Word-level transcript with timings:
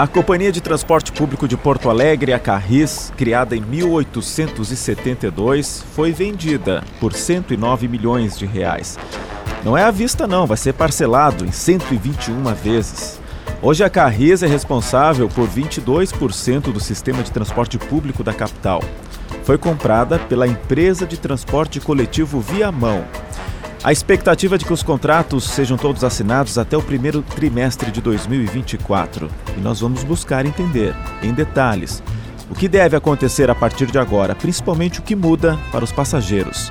A 0.00 0.06
Companhia 0.06 0.50
de 0.50 0.62
Transporte 0.62 1.12
Público 1.12 1.46
de 1.46 1.58
Porto 1.58 1.90
Alegre, 1.90 2.32
a 2.32 2.38
Carris, 2.38 3.12
criada 3.18 3.54
em 3.54 3.60
1872, 3.60 5.84
foi 5.94 6.10
vendida 6.10 6.82
por 6.98 7.12
109 7.12 7.86
milhões 7.86 8.38
de 8.38 8.46
reais. 8.46 8.98
Não 9.62 9.76
é 9.76 9.84
à 9.84 9.90
vista 9.90 10.26
não, 10.26 10.46
vai 10.46 10.56
ser 10.56 10.72
parcelado 10.72 11.44
em 11.44 11.52
121 11.52 12.42
vezes. 12.54 13.20
Hoje 13.60 13.84
a 13.84 13.90
Carris 13.90 14.42
é 14.42 14.46
responsável 14.46 15.28
por 15.28 15.46
22% 15.46 16.72
do 16.72 16.80
sistema 16.80 17.22
de 17.22 17.30
transporte 17.30 17.76
público 17.76 18.24
da 18.24 18.32
capital. 18.32 18.82
Foi 19.44 19.58
comprada 19.58 20.18
pela 20.18 20.48
empresa 20.48 21.06
de 21.06 21.18
transporte 21.18 21.78
coletivo 21.78 22.40
Viamão, 22.40 23.04
a 23.82 23.90
expectativa 23.90 24.56
é 24.56 24.58
de 24.58 24.64
que 24.66 24.72
os 24.72 24.82
contratos 24.82 25.44
sejam 25.44 25.78
todos 25.78 26.04
assinados 26.04 26.58
até 26.58 26.76
o 26.76 26.82
primeiro 26.82 27.22
trimestre 27.22 27.90
de 27.90 28.02
2024. 28.02 29.30
E 29.56 29.60
nós 29.60 29.80
vamos 29.80 30.04
buscar 30.04 30.44
entender, 30.44 30.94
em 31.22 31.32
detalhes, 31.32 32.02
o 32.50 32.54
que 32.54 32.68
deve 32.68 32.94
acontecer 32.94 33.48
a 33.48 33.54
partir 33.54 33.86
de 33.90 33.98
agora, 33.98 34.34
principalmente 34.34 35.00
o 35.00 35.02
que 35.02 35.16
muda 35.16 35.58
para 35.72 35.82
os 35.82 35.92
passageiros. 35.92 36.70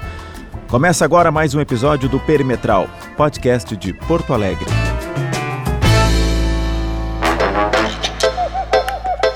Começa 0.68 1.04
agora 1.04 1.32
mais 1.32 1.56
um 1.56 1.60
episódio 1.60 2.08
do 2.08 2.20
Perimetral, 2.20 2.88
podcast 3.18 3.76
de 3.76 3.92
Porto 3.92 4.32
Alegre. 4.32 4.68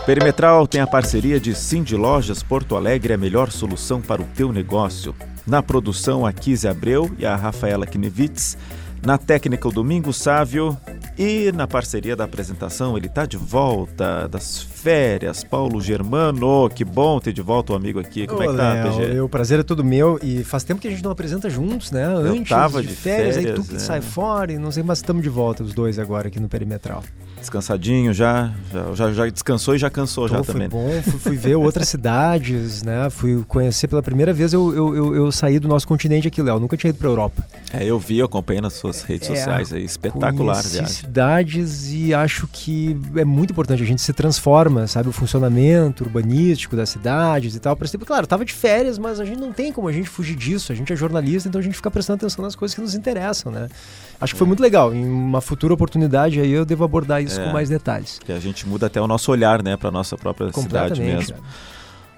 Perimetral 0.06 0.68
tem 0.68 0.82
a 0.82 0.86
parceria 0.86 1.40
de 1.40 1.56
Cindy 1.56 1.96
Lojas 1.96 2.44
Porto 2.44 2.76
Alegre, 2.76 3.14
a 3.14 3.18
melhor 3.18 3.50
solução 3.50 4.00
para 4.00 4.22
o 4.22 4.26
teu 4.26 4.52
negócio. 4.52 5.16
Na 5.46 5.62
produção, 5.62 6.26
a 6.26 6.32
Kise 6.32 6.68
Abreu 6.68 7.12
e 7.20 7.26
a 7.26 7.36
Rafaela 7.36 7.86
Knevitz. 7.86 8.58
Na 9.06 9.18
técnica, 9.18 9.68
o 9.68 9.72
Domingo 9.72 10.14
Sávio. 10.14 10.78
E 11.20 11.52
na 11.52 11.68
parceria 11.68 12.16
da 12.16 12.24
apresentação, 12.24 12.98
ele 12.98 13.08
está 13.08 13.26
de 13.26 13.36
volta 13.36 14.28
das 14.30 14.64
férias, 14.64 15.44
Paulo 15.44 15.82
Germano. 15.82 16.70
Que 16.70 16.86
bom 16.86 17.20
ter 17.20 17.34
de 17.34 17.42
volta 17.42 17.74
o 17.74 17.76
amigo 17.76 18.00
aqui. 18.00 18.26
Como 18.26 18.40
Ô, 18.40 18.44
é 18.44 18.48
que 18.48 18.56
tá, 18.56 18.74
Léo, 18.74 18.94
PG? 18.94 19.20
O 19.20 19.30
prazer 19.30 19.60
é 19.60 19.64
todo 19.64 19.84
meu. 19.84 20.18
E 20.24 20.44
faz 20.46 20.64
tempo 20.64 20.80
que 20.80 20.88
a 20.88 20.92
gente 20.92 21.04
não 21.04 21.12
apresenta 21.12 21.50
juntos, 21.50 21.92
né? 21.92 22.06
Antes 22.06 22.50
Eu 22.50 22.58
tava 22.58 22.82
de, 22.82 22.88
de 22.88 22.96
férias, 22.96 23.36
férias, 23.36 23.58
aí 23.58 23.62
tu 23.62 23.68
que 23.68 23.76
é. 23.76 23.80
sai 23.80 24.00
fora 24.00 24.54
e 24.54 24.58
não 24.58 24.72
sei, 24.72 24.82
mas 24.82 25.00
estamos 25.00 25.22
de 25.22 25.30
volta 25.30 25.64
os 25.64 25.74
dois 25.74 26.00
agora 26.00 26.30
aqui 26.30 26.40
no 26.40 26.48
Perimetral 26.48 27.04
descansadinho 27.44 28.14
já, 28.14 28.52
já, 28.72 28.94
já, 28.94 29.14
já 29.14 29.30
descansou 29.30 29.76
e 29.76 29.78
já 29.78 29.90
cansou 29.90 30.28
já 30.28 30.44
foi 30.44 30.54
também. 30.54 30.70
bom, 30.70 31.02
fui, 31.04 31.20
fui 31.20 31.38
ver 31.38 31.56
outras 31.56 31.88
cidades, 31.90 32.82
né? 32.84 33.10
Fui 33.10 33.44
conhecer 33.48 33.88
pela 33.88 34.02
primeira 34.02 34.34
vez, 34.34 34.54
eu, 34.54 34.74
eu, 34.74 34.96
eu, 34.96 35.16
eu 35.16 35.32
saí 35.32 35.60
do 35.60 35.68
nosso 35.68 35.88
continente 35.88 36.28
aqui, 36.28 36.42
Léo, 36.42 36.60
nunca 36.60 36.76
tinha 36.76 36.90
ido 36.90 36.98
para 36.98 37.08
Europa. 37.08 37.46
É, 37.72 37.86
eu 37.86 38.00
vi, 38.00 38.20
eu 38.20 38.26
acompanhei 38.26 38.62
nas 38.62 38.74
suas 38.74 39.04
redes 39.04 39.30
é, 39.30 39.36
sociais 39.36 39.72
aí, 39.72 39.84
espetacular 39.84 40.62
viagem. 40.64 40.88
cidades 40.88 41.92
e 41.92 42.14
acho 42.14 42.48
que 42.52 42.98
é 43.16 43.26
muito 43.26 43.52
importante, 43.52 43.84
a 43.84 43.86
gente 43.86 44.02
se 44.02 44.14
transforma, 44.14 44.88
sabe, 44.88 45.10
o 45.10 45.12
funcionamento 45.12 46.04
urbanístico 46.04 46.76
das 46.76 46.90
cidades 46.90 47.56
e 47.56 47.60
tal. 47.60 47.76
Por 47.76 47.86
exemplo, 47.86 48.06
claro, 48.08 48.26
tava 48.26 48.44
de 48.44 48.54
férias, 48.54 48.98
mas 48.98 49.20
a 49.20 49.26
gente 49.26 49.40
não 49.40 49.52
tem 49.52 49.72
como 49.72 49.88
a 49.88 49.92
gente 49.92 50.10
fugir 50.10 50.36
disso, 50.36 50.72
a 50.72 50.76
gente 50.76 50.92
é 50.92 50.96
jornalista, 50.96 51.50
então 51.50 51.60
a 51.60 51.64
gente 51.64 51.76
fica 51.76 51.92
prestando 51.92 52.18
atenção 52.18 52.44
nas 52.44 52.56
coisas 52.56 52.74
que 52.74 52.82
nos 52.82 52.96
interessam, 52.96 53.52
né? 53.52 53.68
Acho 54.20 54.34
que 54.34 54.38
foi 54.38 54.48
muito 54.48 54.62
legal, 54.62 54.94
em 54.94 55.06
uma 55.06 55.42
futura 55.42 55.74
oportunidade 55.74 56.40
aí 56.40 56.52
eu 56.52 56.64
devo 56.64 56.84
abordar 56.84 57.22
isso 57.22 57.33
é. 57.38 57.46
com 57.46 57.52
mais 57.52 57.70
detalhes. 57.70 58.20
Que 58.20 58.32
a 58.32 58.40
gente 58.40 58.68
muda 58.68 58.88
até 58.88 59.02
o 59.02 59.08
nosso 59.08 59.32
olhar, 59.32 59.62
né, 59.64 59.78
para 59.78 59.92
nossa 59.92 60.18
própria 60.18 60.52
cidade 60.52 61.02
mesmo. 61.02 61.38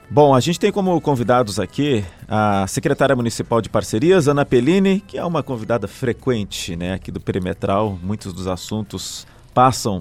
Bom, 0.10 0.36
a 0.36 0.40
gente 0.40 0.60
tem 0.60 0.72
como 0.72 1.00
convidados 1.02 1.60
aqui 1.60 2.06
a 2.28 2.68
secretária 2.68 3.16
municipal 3.16 3.60
de 3.60 3.70
parcerias, 3.70 4.28
Ana 4.28 4.46
Pellini, 4.46 5.00
que 5.00 5.18
é 5.18 5.26
uma 5.26 5.42
convidada 5.42 5.88
frequente, 5.88 6.76
né, 6.76 6.94
aqui 6.94 7.12
do 7.12 7.20
Perimetral. 7.20 7.98
Muitos 8.04 8.32
dos 8.32 8.46
assuntos 8.46 9.26
passam 9.54 9.98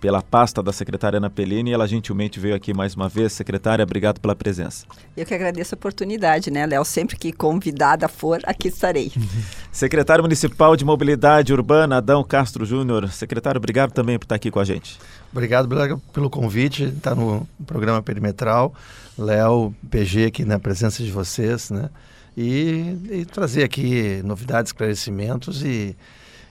pela 0.00 0.22
pasta 0.22 0.62
da 0.62 0.72
secretária 0.72 1.16
Ana 1.18 1.30
Pellini. 1.30 1.72
Ela 1.72 1.86
gentilmente 1.86 2.38
veio 2.38 2.54
aqui 2.54 2.72
mais 2.74 2.94
uma 2.94 3.08
vez. 3.08 3.32
Secretária, 3.32 3.82
obrigado 3.82 4.20
pela 4.20 4.34
presença. 4.34 4.86
Eu 5.16 5.24
que 5.24 5.34
agradeço 5.34 5.74
a 5.74 5.76
oportunidade, 5.76 6.50
né, 6.50 6.66
Léo? 6.66 6.84
Sempre 6.84 7.16
que 7.16 7.32
convidada 7.32 8.08
for, 8.08 8.40
aqui 8.44 8.68
estarei. 8.68 9.12
Secretário 9.72 10.22
Municipal 10.22 10.76
de 10.76 10.84
Mobilidade 10.84 11.52
Urbana, 11.52 11.98
Adão 11.98 12.22
Castro 12.22 12.64
Júnior. 12.64 13.08
Secretário, 13.10 13.58
obrigado 13.58 13.92
também 13.92 14.18
por 14.18 14.24
estar 14.24 14.34
aqui 14.34 14.50
com 14.50 14.60
a 14.60 14.64
gente. 14.64 14.98
Obrigado 15.32 15.68
pelo 16.12 16.30
convite, 16.30 16.84
estar 16.84 17.14
no 17.14 17.46
programa 17.66 18.02
Perimetral. 18.02 18.74
Léo, 19.18 19.74
PG 19.90 20.26
aqui 20.26 20.44
na 20.44 20.58
presença 20.58 21.02
de 21.02 21.10
vocês, 21.10 21.70
né? 21.70 21.88
E, 22.36 22.98
e 23.10 23.24
trazer 23.24 23.64
aqui 23.64 24.20
novidades, 24.22 24.68
esclarecimentos 24.68 25.62
e, 25.64 25.96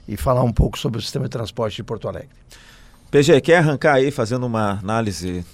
e 0.08 0.18
falar 0.18 0.44
um 0.44 0.52
pouco 0.52 0.80
sobre 0.80 0.98
o 0.98 1.02
sistema 1.02 1.26
de 1.26 1.32
transporte 1.32 1.76
de 1.76 1.84
Porto 1.84 2.08
Alegre. 2.08 2.30
PG, 3.16 3.40
quer 3.40 3.60
arrancar 3.60 3.94
aí 3.94 4.12
fazendo 4.12 4.46
uma 4.46 4.72
análise 4.72 5.46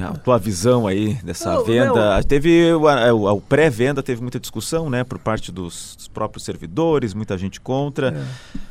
a 0.00 0.12
tua 0.18 0.38
visão 0.38 0.86
aí 0.86 1.14
dessa 1.24 1.58
oh, 1.58 1.64
venda. 1.64 2.14
Meu... 2.14 2.24
Teve 2.24 2.72
o, 2.72 2.82
o, 2.82 3.32
o 3.32 3.40
pré-venda 3.40 4.00
teve 4.00 4.22
muita 4.22 4.38
discussão, 4.38 4.88
né, 4.88 5.02
por 5.02 5.18
parte 5.18 5.50
dos, 5.50 5.96
dos 5.96 6.06
próprios 6.06 6.44
servidores, 6.44 7.12
muita 7.12 7.36
gente 7.36 7.60
contra. 7.60 8.10
É 8.10 8.69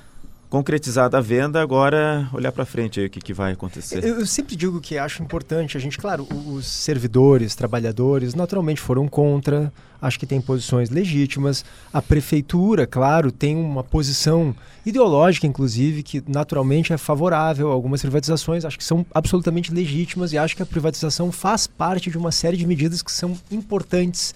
concretizada 0.49 1.17
a 1.17 1.21
venda, 1.21 1.61
agora 1.61 2.27
olhar 2.33 2.51
para 2.51 2.65
frente 2.65 2.99
aí 2.99 3.05
o 3.05 3.09
que, 3.09 3.19
que 3.19 3.33
vai 3.33 3.51
acontecer. 3.51 4.03
Eu, 4.03 4.19
eu, 4.19 4.25
sempre 4.25 4.55
digo 4.55 4.81
que 4.81 4.97
acho 4.97 5.21
importante 5.21 5.77
a 5.77 5.79
gente, 5.79 5.97
claro, 5.97 6.27
os 6.47 6.65
servidores, 6.65 7.53
trabalhadores, 7.53 8.33
naturalmente 8.33 8.81
foram 8.81 9.07
contra, 9.07 9.71
acho 10.01 10.17
que 10.17 10.25
tem 10.25 10.41
posições 10.41 10.89
legítimas. 10.89 11.63
A 11.93 12.01
prefeitura, 12.01 12.87
claro, 12.87 13.31
tem 13.31 13.55
uma 13.55 13.83
posição 13.83 14.55
ideológica, 14.83 15.45
inclusive, 15.45 16.01
que 16.01 16.23
naturalmente 16.27 16.91
é 16.91 16.97
favorável 16.97 17.69
a 17.69 17.73
algumas 17.73 18.01
privatizações, 18.01 18.65
acho 18.65 18.77
que 18.77 18.83
são 18.83 19.05
absolutamente 19.13 19.71
legítimas 19.71 20.33
e 20.33 20.37
acho 20.39 20.55
que 20.55 20.63
a 20.63 20.65
privatização 20.65 21.31
faz 21.31 21.67
parte 21.67 22.09
de 22.09 22.17
uma 22.17 22.31
série 22.31 22.57
de 22.57 22.65
medidas 22.65 23.03
que 23.03 23.11
são 23.11 23.37
importantes 23.51 24.33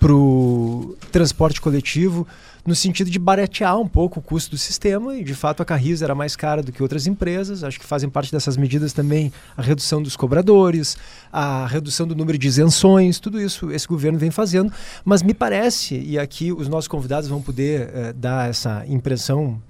para 0.00 0.12
o 0.12 0.96
transporte 1.10 1.60
coletivo 1.60 2.26
no 2.66 2.74
sentido 2.74 3.10
de 3.10 3.18
baratear 3.18 3.78
um 3.78 3.86
pouco 3.86 4.18
o 4.18 4.22
custo 4.22 4.50
do 4.50 4.58
sistema 4.58 5.16
e 5.16 5.22
de 5.22 5.34
fato 5.34 5.62
a 5.62 5.64
Carris 5.64 6.02
era 6.02 6.14
mais 6.14 6.34
cara 6.34 6.62
do 6.62 6.72
que 6.72 6.82
outras 6.82 7.06
empresas. 7.06 7.62
Acho 7.62 7.78
que 7.78 7.86
fazem 7.86 8.10
parte 8.10 8.32
dessas 8.32 8.56
medidas 8.56 8.92
também 8.92 9.32
a 9.56 9.62
redução 9.62 10.02
dos 10.02 10.16
cobradores, 10.16 10.96
a 11.32 11.66
redução 11.66 12.06
do 12.06 12.16
número 12.16 12.36
de 12.36 12.48
isenções, 12.48 13.20
tudo 13.20 13.40
isso 13.40 13.70
esse 13.70 13.86
governo 13.86 14.18
vem 14.18 14.30
fazendo. 14.30 14.72
Mas 15.04 15.22
me 15.22 15.32
parece, 15.32 15.98
e 15.98 16.18
aqui 16.18 16.52
os 16.52 16.68
nossos 16.68 16.88
convidados 16.88 17.28
vão 17.28 17.40
poder 17.40 17.90
eh, 17.92 18.12
dar 18.12 18.50
essa 18.50 18.84
impressão 18.88 19.60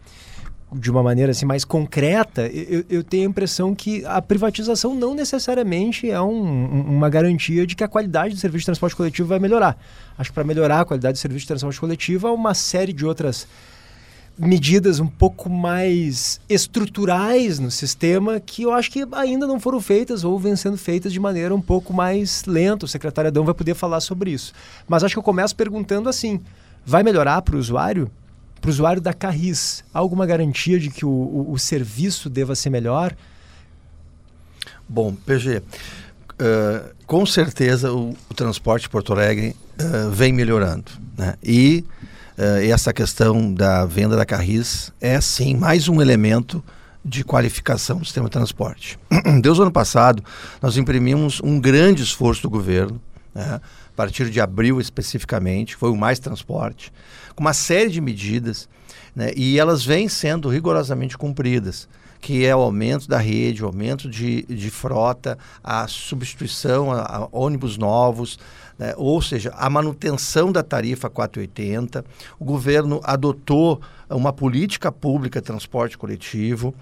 de 0.79 0.91
uma 0.91 1.03
maneira 1.03 1.33
assim 1.33 1.47
mais 1.47 1.65
concreta, 1.65 2.47
eu, 2.47 2.85
eu, 2.89 3.03
tenho 3.03 3.25
a 3.25 3.31
impressão 3.31 3.75
que 3.75 4.05
a 4.05 4.21
privatização 4.21 4.95
não 4.95 5.15
necessariamente 5.15 6.11
é 6.11 6.21
um, 6.21 6.83
uma 6.83 7.09
garantia 7.09 7.67
de 7.67 7.75
que 7.75 7.83
a 7.83 7.89
qualidade 7.89 8.35
do 8.35 8.41
serviço 8.41 8.63
de 8.63 8.67
transporte 8.67 8.95
coletivo 8.95 9.29
vai 9.29 9.39
melhorar. 9.39 9.77
Acho 10.19 10.31
que 10.31 10.35
para 10.35 10.45
melhorar 10.45 10.81
a 10.81 10.85
qualidade 10.85 11.15
do 11.15 11.21
serviço 11.21 11.43
de 11.43 11.49
transporte 11.49 11.81
coletivo 11.81 12.27
há 12.27 12.33
uma 12.33 12.55
série 12.55 12.93
de 12.93 13.05
outras 13.05 13.47
medidas 14.39 15.01
um 15.01 15.07
pouco 15.07 15.49
mais 15.49 16.41
estruturais 16.49 17.59
no 17.59 17.71
sistema 17.71 18.39
que 18.39 18.65
eu 18.65 18.73
acho 18.73 18.91
que 18.91 19.07
ainda 19.13 19.47
não 19.47 19.59
foram 19.59 19.81
feitas 19.81 20.25
ou 20.25 20.39
vêm 20.39 20.55
sendo 20.55 20.77
feitas 20.77 21.11
de 21.11 21.19
maneira 21.19 21.55
um 21.55 21.61
pouco 21.61 21.93
mais 21.93 22.45
lenta. 22.45 22.85
O 22.85 22.89
secretário 22.89 23.29
Adão 23.29 23.45
vai 23.45 23.55
poder 23.55 23.75
falar 23.75 24.01
sobre 24.01 24.31
isso. 24.31 24.53
Mas 24.87 25.03
acho 25.03 25.15
que 25.15 25.19
eu 25.19 25.23
começo 25.23 25.57
perguntando 25.57 26.09
assim: 26.09 26.41
vai 26.85 27.03
melhorar 27.03 27.41
para 27.43 27.57
o 27.57 27.59
usuário? 27.59 28.11
Para 28.67 28.71
o 28.71 28.75
usuário 28.75 29.01
da 29.01 29.15
Carris, 29.15 29.85
há 29.95 29.99
alguma 30.01 30.27
garantia 30.27 30.77
de 30.77 30.91
que 30.91 31.07
o, 31.07 31.09
o, 31.09 31.53
o 31.53 31.59
serviço 31.59 32.29
deva 32.29 32.57
ser 32.57 32.69
melhor? 32.69 33.15
Bom, 34.89 35.15
PG, 35.15 35.59
uh, 35.59 35.63
eh, 36.37 36.83
com 37.07 37.25
certeza 37.25 37.93
o, 37.93 38.17
o, 38.29 38.35
transporte 38.35 38.89
Porto 38.89 39.13
Alegre 39.13 39.55
uh, 39.81 40.11
vem 40.11 40.33
melhorando. 40.33 40.91
Né? 41.17 41.37
E 41.45 41.85
uh, 42.37 42.69
essa 42.69 42.93
questão 42.93 43.55
da 43.55 43.87
venda 43.87 44.17
da 44.17 44.27
Carris 44.27 44.93
é, 45.01 45.21
sim, 45.21 45.55
mais 45.55 45.89
um 45.89 46.03
elemento 46.03 46.63
de 47.05 47.23
qualificação 47.23 47.99
do 47.99 48.05
sistema 48.05 48.27
de 48.27 48.33
transporte. 48.33 48.99
O 49.47 49.63
ano 49.63 49.71
passado, 49.71 50.25
nós 50.61 50.77
imprimimos 50.77 51.41
um 51.41 51.61
grande 51.61 52.03
esforço 52.03 52.43
do 52.43 52.51
governo, 52.51 53.01
né? 53.33 53.61
a 53.61 53.97
partir 53.97 54.29
de 54.29 54.41
abril 54.41 54.81
especificamente, 54.81 55.77
foi 55.77 55.89
o 55.89 55.97
Mais 55.97 56.19
Transporte, 56.19 56.93
com 57.37 57.45
uma 57.45 57.55
série 57.55 57.91
de 57.91 58.01
medidas, 58.01 58.69
né, 59.15 59.31
e 59.37 59.59
elas 59.59 59.85
vêm 59.85 60.09
sendo 60.09 60.49
rigorosamente 60.49 61.17
cumpridas 61.17 61.89
que 62.19 62.45
é 62.45 62.57
o 62.57 62.61
aumento 62.61 63.07
da 63.07 63.19
rede, 63.19 63.63
o 63.63 63.67
aumento 63.67 64.09
de, 64.09 64.43
de 64.47 64.69
frota, 64.69 65.39
a 65.63 65.87
substituição 65.87 66.91
a, 66.91 67.03
a 67.03 67.29
ônibus 67.31 67.79
novos, 67.79 68.37
né? 68.79 68.95
ou 68.97 69.21
seja, 69.23 69.53
a 69.57 69.69
manutenção 69.71 70.51
da 70.51 70.63
tarifa 70.63 71.09
480. 71.09 72.05
O 72.39 72.45
governo 72.45 73.01
adotou 73.05 73.81
uma 74.11 74.33
política 74.33 74.91
pública 74.91 75.41
de 75.41 75.47
transporte 75.47 75.97
coletivo. 75.97 76.75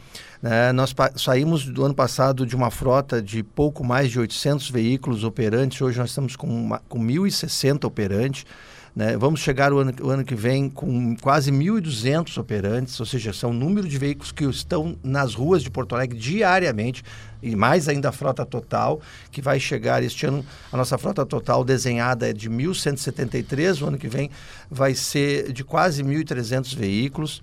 Né? 0.42 0.72
Nós 0.72 0.94
saímos 1.16 1.66
do 1.66 1.84
ano 1.84 1.94
passado 1.94 2.46
de 2.46 2.56
uma 2.56 2.70
frota 2.70 3.20
de 3.20 3.42
pouco 3.42 3.84
mais 3.84 4.10
de 4.10 4.18
800 4.18 4.70
veículos 4.70 5.24
operantes, 5.24 5.80
hoje 5.80 5.98
nós 5.98 6.10
estamos 6.10 6.36
com, 6.36 6.70
com 6.88 6.98
1.060 6.98 7.84
operantes. 7.84 8.46
Né? 8.94 9.16
Vamos 9.16 9.40
chegar 9.40 9.72
o 9.72 9.78
ano, 9.78 9.92
o 10.02 10.08
ano 10.08 10.24
que 10.24 10.36
vem 10.36 10.70
com 10.70 11.16
quase 11.16 11.50
1.200 11.50 12.38
operantes, 12.38 12.98
ou 13.00 13.04
seja, 13.04 13.32
são 13.32 13.50
o 13.50 13.52
número 13.52 13.88
de 13.88 13.98
veículos 13.98 14.30
que 14.30 14.44
estão 14.44 14.96
nas 15.02 15.34
ruas 15.34 15.64
de 15.64 15.70
Porto 15.70 15.96
Alegre 15.96 16.16
diariamente, 16.16 17.02
e 17.42 17.56
mais 17.56 17.88
ainda 17.88 18.10
a 18.10 18.12
frota 18.12 18.46
total, 18.46 19.00
que 19.32 19.42
vai 19.42 19.58
chegar 19.58 20.02
este 20.02 20.26
ano, 20.26 20.46
a 20.72 20.76
nossa 20.76 20.96
frota 20.96 21.26
total 21.26 21.64
desenhada 21.64 22.30
é 22.30 22.32
de 22.32 22.48
1.173, 22.48 23.82
o 23.82 23.86
ano 23.86 23.98
que 23.98 24.08
vem 24.08 24.30
vai 24.70 24.94
ser 24.94 25.52
de 25.52 25.64
quase 25.64 26.04
1.300 26.04 26.76
veículos. 26.76 27.42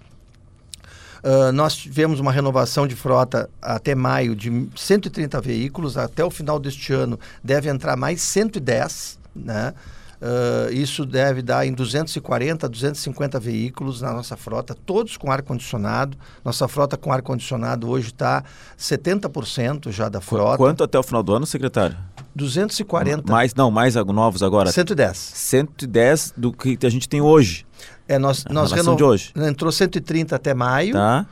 Uh, 1.21 1.51
nós 1.51 1.75
tivemos 1.75 2.19
uma 2.19 2.31
renovação 2.31 2.88
de 2.88 2.95
frota 2.95 3.47
até 3.62 3.94
maio 3.94 4.36
de 4.36 4.69
130 4.75 5.39
veículos, 5.42 5.97
até 5.97 6.24
o 6.24 6.31
final 6.31 6.59
deste 6.59 6.94
ano 6.94 7.19
deve 7.44 7.69
entrar 7.69 7.95
mais 7.95 8.21
110, 8.21 9.19
né? 9.36 9.74
Uh, 10.21 10.71
isso 10.71 11.03
deve 11.03 11.41
dar 11.41 11.65
em 11.65 11.73
240, 11.73 12.69
250 12.69 13.39
veículos 13.39 14.01
na 14.01 14.13
nossa 14.13 14.38
frota, 14.38 14.75
todos 14.85 15.18
com 15.18 15.31
ar-condicionado. 15.31 16.15
Nossa 16.45 16.68
frota 16.68 16.95
com 16.95 17.12
ar-condicionado 17.12 17.89
hoje 17.89 18.09
está 18.09 18.44
70% 18.77 19.91
já 19.91 20.09
da 20.09 20.21
frota. 20.21 20.57
Quanto 20.57 20.83
até 20.83 21.00
o 21.00 21.01
final 21.01 21.23
do 21.23 21.33
ano, 21.33 21.47
secretário? 21.47 21.97
240. 22.35 23.31
Mais, 23.31 23.56
não, 23.56 23.71
mais 23.71 23.95
novos 23.95 24.44
agora. 24.44 24.71
110. 24.71 25.18
110 25.18 26.33
do 26.38 26.51
que 26.51 26.77
a 26.85 26.89
gente 26.89 27.09
tem 27.09 27.19
hoje. 27.19 27.65
É, 28.07 28.19
nós, 28.19 28.45
A 28.47 28.53
nós 28.53 28.71
de 28.71 29.03
hoje. 29.03 29.31
Entrou 29.35 29.71
130 29.71 30.35
até 30.35 30.53
maio. 30.53 30.94
Tá? 30.94 31.25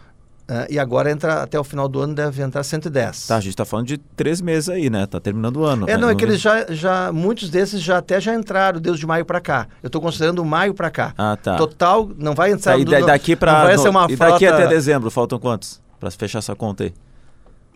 Uh, 0.50 0.66
e 0.68 0.80
agora 0.80 1.12
entra 1.12 1.44
até 1.44 1.60
o 1.60 1.64
final 1.64 1.88
do 1.88 2.02
ano 2.02 2.16
deve 2.16 2.42
entrar 2.42 2.64
110. 2.64 3.28
Tá, 3.28 3.38
a 3.38 3.40
gente 3.40 3.52
está 3.52 3.66
falando 3.66 3.86
de 3.86 4.00
três 4.00 4.42
meses 4.42 4.68
aí, 4.68 4.90
né? 4.90 5.06
Tá 5.06 5.20
terminando 5.20 5.58
o 5.58 5.64
ano. 5.64 5.86
É, 5.88 5.92
né? 5.92 5.98
não, 5.98 6.10
é 6.10 6.16
que 6.16 6.26
eles 6.26 6.42
já, 6.42 6.66
já, 6.70 7.12
muitos 7.12 7.52
desses 7.52 7.80
já 7.80 8.00
até 8.00 8.20
já 8.20 8.34
entraram, 8.34 8.82
desde 8.82 9.06
maio 9.06 9.24
para 9.26 9.40
cá. 9.40 9.68
Eu 9.84 9.88
estou 9.88 10.02
considerando 10.02 10.44
maio 10.44 10.74
para 10.74 10.90
cá. 10.90 11.14
Ah, 11.16 11.38
tá. 11.38 11.56
Total, 11.56 12.10
não 12.18 12.34
vai 12.34 12.52
entrar... 12.52 12.72
Tá, 12.74 12.80
e 12.80 12.84
do- 12.84 13.06
daqui 13.06 13.36
para 13.36 13.64
vai 13.66 13.78
ser 13.78 13.90
uma 13.90 14.08
e 14.10 14.16
daqui 14.16 14.48
até 14.48 14.66
dezembro, 14.66 15.12
faltam 15.12 15.38
quantos? 15.38 15.80
Para 16.00 16.10
fechar 16.10 16.40
essa 16.40 16.56
conta 16.56 16.86
aí. 16.86 16.94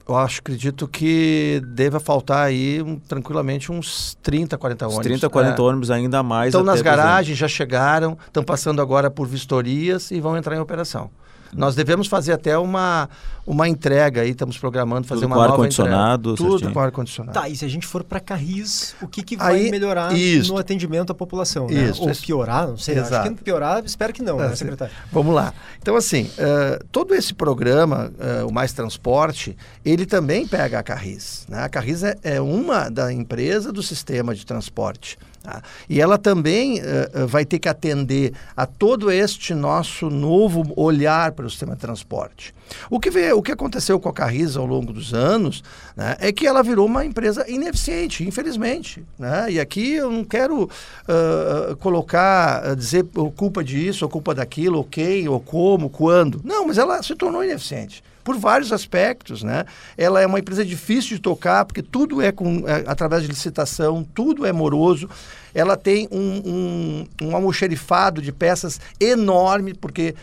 Eu 0.09 0.17
acho, 0.17 0.39
acredito 0.39 0.87
que 0.87 1.61
deva 1.67 1.99
faltar 1.99 2.47
aí 2.47 2.81
um, 2.81 2.97
tranquilamente 2.97 3.71
uns 3.71 4.17
30, 4.23 4.57
40 4.57 4.87
Os 4.87 4.93
ônibus. 4.95 5.07
30, 5.19 5.29
40 5.29 5.61
É. 5.61 5.63
ônibus 5.63 5.91
ainda 5.91 6.23
mais. 6.23 6.47
Estão 6.47 6.63
nas 6.63 6.81
garagens, 6.81 7.37
já 7.37 7.47
chegaram, 7.47 8.17
estão 8.25 8.43
passando 8.43 8.81
agora 8.81 9.11
por 9.11 9.27
vistorias 9.27 10.09
e 10.09 10.19
vão 10.19 10.35
entrar 10.35 10.55
em 10.55 10.59
operação. 10.59 11.11
Nós 11.55 11.75
devemos 11.75 12.07
fazer 12.07 12.33
até 12.33 12.57
uma, 12.57 13.09
uma 13.45 13.67
entrega 13.67 14.21
aí, 14.21 14.31
estamos 14.31 14.57
programando 14.57 15.07
fazer 15.07 15.21
Tudo 15.21 15.27
uma 15.29 15.35
com 15.35 15.41
nova 15.41 15.53
ar-condicionado, 15.53 16.31
entrega. 16.31 16.37
Tudo 16.37 16.51
certinho. 16.59 16.73
com 16.73 16.79
ar-condicionado. 16.79 17.33
Tá, 17.39 17.49
e 17.49 17.55
se 17.55 17.65
a 17.65 17.67
gente 17.67 17.85
for 17.87 18.03
para 18.03 18.19
Carris, 18.19 18.95
o 19.01 19.07
que, 19.07 19.21
que 19.23 19.37
vai 19.37 19.55
Aí, 19.55 19.71
melhorar 19.71 20.13
isso. 20.15 20.53
no 20.53 20.59
atendimento 20.59 21.11
à 21.11 21.15
população? 21.15 21.67
né? 21.67 21.89
Isso, 21.89 22.01
Ou 22.03 22.09
isso. 22.11 22.23
piorar, 22.25 22.67
não 22.67 22.77
sei. 22.77 22.97
Exato. 22.97 23.27
Acho 23.27 23.35
que 23.35 23.43
piorar, 23.43 23.83
espero 23.85 24.13
que 24.13 24.21
não, 24.21 24.39
É, 24.39 24.43
né, 24.43 24.49
sim. 24.49 24.55
secretário? 24.57 24.93
Vamos 25.11 25.33
lá. 25.35 25.53
Então, 25.81 25.95
assim, 25.95 26.29
eh, 26.37 26.79
todo 26.91 27.13
esse 27.13 27.33
programa, 27.33 28.11
eh, 28.19 28.43
o 28.43 28.51
Mais 28.51 28.73
Transporte, 28.73 29.55
ele 29.83 30.05
também 30.05 30.47
pega 30.47 30.79
a 30.79 30.83
Carris. 30.83 31.45
Né? 31.49 31.63
A 31.63 31.69
Carris 31.69 32.03
é, 32.03 32.15
é 32.23 32.41
uma 32.41 32.89
da 32.89 33.11
empresa 33.11 33.71
do 33.71 33.83
sistema 33.83 34.33
de 34.33 34.45
transporte. 34.45 35.17
Tá? 35.43 35.61
E 35.89 36.01
ela 36.01 36.17
também 36.17 36.79
eh, 36.79 37.25
vai 37.27 37.45
ter 37.45 37.59
que 37.59 37.69
atender 37.69 38.33
a 38.55 38.65
todo 38.65 39.11
este 39.11 39.53
nosso 39.53 40.09
novo 40.09 40.63
olhar 40.75 41.33
para 41.33 41.45
o 41.45 41.49
sistema 41.49 41.75
de 41.75 41.81
transporte. 41.81 42.55
O 42.89 42.99
que, 42.99 43.11
vê, 43.11 43.33
o 43.33 43.41
que 43.41 43.51
aconteceu 43.51 43.99
com 43.99 44.09
a 44.09 44.13
Carris 44.13 44.55
ao 44.55 44.65
longo 44.65 44.93
dos 44.93 45.13
anos 45.13 45.63
né, 45.95 46.15
é 46.19 46.31
que 46.31 46.47
ela 46.47 46.63
virou 46.63 46.85
uma 46.85 47.05
empresa 47.05 47.45
ineficiente, 47.49 48.27
infelizmente. 48.27 49.03
Né? 49.19 49.51
E 49.51 49.59
aqui 49.59 49.93
eu 49.93 50.09
não 50.09 50.23
quero 50.23 50.69
ah, 51.07 51.75
colocar, 51.79 52.63
ah, 52.65 52.75
dizer 52.75 53.05
culpa 53.35 53.63
disso, 53.63 54.05
ou 54.05 54.09
culpa 54.09 54.33
daquilo, 54.33 54.77
ou 54.77 54.83
quem, 54.83 55.27
ou 55.27 55.39
como, 55.39 55.89
quando. 55.89 56.41
Não, 56.43 56.65
mas 56.65 56.77
ela 56.77 57.03
se 57.03 57.15
tornou 57.15 57.43
ineficiente. 57.43 58.03
Por 58.23 58.37
vários 58.37 58.71
aspectos, 58.71 59.43
né? 59.43 59.65
Ela 59.97 60.21
é 60.21 60.25
uma 60.25 60.39
empresa 60.39 60.63
difícil 60.63 61.17
de 61.17 61.21
tocar, 61.21 61.65
porque 61.65 61.81
tudo 61.81 62.21
é, 62.21 62.31
com, 62.31 62.63
é 62.67 62.83
através 62.87 63.23
de 63.23 63.27
licitação, 63.27 64.03
tudo 64.13 64.45
é 64.45 64.51
moroso. 64.51 65.09
Ela 65.53 65.75
tem 65.75 66.07
um, 66.11 66.41
um, 66.45 67.27
um 67.27 67.35
almoxerifado 67.35 68.21
de 68.21 68.31
peças 68.31 68.79
enorme, 68.99 69.73
porque 69.73 70.15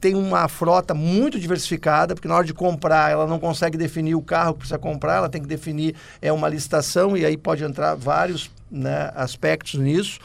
tem 0.00 0.14
uma 0.14 0.46
frota 0.48 0.94
muito 0.94 1.38
diversificada, 1.38 2.14
porque 2.14 2.28
na 2.28 2.36
hora 2.36 2.46
de 2.46 2.54
comprar 2.54 3.10
ela 3.10 3.26
não 3.26 3.38
consegue 3.38 3.76
definir 3.76 4.14
o 4.14 4.22
carro 4.22 4.52
que 4.52 4.60
precisa 4.60 4.78
comprar, 4.78 5.16
ela 5.16 5.28
tem 5.28 5.42
que 5.42 5.48
definir 5.48 5.94
é 6.22 6.32
uma 6.32 6.48
licitação 6.48 7.16
e 7.16 7.24
aí 7.24 7.36
pode 7.36 7.64
entrar 7.64 7.94
vários 7.94 8.50
né, 8.70 9.10
aspectos 9.14 9.74
nisso. 9.74 10.18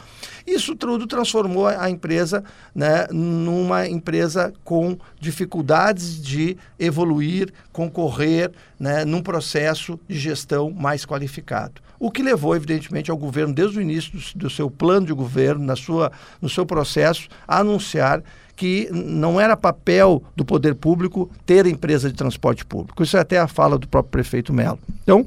Isso 0.46 0.74
tudo 0.74 1.06
transformou 1.06 1.66
a 1.66 1.88
empresa 1.88 2.44
né, 2.74 3.06
numa 3.10 3.88
empresa 3.88 4.52
com 4.62 4.98
dificuldades 5.18 6.20
de 6.22 6.56
evoluir, 6.78 7.52
concorrer 7.72 8.52
né, 8.78 9.04
num 9.04 9.22
processo 9.22 9.98
de 10.08 10.18
gestão 10.18 10.70
mais 10.70 11.06
qualificado. 11.06 11.82
O 11.98 12.10
que 12.10 12.22
levou, 12.22 12.54
evidentemente, 12.54 13.10
ao 13.10 13.16
governo, 13.16 13.54
desde 13.54 13.78
o 13.78 13.80
início 13.80 14.12
do, 14.12 14.38
do 14.40 14.50
seu 14.50 14.70
plano 14.70 15.06
de 15.06 15.12
governo, 15.12 15.64
na 15.64 15.76
sua, 15.76 16.12
no 16.42 16.48
seu 16.48 16.66
processo, 16.66 17.28
a 17.48 17.60
anunciar 17.60 18.22
que 18.56 18.88
não 18.92 19.40
era 19.40 19.56
papel 19.56 20.22
do 20.36 20.44
poder 20.44 20.74
público 20.74 21.30
ter 21.44 21.66
empresa 21.66 22.10
de 22.10 22.16
transporte 22.16 22.64
público. 22.64 23.02
Isso 23.02 23.16
é 23.16 23.20
até 23.20 23.38
a 23.38 23.48
fala 23.48 23.78
do 23.78 23.88
próprio 23.88 24.12
prefeito 24.12 24.52
Melo. 24.52 24.78
Então, 25.02 25.26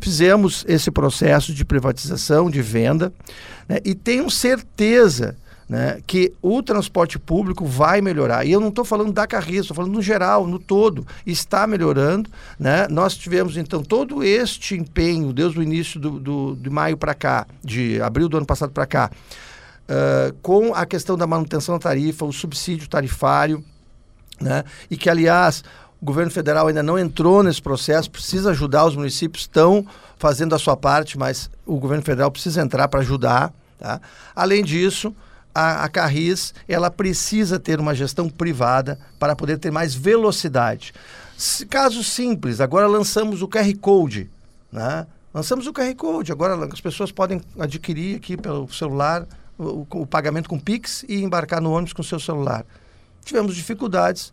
fizemos 0.00 0.64
esse 0.68 0.90
processo 0.90 1.52
de 1.52 1.64
privatização, 1.64 2.50
de 2.50 2.62
venda, 2.62 3.12
né, 3.68 3.78
e 3.84 3.94
tenho 3.94 4.30
certeza 4.30 5.36
né, 5.68 6.00
que 6.06 6.32
o 6.40 6.62
transporte 6.62 7.18
público 7.18 7.66
vai 7.66 8.00
melhorar. 8.00 8.44
E 8.46 8.52
eu 8.52 8.60
não 8.60 8.68
estou 8.68 8.84
falando 8.84 9.12
da 9.12 9.26
Carris, 9.26 9.60
estou 9.60 9.76
falando 9.76 9.92
no 9.92 10.00
geral, 10.00 10.46
no 10.46 10.58
todo. 10.58 11.06
Está 11.26 11.66
melhorando. 11.66 12.30
Né? 12.58 12.88
Nós 12.88 13.14
tivemos, 13.14 13.56
então, 13.56 13.82
todo 13.82 14.24
este 14.24 14.74
empenho, 14.74 15.32
desde 15.32 15.58
o 15.58 15.62
início 15.62 16.00
do, 16.00 16.18
do, 16.18 16.56
de 16.56 16.70
maio 16.70 16.96
para 16.96 17.12
cá, 17.12 17.46
de 17.62 18.00
abril 18.00 18.28
do 18.28 18.38
ano 18.38 18.46
passado 18.46 18.72
para 18.72 18.86
cá, 18.86 19.10
uh, 19.88 20.32
com 20.40 20.74
a 20.74 20.86
questão 20.86 21.18
da 21.18 21.26
manutenção 21.26 21.74
da 21.74 21.80
tarifa, 21.80 22.24
o 22.24 22.32
subsídio 22.32 22.88
tarifário, 22.88 23.62
né? 24.40 24.64
e 24.90 24.96
que, 24.96 25.10
aliás, 25.10 25.62
o 26.00 26.04
governo 26.04 26.30
federal 26.30 26.68
ainda 26.68 26.82
não 26.82 26.98
entrou 26.98 27.42
nesse 27.42 27.60
processo, 27.60 28.10
precisa 28.10 28.50
ajudar, 28.50 28.86
os 28.86 28.94
municípios 28.96 29.42
estão 29.44 29.84
fazendo 30.16 30.54
a 30.54 30.58
sua 30.58 30.76
parte, 30.76 31.18
mas 31.18 31.50
o 31.66 31.76
governo 31.78 32.04
federal 32.04 32.30
precisa 32.30 32.62
entrar 32.62 32.86
para 32.88 33.00
ajudar. 33.00 33.52
Tá? 33.78 34.00
Além 34.34 34.62
disso, 34.64 35.14
a, 35.54 35.84
a 35.84 35.88
Carris 35.88 36.54
ela 36.68 36.90
precisa 36.90 37.58
ter 37.58 37.80
uma 37.80 37.94
gestão 37.94 38.28
privada 38.28 38.98
para 39.18 39.34
poder 39.34 39.58
ter 39.58 39.70
mais 39.70 39.94
velocidade. 39.94 40.92
S- 41.36 41.66
Caso 41.66 42.02
simples, 42.04 42.60
agora 42.60 42.86
lançamos 42.86 43.42
o 43.42 43.48
QR 43.48 43.72
Code. 43.80 44.30
Né? 44.70 45.06
Lançamos 45.32 45.66
o 45.66 45.72
QR 45.72 45.94
Code, 45.96 46.32
agora 46.32 46.54
as 46.72 46.80
pessoas 46.80 47.10
podem 47.12 47.40
adquirir 47.58 48.16
aqui 48.16 48.36
pelo 48.36 48.72
celular 48.72 49.26
o, 49.58 49.86
o 49.90 50.06
pagamento 50.06 50.48
com 50.48 50.58
Pix 50.58 51.04
e 51.08 51.22
embarcar 51.22 51.60
no 51.60 51.72
ônibus 51.72 51.92
com 51.92 52.02
seu 52.02 52.20
celular. 52.20 52.64
Tivemos 53.24 53.54
dificuldades 53.54 54.32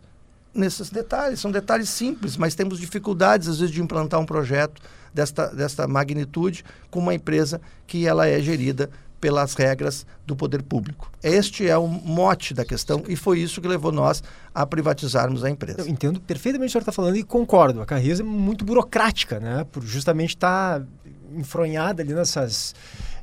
nesses 0.56 0.90
detalhes, 0.90 1.40
são 1.40 1.50
detalhes 1.50 1.88
simples, 1.88 2.36
mas 2.36 2.54
temos 2.54 2.78
dificuldades 2.80 3.48
às 3.48 3.58
vezes 3.58 3.74
de 3.74 3.82
implantar 3.82 4.20
um 4.20 4.26
projeto 4.26 4.80
desta, 5.12 5.46
desta 5.48 5.86
magnitude 5.86 6.64
com 6.90 7.00
uma 7.00 7.14
empresa 7.14 7.60
que 7.86 8.06
ela 8.06 8.26
é 8.26 8.40
gerida 8.40 8.90
pelas 9.20 9.54
regras 9.54 10.06
do 10.26 10.36
poder 10.36 10.62
público. 10.62 11.10
Este 11.22 11.68
é 11.68 11.76
o 11.76 11.86
mote 11.88 12.52
da 12.52 12.64
questão 12.64 13.02
e 13.08 13.16
foi 13.16 13.40
isso 13.40 13.60
que 13.60 13.68
levou 13.68 13.90
nós 13.90 14.22
a 14.54 14.66
privatizarmos 14.66 15.42
a 15.42 15.50
empresa. 15.50 15.80
Eu 15.80 15.88
entendo 15.88 16.20
perfeitamente 16.20 16.70
o 16.70 16.72
que 16.72 16.78
o 16.78 16.82
senhor 16.82 16.82
está 16.82 16.92
falando 16.92 17.16
e 17.16 17.22
concordo. 17.22 17.80
A 17.80 17.86
Carris 17.86 18.20
é 18.20 18.22
muito 18.22 18.64
burocrática, 18.64 19.40
né? 19.40 19.64
Por 19.72 19.82
justamente 19.82 20.30
estar 20.30 20.82
enfronhada 21.34 22.02
ali 22.02 22.14
nessas 22.14 22.74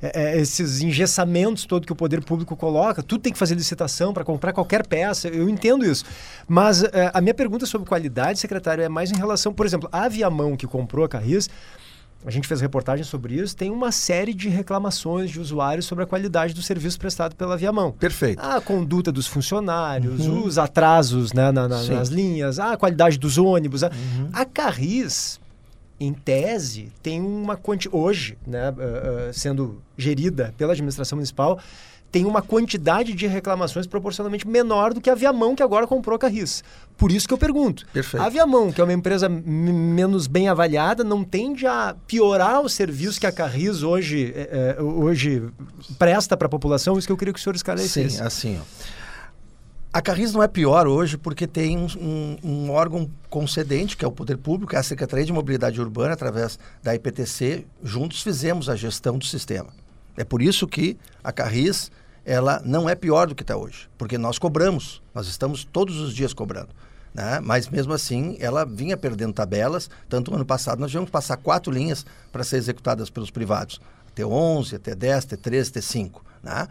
é, 0.04 0.12
é, 0.36 0.38
esses 0.40 0.82
engessamentos 0.82 1.66
todo 1.66 1.86
que 1.86 1.94
o 1.94 1.96
poder 1.96 2.22
público 2.24 2.56
coloca. 2.58 3.02
Tudo 3.02 3.22
tem 3.22 3.32
que 3.32 3.40
fazer 3.40 3.56
licitação 3.56 4.14
para 4.14 4.24
comprar 4.24 4.52
qualquer 4.54 4.86
peça. 4.86 5.28
Eu 5.30 5.48
entendo 5.50 5.86
isso. 5.86 6.04
Mas 6.48 6.84
é, 6.84 7.10
a 7.14 7.22
minha 7.22 7.34
pergunta 7.34 7.66
sobre 7.66 7.88
qualidade, 7.88 8.38
secretário, 8.40 8.84
é 8.84 8.90
mais 8.90 9.12
em 9.12 9.16
relação, 9.16 9.54
por 9.54 9.66
exemplo, 9.66 9.88
a 9.92 10.08
Viamão 10.10 10.56
que 10.58 10.68
comprou 10.68 11.06
a 11.06 11.10
Carris. 11.10 11.50
A 12.26 12.32
gente 12.32 12.48
fez 12.48 12.62
reportagem 12.62 13.04
sobre 13.04 13.36
isso. 13.36 13.54
Tem 13.54 13.70
uma 13.70 13.92
série 13.92 14.34
de 14.34 14.48
reclamações 14.48 15.30
de 15.30 15.42
usuários 15.42 15.86
sobre 15.86 16.06
a 16.06 16.08
qualidade 16.08 16.54
do 16.54 16.62
serviço 16.62 16.98
prestado 16.98 17.36
pela 17.36 17.58
Viamão. 17.58 17.92
Perfeito. 17.92 18.40
A 18.42 18.62
conduta 18.62 19.12
dos 19.12 19.28
funcionários, 19.28 20.26
os 20.26 20.58
atrasos 20.58 21.34
né, 21.34 21.52
na- 21.52 21.68
na- 21.68 21.84
nas 21.84 22.08
linhas, 22.08 22.60
a 22.60 22.78
qualidade 22.78 23.18
dos 23.20 23.38
ônibus. 23.38 23.84
A, 23.84 23.92
a 24.32 24.46
Carris, 24.46 25.38
em 26.06 26.14
tese, 26.14 26.92
tem 27.02 27.22
uma 27.22 27.56
quanti... 27.56 27.90
hoje, 27.92 28.38
né, 28.46 28.70
ah, 28.70 29.30
ah, 29.30 29.34
sendo 29.34 29.82
gerida 29.98 30.54
pela 30.58 30.74
administração 30.74 31.18
municipal, 31.18 31.60
tem 32.14 32.26
uma 32.26 32.44
quantidade 32.44 33.14
de 33.14 33.26
reclamações 33.26 33.88
proporcionalmente 33.88 34.48
menor 34.48 34.94
do 34.94 35.02
que 35.02 35.10
a 35.10 35.16
Viamão, 35.16 35.56
que 35.56 35.64
agora 35.64 35.88
comprou 35.88 36.16
a 36.16 36.20
Carris. 36.20 36.64
Por 36.96 37.12
isso 37.12 37.28
que 37.28 37.34
eu 37.34 37.40
pergunto. 37.40 37.88
Perfeito. 37.92 38.24
A 38.24 38.30
Viamão, 38.30 38.72
que 38.72 38.80
é 38.80 38.84
uma 38.84 38.94
empresa 38.94 39.28
menos 39.28 40.28
bem 40.28 40.48
avaliada, 40.48 41.04
não 41.04 41.24
tende 41.24 41.66
a 41.66 41.96
piorar 42.06 42.62
o 42.62 42.70
serviço 42.70 43.20
que 43.20 43.26
a 43.26 43.32
Carris 43.32 43.82
hoje, 43.82 44.32
é, 44.36 44.78
hoje 44.80 45.42
presta 45.98 46.38
para 46.38 46.46
a 46.46 46.50
população? 46.50 47.00
Isso 47.00 47.08
que 47.08 47.12
eu 47.12 47.18
queria 47.18 47.34
que 47.34 47.40
o 47.40 47.42
senhor 47.42 47.56
esclarecesse. 47.56 48.18
Sim, 48.18 48.24
assim, 48.24 48.60
ó. 48.62 49.03
A 49.94 50.02
Carris 50.02 50.34
não 50.34 50.42
é 50.42 50.48
pior 50.48 50.88
hoje 50.88 51.20
porque 51.20 51.46
tem 51.46 51.78
um, 51.78 51.86
um, 52.02 52.38
um, 52.44 52.72
órgão 52.72 53.08
concedente, 53.30 53.96
que 53.96 54.04
é 54.04 54.08
o 54.08 54.12
Poder 54.12 54.40
Público, 54.40 54.76
é 54.76 54.80
a 54.80 54.84
Secretaria 54.84 55.24
de 55.24 55.32
Mobilidade 55.32 55.80
Urbana, 55.80 56.16
através 56.16 56.58
da 56.82 56.96
IPTC. 56.96 57.64
Juntos 57.84 58.24
fizemos 58.24 58.70
a 58.70 58.76
gestão 58.76 59.20
do 59.20 59.26
sistema. 59.26 59.70
É 60.18 60.24
por 60.24 60.42
isso 60.42 60.68
que 60.68 60.98
a 61.24 61.32
Carris 61.32 61.92
ela 62.26 62.60
não 62.66 62.90
é 62.90 62.96
pior 62.96 63.28
do 63.28 63.36
que 63.36 63.44
está 63.44 63.56
hoje, 63.56 63.88
porque 63.96 64.18
nós 64.18 64.40
cobramos, 64.40 65.00
nós 65.14 65.28
estamos 65.28 65.64
todos 65.64 66.00
os 66.00 66.12
dias 66.12 66.34
cobrando. 66.34 66.70
Né? 67.14 67.40
Mas 67.44 67.70
mesmo 67.70 67.94
assim, 67.94 68.36
ela 68.40 68.66
vinha 68.66 68.98
perdendo 68.98 69.34
tabelas. 69.34 69.92
Tanto 70.10 70.32
no 70.32 70.38
ano 70.38 70.46
passado, 70.46 70.80
nós 70.80 70.90
tivemos 70.90 71.10
que 71.10 71.14
passar 71.14 71.38
quatro 71.38 71.72
linhas 71.72 72.04
para 72.32 72.44
ser 72.44 72.58
executadas 72.58 73.12
pelos 73.12 73.30
privados: 73.30 73.80
T11, 74.16 74.80
T10, 74.80 75.38
T13, 75.38 75.72
T5. 75.72 76.14
Né? 76.42 76.68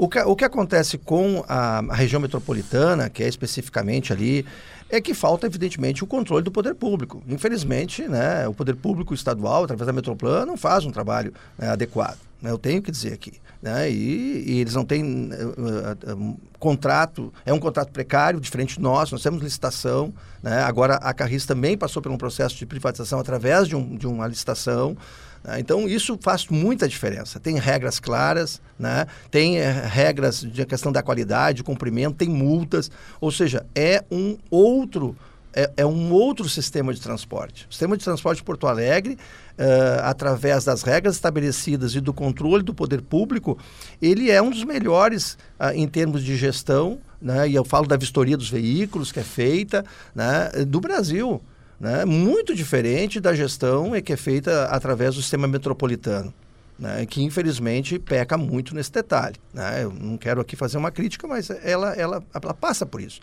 O 0.00 0.08
que, 0.08 0.18
o 0.18 0.34
que 0.34 0.46
acontece 0.46 0.96
com 0.96 1.44
a, 1.46 1.80
a, 1.80 1.94
região 1.94 2.22
metropolitana, 2.22 3.10
que 3.10 3.22
é 3.22 3.28
especificamente 3.28 4.14
ali, 4.14 4.46
é 4.88 4.98
que 4.98 5.12
falta, 5.12 5.46
evidentemente, 5.46 6.02
o 6.02 6.06
controle 6.06 6.42
do 6.42 6.50
poder 6.50 6.74
público. 6.74 7.22
Infelizmente, 7.28 8.08
né, 8.08 8.48
o 8.48 8.54
poder 8.54 8.76
público 8.76 9.12
estadual, 9.12 9.64
através 9.64 9.86
da 9.86 9.92
Metroplan, 9.92 10.46
não 10.46 10.56
faz 10.56 10.86
um 10.86 10.90
trabalho 10.90 11.34
né, 11.58 11.68
adequado. 11.68 12.16
Né, 12.40 12.50
eu 12.50 12.56
tenho 12.56 12.80
que 12.80 12.90
dizer 12.90 13.12
aqui. 13.12 13.34
Né, 13.60 13.90
e, 13.90 14.44
e, 14.46 14.60
eles 14.60 14.74
não 14.74 14.86
têm 14.86 15.04
uh, 15.04 16.12
uh, 16.12 16.16
um 16.16 16.34
contrato, 16.58 17.30
é 17.44 17.52
um 17.52 17.60
contrato 17.60 17.92
precário, 17.92 18.40
diferente 18.40 18.76
de 18.76 18.80
nós, 18.80 19.12
nós 19.12 19.22
temos 19.22 19.42
licitação. 19.42 20.14
Né, 20.42 20.62
agora, 20.62 20.94
a 20.94 21.12
Carris 21.12 21.44
também 21.44 21.76
passou 21.76 22.00
por 22.00 22.10
um 22.10 22.16
processo 22.16 22.56
de 22.56 22.64
privatização 22.64 23.20
através 23.20 23.68
de, 23.68 23.76
um, 23.76 23.96
de 23.98 24.06
uma 24.06 24.26
licitação. 24.26 24.96
Né? 25.44 25.60
Então, 25.60 25.88
isso 25.88 26.18
faz 26.20 26.46
muita 26.48 26.88
diferença. 26.88 27.40
Tem 27.40 27.58
regras 27.58 27.98
claras, 27.98 28.60
né? 28.78 29.06
tem 29.30 29.58
é, 29.58 29.70
regras 29.70 30.40
de 30.40 30.64
questão 30.66 30.92
da 30.92 31.02
qualidade, 31.02 31.62
cumprimento, 31.62 32.16
tem 32.16 32.28
multas, 32.28 32.90
ou 33.20 33.30
seja, 33.30 33.66
é 33.74 34.04
um 34.10 34.36
outro 34.50 35.16
é, 35.52 35.70
é, 35.78 35.86
um 35.86 36.12
outro 36.12 36.48
sistema 36.48 36.94
de 36.94 37.00
transporte. 37.00 37.66
O 37.68 37.72
sistema 37.72 37.96
de 37.96 38.04
transporte 38.04 38.38
de 38.38 38.44
Porto 38.44 38.68
Alegre, 38.68 39.14
uh, 39.58 40.02
através 40.04 40.64
das 40.64 40.82
regras 40.82 41.16
estabelecidas 41.16 41.92
e 41.96 42.00
do 42.00 42.12
controle 42.12 42.62
do 42.62 42.72
poder 42.72 43.02
público, 43.02 43.58
ele 44.00 44.30
é 44.30 44.40
um 44.40 44.50
dos 44.50 44.62
melhores 44.62 45.36
uh, 45.58 45.74
em 45.74 45.88
termos 45.88 46.22
de 46.22 46.36
gestão, 46.36 47.00
né? 47.20 47.48
e 47.48 47.54
eu 47.56 47.64
falo 47.64 47.88
da 47.88 47.96
vistoria 47.96 48.36
dos 48.36 48.48
veículos 48.48 49.10
que 49.10 49.18
é 49.18 49.24
feita 49.24 49.84
né? 50.14 50.50
do 50.66 50.80
Brasil 50.80 51.42
né, 51.80 52.04
muito 52.04 52.54
diferente 52.54 53.18
da 53.18 53.34
gestão 53.34 53.90
que 54.02 54.12
é 54.12 54.16
feita 54.16 54.66
através 54.66 55.14
do 55.14 55.22
sistema 55.22 55.48
metropolitano. 55.48 56.32
Né, 56.78 57.04
que 57.04 57.22
infelizmente 57.22 57.98
peca 57.98 58.38
muito 58.38 58.74
nesse 58.74 58.90
detalhe. 58.90 59.36
Né? 59.52 59.84
Eu 59.84 59.92
não 59.92 60.16
quero 60.16 60.40
aqui 60.40 60.56
fazer 60.56 60.78
uma 60.78 60.90
crítica, 60.90 61.26
mas 61.26 61.50
ela, 61.62 61.92
ela, 61.92 62.22
ela 62.32 62.54
passa 62.54 62.86
por 62.86 63.02
isso. 63.02 63.20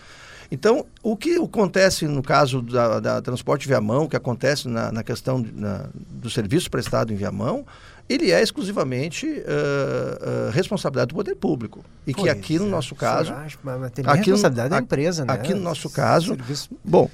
Então, 0.52 0.86
o 1.04 1.18
que 1.18 1.36
acontece 1.38 2.08
no 2.08 2.22
caso 2.22 2.62
da, 2.62 3.00
da 3.00 3.22
transporte 3.22 3.68
via 3.68 3.82
mão, 3.82 4.04
o 4.04 4.10
que 4.10 4.16
acontece 4.16 4.68
na, 4.68 4.92
na 4.92 5.04
questão 5.04 5.44
na, 5.54 5.86
do 5.94 6.30
serviço 6.30 6.70
prestado 6.70 7.12
em 7.12 7.16
via 7.16 7.32
mão, 7.32 7.66
ele 8.08 8.32
é 8.32 8.42
exclusivamente 8.42 9.26
uh, 9.26 10.48
uh, 10.48 10.52
responsabilidade 10.52 11.10
do 11.10 11.16
poder 11.16 11.36
público. 11.36 11.84
E 12.06 12.14
que 12.14 12.30
aqui 12.30 12.58
no 12.58 12.68
nosso 12.68 12.96
caso. 12.96 13.34
Acha, 13.34 13.58
mas 13.62 13.92
tem 13.92 14.06
aqui 14.06 14.18
responsabilidade 14.30 14.70
no, 14.70 14.76
da 14.76 14.82
empresa, 14.82 15.26
né? 15.26 15.34
Aqui 15.34 15.54
no 15.54 15.62
nosso 15.62 15.90
caso. 15.90 16.28
Serviço... 16.28 16.70
Bom, 16.86 17.10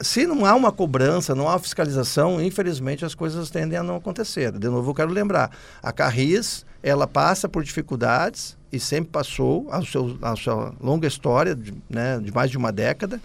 se 0.00 0.26
não 0.26 0.44
há 0.44 0.54
uma 0.54 0.70
cobrança, 0.70 1.34
não 1.34 1.48
há 1.48 1.58
fiscalização, 1.58 2.40
infelizmente 2.40 3.04
as 3.04 3.14
coisas 3.14 3.50
tendem 3.50 3.78
a 3.78 3.82
não 3.82 3.96
acontecer. 3.96 4.52
De 4.52 4.68
novo, 4.68 4.90
eu 4.90 4.94
quero 4.94 5.10
lembrar, 5.10 5.50
a 5.82 5.92
Carris, 5.92 6.64
ela 6.82 7.06
passa 7.06 7.48
por 7.48 7.64
dificuldades 7.64 8.56
e 8.72 8.78
sempre 8.78 9.10
passou 9.10 9.66
a, 9.70 9.82
seu, 9.84 10.16
a 10.22 10.36
sua 10.36 10.72
longa 10.80 11.08
história, 11.08 11.54
de, 11.54 11.74
né, 11.88 12.18
de 12.18 12.32
mais 12.32 12.50
de 12.50 12.56
uma 12.56 12.70
década, 12.70 13.20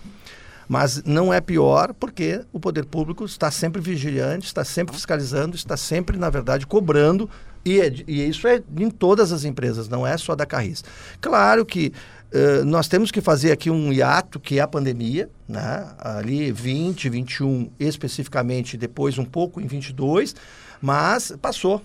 mas 0.68 1.04
não 1.04 1.34
é 1.34 1.40
pior 1.40 1.94
porque 1.94 2.42
o 2.52 2.60
poder 2.60 2.86
público 2.86 3.26
está 3.26 3.52
sempre 3.52 3.82
vigilante, 3.82 4.48
está 4.48 4.64
sempre 4.64 4.96
fiscalizando, 4.96 5.56
está 5.56 5.78
sempre, 5.78 6.18
na 6.18 6.30
verdade, 6.30 6.66
cobrando 6.66 7.30
e, 7.66 7.80
é 7.80 7.94
e, 8.08 8.28
isso 8.28 8.48
é 8.48 8.62
em 8.78 8.90
todas 8.90 9.32
as 9.32 9.46
empresas, 9.46 9.88
não 9.88 10.06
é 10.06 10.18
só 10.18 10.36
da 10.36 10.46
Carris. 10.46 10.84
Claro 11.22 11.66
que 11.66 11.94
uh, 12.34 12.66
nós 12.66 12.88
temos 12.88 13.12
que 13.12 13.22
fazer 13.22 13.52
aqui 13.52 13.70
um 13.70 13.92
hiato, 13.94 14.40
que 14.40 14.60
é 14.60 14.62
a 14.62 14.68
pandemia, 14.68 15.30
né? 15.48 15.88
ali 16.00 16.52
20, 16.52 17.10
21 17.10 17.70
especificamente, 17.80 18.78
depois 18.78 19.18
um 19.18 19.26
pouco 19.26 19.62
em 19.62 19.68
22, 19.68 20.36
mas 20.82 21.34
passou. 21.42 21.82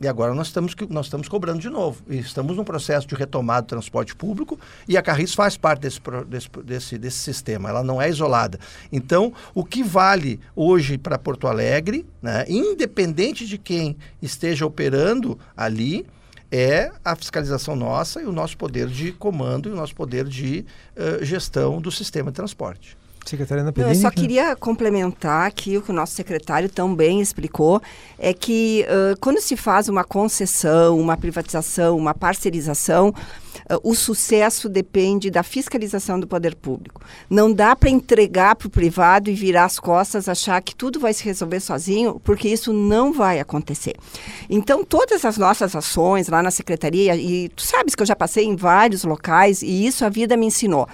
E 0.00 0.08
agora 0.08 0.34
nós 0.34 0.48
estamos, 0.48 0.74
nós 0.90 1.06
estamos 1.06 1.28
cobrando 1.28 1.60
de 1.60 1.70
novo. 1.70 2.02
Estamos 2.08 2.56
num 2.56 2.64
processo 2.64 3.06
de 3.06 3.14
retomada 3.14 3.62
do 3.62 3.68
transporte 3.68 4.14
público 4.14 4.58
e 4.88 4.96
a 4.96 5.02
Carris 5.02 5.34
faz 5.34 5.56
parte 5.56 5.80
desse, 5.80 6.00
desse, 6.28 6.48
desse, 6.62 6.98
desse 6.98 7.18
sistema, 7.18 7.68
ela 7.68 7.82
não 7.82 8.02
é 8.02 8.08
isolada. 8.08 8.58
Então, 8.92 9.32
o 9.54 9.64
que 9.64 9.82
vale 9.82 10.40
hoje 10.54 10.98
para 10.98 11.16
Porto 11.16 11.46
Alegre, 11.46 12.04
né, 12.20 12.44
independente 12.48 13.46
de 13.46 13.56
quem 13.56 13.96
esteja 14.20 14.66
operando 14.66 15.38
ali, 15.56 16.04
é 16.50 16.90
a 17.04 17.16
fiscalização 17.16 17.74
nossa 17.74 18.20
e 18.20 18.26
o 18.26 18.32
nosso 18.32 18.56
poder 18.56 18.86
de 18.86 19.12
comando 19.12 19.68
e 19.68 19.72
o 19.72 19.76
nosso 19.76 19.94
poder 19.94 20.24
de 20.24 20.64
uh, 20.96 21.24
gestão 21.24 21.80
do 21.80 21.90
sistema 21.90 22.30
de 22.30 22.36
transporte. 22.36 22.96
Secretária 23.24 23.64
Não, 23.64 23.72
eu 23.88 23.94
só 23.94 24.10
queria 24.10 24.54
complementar 24.54 25.46
aqui 25.46 25.78
o 25.78 25.82
que 25.82 25.90
o 25.90 25.94
nosso 25.94 26.12
secretário 26.12 26.68
também 26.68 27.22
explicou, 27.22 27.80
é 28.18 28.34
que 28.34 28.84
uh, 28.86 29.18
quando 29.18 29.40
se 29.40 29.56
faz 29.56 29.88
uma 29.88 30.04
concessão, 30.04 31.00
uma 31.00 31.16
privatização, 31.16 31.96
uma 31.96 32.12
parcerização, 32.12 33.14
o 33.82 33.94
sucesso 33.94 34.68
depende 34.68 35.30
da 35.30 35.42
fiscalização 35.42 36.20
do 36.20 36.26
poder 36.26 36.54
público. 36.54 37.00
Não 37.30 37.52
dá 37.52 37.74
para 37.74 37.90
entregar 37.90 38.56
para 38.56 38.66
o 38.66 38.70
privado 38.70 39.30
e 39.30 39.34
virar 39.34 39.64
as 39.64 39.78
costas, 39.78 40.28
achar 40.28 40.60
que 40.60 40.74
tudo 40.74 41.00
vai 41.00 41.12
se 41.12 41.24
resolver 41.24 41.60
sozinho, 41.60 42.20
porque 42.22 42.48
isso 42.48 42.72
não 42.72 43.12
vai 43.12 43.40
acontecer. 43.40 43.94
Então, 44.50 44.84
todas 44.84 45.24
as 45.24 45.38
nossas 45.38 45.74
ações 45.74 46.28
lá 46.28 46.42
na 46.42 46.50
secretaria, 46.50 47.16
e 47.16 47.48
tu 47.48 47.62
sabes 47.62 47.94
que 47.94 48.02
eu 48.02 48.06
já 48.06 48.16
passei 48.16 48.44
em 48.44 48.56
vários 48.56 49.04
locais, 49.04 49.62
e 49.62 49.86
isso 49.86 50.04
a 50.04 50.08
vida 50.08 50.36
me 50.36 50.46
ensinou. 50.46 50.88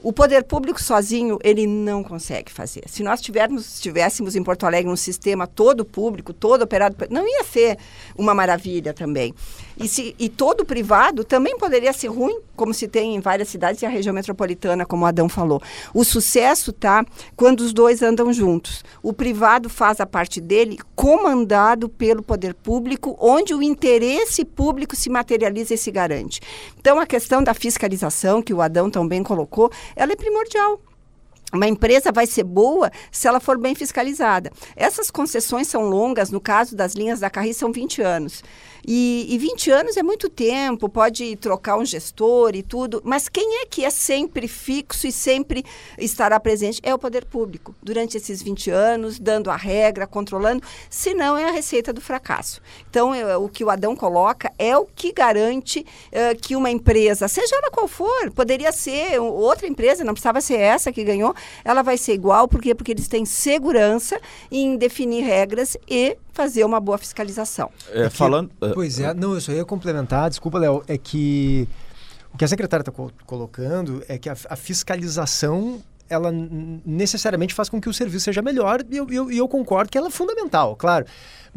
O 0.00 0.12
poder 0.12 0.44
público 0.44 0.80
sozinho, 0.80 1.38
ele 1.42 1.66
não 1.66 2.04
consegue 2.04 2.52
fazer. 2.52 2.84
Se 2.86 3.02
nós 3.02 3.20
tivermos, 3.20 3.80
tivéssemos 3.80 4.36
em 4.36 4.44
Porto 4.44 4.64
Alegre 4.64 4.88
um 4.88 4.96
sistema 4.96 5.44
todo 5.44 5.84
público, 5.84 6.32
todo 6.32 6.62
operado, 6.62 6.96
não 7.10 7.26
ia 7.26 7.42
ser 7.42 7.76
uma 8.16 8.32
maravilha 8.32 8.94
também. 8.94 9.34
E, 9.78 9.86
se, 9.86 10.14
e 10.18 10.28
todo 10.28 10.64
privado 10.64 11.24
também 11.24 11.56
poderia 11.56 11.92
ser 11.92 12.08
ruim, 12.08 12.40
como 12.56 12.74
se 12.74 12.88
tem 12.88 13.14
em 13.14 13.20
várias 13.20 13.48
cidades 13.48 13.80
e 13.82 13.86
a 13.86 13.88
região 13.88 14.14
metropolitana, 14.14 14.84
como 14.84 15.04
o 15.04 15.06
Adão 15.06 15.28
falou. 15.28 15.62
O 15.94 16.04
sucesso 16.04 16.70
está 16.70 17.04
quando 17.36 17.60
os 17.60 17.72
dois 17.72 18.02
andam 18.02 18.32
juntos. 18.32 18.84
O 19.02 19.12
privado 19.12 19.68
faz 19.68 20.00
a 20.00 20.06
parte 20.06 20.40
dele 20.40 20.78
comandado 20.96 21.88
pelo 21.88 22.22
poder 22.22 22.54
público, 22.54 23.16
onde 23.20 23.54
o 23.54 23.62
interesse 23.62 24.44
público 24.44 24.96
se 24.96 25.08
materializa 25.08 25.74
e 25.74 25.78
se 25.78 25.90
garante. 25.90 26.40
Então, 26.78 26.98
a 26.98 27.06
questão 27.06 27.42
da 27.42 27.54
fiscalização, 27.54 28.42
que 28.42 28.52
o 28.54 28.60
Adão 28.60 28.90
também 28.90 29.22
colocou, 29.22 29.70
ela 29.94 30.12
é 30.12 30.16
primordial 30.16 30.80
uma 31.52 31.66
empresa 31.66 32.12
vai 32.12 32.26
ser 32.26 32.44
boa 32.44 32.90
se 33.10 33.26
ela 33.26 33.40
for 33.40 33.58
bem 33.58 33.74
fiscalizada. 33.74 34.50
Essas 34.76 35.10
concessões 35.10 35.66
são 35.66 35.88
longas, 35.88 36.30
no 36.30 36.40
caso 36.40 36.76
das 36.76 36.94
linhas 36.94 37.20
da 37.20 37.30
Carris, 37.30 37.56
são 37.56 37.72
20 37.72 38.02
anos. 38.02 38.42
E, 38.90 39.26
e 39.28 39.36
20 39.36 39.70
anos 39.70 39.96
é 39.98 40.02
muito 40.02 40.30
tempo, 40.30 40.88
pode 40.88 41.36
trocar 41.36 41.76
um 41.76 41.84
gestor 41.84 42.56
e 42.56 42.62
tudo, 42.62 43.02
mas 43.04 43.28
quem 43.28 43.60
é 43.60 43.66
que 43.66 43.84
é 43.84 43.90
sempre 43.90 44.48
fixo 44.48 45.06
e 45.06 45.12
sempre 45.12 45.62
estará 45.98 46.40
presente? 46.40 46.80
É 46.82 46.94
o 46.94 46.98
poder 46.98 47.26
público, 47.26 47.74
durante 47.82 48.16
esses 48.16 48.42
20 48.42 48.70
anos, 48.70 49.18
dando 49.18 49.50
a 49.50 49.56
regra, 49.56 50.06
controlando, 50.06 50.62
senão 50.88 51.36
é 51.36 51.44
a 51.44 51.50
receita 51.50 51.92
do 51.92 52.00
fracasso. 52.00 52.62
Então, 52.88 53.14
eu, 53.14 53.44
o 53.44 53.48
que 53.50 53.62
o 53.62 53.68
Adão 53.68 53.94
coloca 53.94 54.50
é 54.58 54.74
o 54.74 54.86
que 54.86 55.12
garante 55.12 55.80
uh, 55.80 56.40
que 56.40 56.56
uma 56.56 56.70
empresa, 56.70 57.28
seja 57.28 57.56
ela 57.56 57.70
qual 57.70 57.86
for, 57.86 58.30
poderia 58.30 58.72
ser 58.72 59.20
outra 59.20 59.66
empresa, 59.66 60.02
não 60.02 60.14
precisava 60.14 60.40
ser 60.40 60.60
essa 60.60 60.90
que 60.90 61.04
ganhou, 61.04 61.34
ela 61.62 61.82
vai 61.82 61.98
ser 61.98 62.14
igual, 62.14 62.48
por 62.48 62.62
quê? 62.62 62.74
Porque 62.74 62.92
eles 62.92 63.06
têm 63.06 63.26
segurança 63.26 64.18
em 64.50 64.78
definir 64.78 65.24
regras 65.24 65.76
e 65.86 66.16
fazer 66.38 66.64
uma 66.64 66.78
boa 66.78 66.96
fiscalização. 66.96 67.68
É, 67.90 68.02
é 68.02 68.08
que, 68.08 68.16
falando. 68.16 68.48
É, 68.62 68.68
pois 68.72 69.00
é, 69.00 69.12
não, 69.12 69.34
eu 69.34 69.40
só 69.40 69.50
ia 69.50 69.64
complementar, 69.64 70.30
desculpa, 70.30 70.56
Léo, 70.56 70.84
é 70.86 70.96
que 70.96 71.68
o 72.32 72.38
que 72.38 72.44
a 72.44 72.48
secretária 72.48 72.82
está 72.82 72.92
co 72.92 73.10
colocando 73.26 74.04
é 74.08 74.16
que 74.16 74.28
a, 74.28 74.36
a, 74.48 74.54
fiscalização 74.54 75.82
ela 76.08 76.30
necessariamente 76.86 77.52
faz 77.52 77.68
com 77.68 77.80
que 77.80 77.88
o 77.88 77.92
serviço 77.92 78.26
seja 78.26 78.40
melhor 78.40 78.84
e 78.88 78.96
eu, 78.96 79.10
eu, 79.10 79.32
eu 79.32 79.48
concordo 79.48 79.90
que 79.90 79.98
ela 79.98 80.06
é 80.06 80.10
fundamental, 80.10 80.76
claro. 80.76 81.06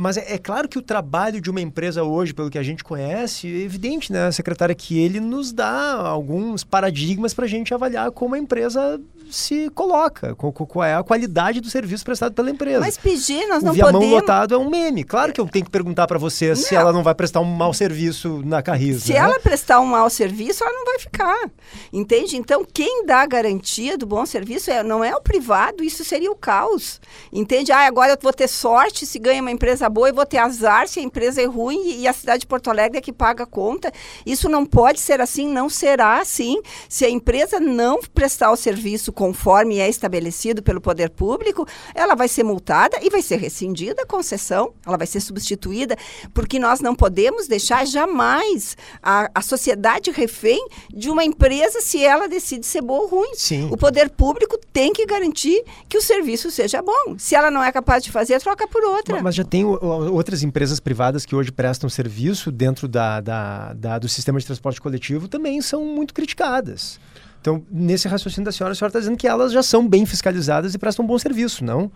Mas 0.01 0.17
é, 0.17 0.33
é, 0.33 0.37
claro 0.39 0.67
que 0.67 0.79
o 0.79 0.81
trabalho 0.81 1.39
de 1.39 1.47
uma 1.47 1.61
empresa 1.61 2.03
hoje, 2.03 2.33
pelo 2.33 2.49
que 2.49 2.57
a 2.57 2.63
gente 2.63 2.83
conhece, 2.83 3.45
é 3.45 3.59
evidente, 3.59 4.11
né, 4.11 4.31
secretária, 4.31 4.73
que 4.73 4.97
ele 4.97 5.19
nos 5.19 5.53
dá 5.53 5.93
alguns 5.93 6.63
paradigmas 6.63 7.35
para 7.35 7.45
a 7.45 7.47
gente 7.47 7.71
avaliar 7.71 8.09
como 8.09 8.33
a 8.33 8.39
empresa 8.39 8.99
se 9.31 9.69
coloca, 9.69 10.35
qual 10.35 10.83
é 10.83 10.95
a 10.95 11.03
qualidade 11.03 11.61
do 11.61 11.69
serviço 11.69 12.03
prestado 12.03 12.33
pela 12.33 12.49
empresa. 12.49 12.81
Mas 12.81 12.97
pedir, 12.97 13.47
nós 13.47 13.63
o 13.63 13.67
não 13.67 13.73
viamão 13.73 13.93
podemos... 13.93 14.19
lotado 14.19 14.53
é 14.53 14.57
um 14.57 14.69
meme. 14.69 15.03
Claro 15.03 15.31
que 15.31 15.39
eu 15.39 15.47
tenho 15.47 15.63
que 15.63 15.71
perguntar 15.71 16.05
para 16.05 16.19
você 16.19 16.49
não. 16.49 16.55
se 16.55 16.75
ela 16.75 16.91
não 16.91 17.01
vai 17.01 17.15
prestar 17.15 17.39
um 17.39 17.45
mau 17.45 17.73
serviço 17.73 18.41
na 18.43 18.61
Carris. 18.61 19.03
Se 19.03 19.13
né? 19.13 19.19
ela 19.19 19.39
prestar 19.39 19.79
um 19.79 19.85
mau 19.85 20.09
serviço, 20.09 20.63
ela 20.63 20.73
não 20.73 20.85
vai 20.85 20.99
ficar. 20.99 21.49
Entende? 21.93 22.35
Então, 22.35 22.65
quem 22.65 23.05
dá 23.05 23.21
a 23.21 23.25
garantia 23.25 23.97
do 23.97 24.05
bom 24.05 24.25
serviço 24.25 24.69
é, 24.69 24.83
não 24.83 25.01
é 25.03 25.15
o 25.15 25.21
privado, 25.21 25.81
isso 25.83 26.03
seria 26.03 26.31
o 26.31 26.35
caos. 26.35 26.99
Entende? 27.31 27.71
Ah, 27.71 27.87
agora 27.87 28.11
eu 28.11 28.17
vou 28.21 28.33
ter 28.33 28.49
sorte 28.49 29.05
se 29.05 29.17
ganha 29.17 29.41
uma 29.41 29.51
empresa 29.51 29.85
boa 29.91 30.09
e 30.09 30.11
vou 30.11 30.25
ter 30.25 30.37
azar 30.37 30.87
se 30.87 30.99
a 30.99 31.03
empresa 31.03 31.41
é 31.41 31.45
ruim 31.45 31.99
e 31.99 32.07
a 32.07 32.13
cidade 32.13 32.41
de 32.41 32.47
Porto 32.47 32.69
Alegre 32.69 32.97
é 32.97 33.01
que 33.01 33.13
paga 33.13 33.43
a 33.43 33.47
conta. 33.47 33.91
Isso 34.25 34.49
não 34.49 34.65
pode 34.65 34.99
ser 34.99 35.21
assim, 35.21 35.47
não 35.47 35.69
será 35.69 36.19
assim. 36.19 36.59
Se 36.89 37.05
a 37.05 37.09
empresa 37.09 37.59
não 37.59 37.99
prestar 38.01 38.51
o 38.51 38.55
serviço 38.55 39.11
conforme 39.11 39.79
é 39.79 39.89
estabelecido 39.89 40.63
pelo 40.63 40.81
poder 40.81 41.09
público, 41.09 41.67
ela 41.93 42.15
vai 42.15 42.27
ser 42.27 42.43
multada 42.43 42.97
e 43.01 43.09
vai 43.09 43.21
ser 43.21 43.37
rescindida 43.37 44.01
a 44.03 44.05
concessão, 44.05 44.73
ela 44.85 44.97
vai 44.97 45.07
ser 45.07 45.19
substituída, 45.19 45.95
porque 46.33 46.57
nós 46.57 46.79
não 46.79 46.95
podemos 46.95 47.47
deixar 47.47 47.85
jamais 47.85 48.77
a, 49.01 49.29
a 49.35 49.41
sociedade 49.41 50.11
refém 50.11 50.65
de 50.89 51.09
uma 51.09 51.23
empresa 51.23 51.81
se 51.81 52.03
ela 52.03 52.27
decide 52.27 52.65
ser 52.65 52.81
boa 52.81 53.01
ou 53.01 53.07
ruim. 53.07 53.31
Sim. 53.33 53.69
O 53.71 53.77
poder 53.77 54.09
público 54.09 54.57
tem 54.71 54.93
que 54.93 55.05
garantir 55.05 55.63
que 55.89 55.97
o 55.97 56.01
serviço 56.01 56.51
seja 56.51 56.81
bom. 56.81 57.15
Se 57.17 57.35
ela 57.35 57.51
não 57.51 57.63
é 57.63 57.71
capaz 57.71 58.03
de 58.03 58.11
fazer, 58.11 58.39
troca 58.39 58.67
por 58.67 58.83
outra. 58.83 59.21
Mas 59.21 59.35
já 59.35 59.43
tem 59.43 59.65
outras 59.81 60.43
empresas 60.43 60.79
privadas 60.79 61.25
que 61.25 61.35
hoje 61.35 61.51
prestam 61.51 61.89
serviço 61.89 62.51
dentro 62.51 62.87
da, 62.87 63.21
da, 63.21 63.73
da, 63.73 63.99
do 63.99 64.07
sistema 64.07 64.39
de 64.39 64.45
transporte 64.45 64.81
coletivo 64.81 65.27
também 65.27 65.61
são 65.61 65.85
muito 65.85 66.13
criticadas. 66.13 66.99
Então, 67.41 67.63
nesse 67.71 68.07
raciocínio 68.07 68.45
da 68.45 68.51
senhora, 68.51 68.73
a 68.73 68.75
senhora 68.75 68.89
está 68.89 68.99
dizendo 68.99 69.17
que 69.17 69.27
elas 69.27 69.51
já 69.51 69.63
são 69.63 69.87
bem 69.87 70.05
fiscalizadas 70.05 70.75
e 70.75 70.77
prestam 70.77 71.03
um 71.03 71.07
bom 71.07 71.17
serviço, 71.17 71.65
não? 71.65 71.91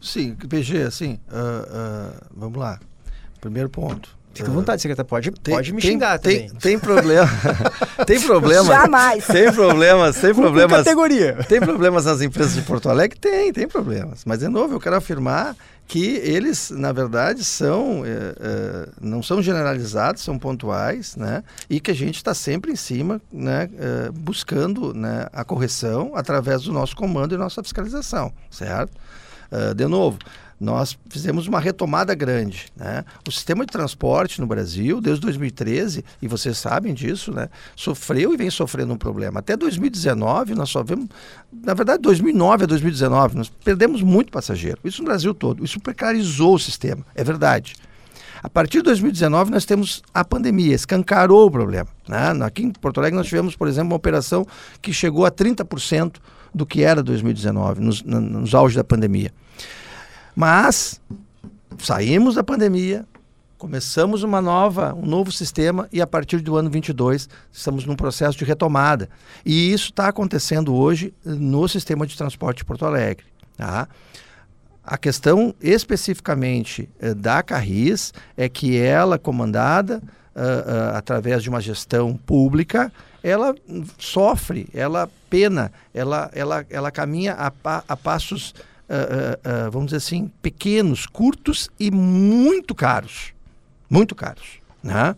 Sim, 0.00 0.34
PG, 0.34 0.82
assim, 0.82 1.18
uh, 1.28 2.12
uh, 2.12 2.26
vamos 2.34 2.58
lá. 2.58 2.80
Primeiro 3.40 3.70
ponto. 3.70 4.16
Fica 4.34 4.50
à 4.50 4.52
vontade, 4.52 4.82
secretário. 4.82 5.08
Pode, 5.08 5.30
tem, 5.30 5.54
pode 5.54 5.72
me 5.72 5.80
tem, 5.80 5.92
xingar 5.92 6.18
tem, 6.18 6.46
também. 6.46 6.60
Tem 6.60 6.78
problema. 6.78 7.30
tem 8.04 8.20
problema. 8.20 8.64
Jamais. 8.64 9.26
Tem 9.26 9.52
problemas. 9.52 10.20
Tem 10.20 10.34
problemas. 10.34 10.78
categoria. 10.78 11.34
Tem 11.48 11.60
problemas 11.60 12.04
nas 12.04 12.20
empresas 12.20 12.54
de 12.54 12.62
Porto 12.62 12.88
Alegre? 12.88 13.16
Tem, 13.16 13.52
tem 13.52 13.68
problemas. 13.68 14.24
Mas, 14.24 14.40
de 14.40 14.48
novo, 14.48 14.74
eu 14.74 14.80
quero 14.80 14.96
afirmar 14.96 15.54
que 15.86 16.16
eles, 16.16 16.70
na 16.70 16.92
verdade, 16.92 17.44
são 17.44 18.04
é, 18.04 18.34
é, 18.40 18.88
não 19.00 19.22
são 19.22 19.42
generalizados, 19.42 20.22
são 20.22 20.38
pontuais, 20.38 21.14
né? 21.16 21.44
E 21.68 21.78
que 21.78 21.90
a 21.90 21.94
gente 21.94 22.16
está 22.16 22.34
sempre 22.34 22.72
em 22.72 22.76
cima, 22.76 23.20
né? 23.32 23.68
É, 23.78 24.10
buscando 24.10 24.94
né, 24.94 25.26
a 25.32 25.44
correção 25.44 26.12
através 26.14 26.62
do 26.62 26.72
nosso 26.72 26.96
comando 26.96 27.34
e 27.34 27.38
nossa 27.38 27.62
fiscalização, 27.62 28.32
certo? 28.50 28.92
de 29.76 29.86
novo, 29.86 30.18
nós 30.60 30.96
fizemos 31.08 31.46
uma 31.46 31.60
retomada 31.60 32.14
grande. 32.14 32.66
Né? 32.76 33.04
O 33.26 33.30
sistema 33.30 33.64
de 33.64 33.72
transporte 33.72 34.40
no 34.40 34.46
Brasil, 34.46 35.00
desde 35.00 35.20
2013, 35.22 36.04
e 36.22 36.28
vocês 36.28 36.58
sabem 36.58 36.94
disso, 36.94 37.32
né? 37.32 37.48
sofreu 37.76 38.32
e 38.32 38.36
vem 38.36 38.50
sofrendo 38.50 38.92
um 38.92 38.96
problema. 38.96 39.40
Até 39.40 39.56
2019, 39.56 40.54
nós 40.54 40.70
só 40.70 40.82
vemos. 40.82 41.08
Na 41.52 41.74
verdade, 41.74 42.02
2009 42.02 42.64
a 42.64 42.66
2019, 42.66 43.36
nós 43.36 43.48
perdemos 43.48 44.02
muito 44.02 44.30
passageiro. 44.30 44.78
Isso 44.84 45.02
no 45.02 45.06
Brasil 45.06 45.34
todo. 45.34 45.64
Isso 45.64 45.80
precarizou 45.80 46.54
o 46.54 46.58
sistema, 46.58 47.04
é 47.14 47.24
verdade. 47.24 47.74
A 48.42 48.48
partir 48.50 48.78
de 48.78 48.84
2019, 48.84 49.50
nós 49.50 49.64
temos 49.64 50.02
a 50.12 50.22
pandemia, 50.22 50.74
escancarou 50.74 51.46
o 51.46 51.50
problema. 51.50 51.88
Né? 52.06 52.44
Aqui 52.44 52.62
em 52.62 52.70
Porto 52.70 53.00
Alegre, 53.00 53.16
nós 53.16 53.26
tivemos, 53.26 53.56
por 53.56 53.66
exemplo, 53.66 53.88
uma 53.88 53.96
operação 53.96 54.46
que 54.82 54.92
chegou 54.92 55.24
a 55.24 55.30
30% 55.30 56.16
do 56.54 56.66
que 56.66 56.82
era 56.82 57.02
2019, 57.02 57.80
nos, 57.80 58.02
nos 58.02 58.54
auge 58.54 58.76
da 58.76 58.84
pandemia. 58.84 59.32
Mas 60.34 61.00
saímos 61.78 62.34
da 62.34 62.42
pandemia, 62.42 63.06
começamos 63.56 64.22
uma 64.22 64.42
nova, 64.42 64.94
um 64.94 65.06
novo 65.06 65.30
sistema 65.30 65.88
e 65.92 66.00
a 66.00 66.06
partir 66.06 66.38
do 66.40 66.56
ano 66.56 66.68
22 66.68 67.28
estamos 67.52 67.86
num 67.86 67.94
processo 67.94 68.36
de 68.36 68.44
retomada. 68.44 69.08
E 69.44 69.72
isso 69.72 69.90
está 69.90 70.08
acontecendo 70.08 70.74
hoje 70.74 71.14
no 71.24 71.68
sistema 71.68 72.06
de 72.06 72.16
transporte 72.16 72.58
de 72.58 72.64
Porto 72.64 72.84
Alegre. 72.84 73.24
Tá? 73.56 73.88
A 74.84 74.98
questão 74.98 75.54
especificamente 75.62 76.90
eh, 77.00 77.14
da 77.14 77.42
Carris 77.42 78.12
é 78.36 78.48
que 78.50 78.76
ela, 78.76 79.18
comandada 79.18 80.02
uh, 80.34 80.38
uh, 80.38 80.96
através 80.96 81.42
de 81.42 81.48
uma 81.48 81.60
gestão 81.60 82.18
pública, 82.18 82.92
ela 83.22 83.54
sofre, 83.98 84.68
ela 84.74 85.08
pena, 85.30 85.72
ela, 85.94 86.30
ela, 86.34 86.66
ela 86.68 86.90
caminha 86.90 87.32
a, 87.32 87.82
a 87.88 87.96
passos 87.96 88.52
uh, 88.88 89.66
uh, 89.66 89.70
vamos 89.70 89.86
dizer 89.86 89.98
assim, 89.98 90.30
pequenos, 90.42 91.06
curtos 91.06 91.68
e 91.78 91.90
muito 91.90 92.74
caros. 92.74 93.32
Muito 93.88 94.14
caros. 94.14 94.58
Né? 94.82 95.14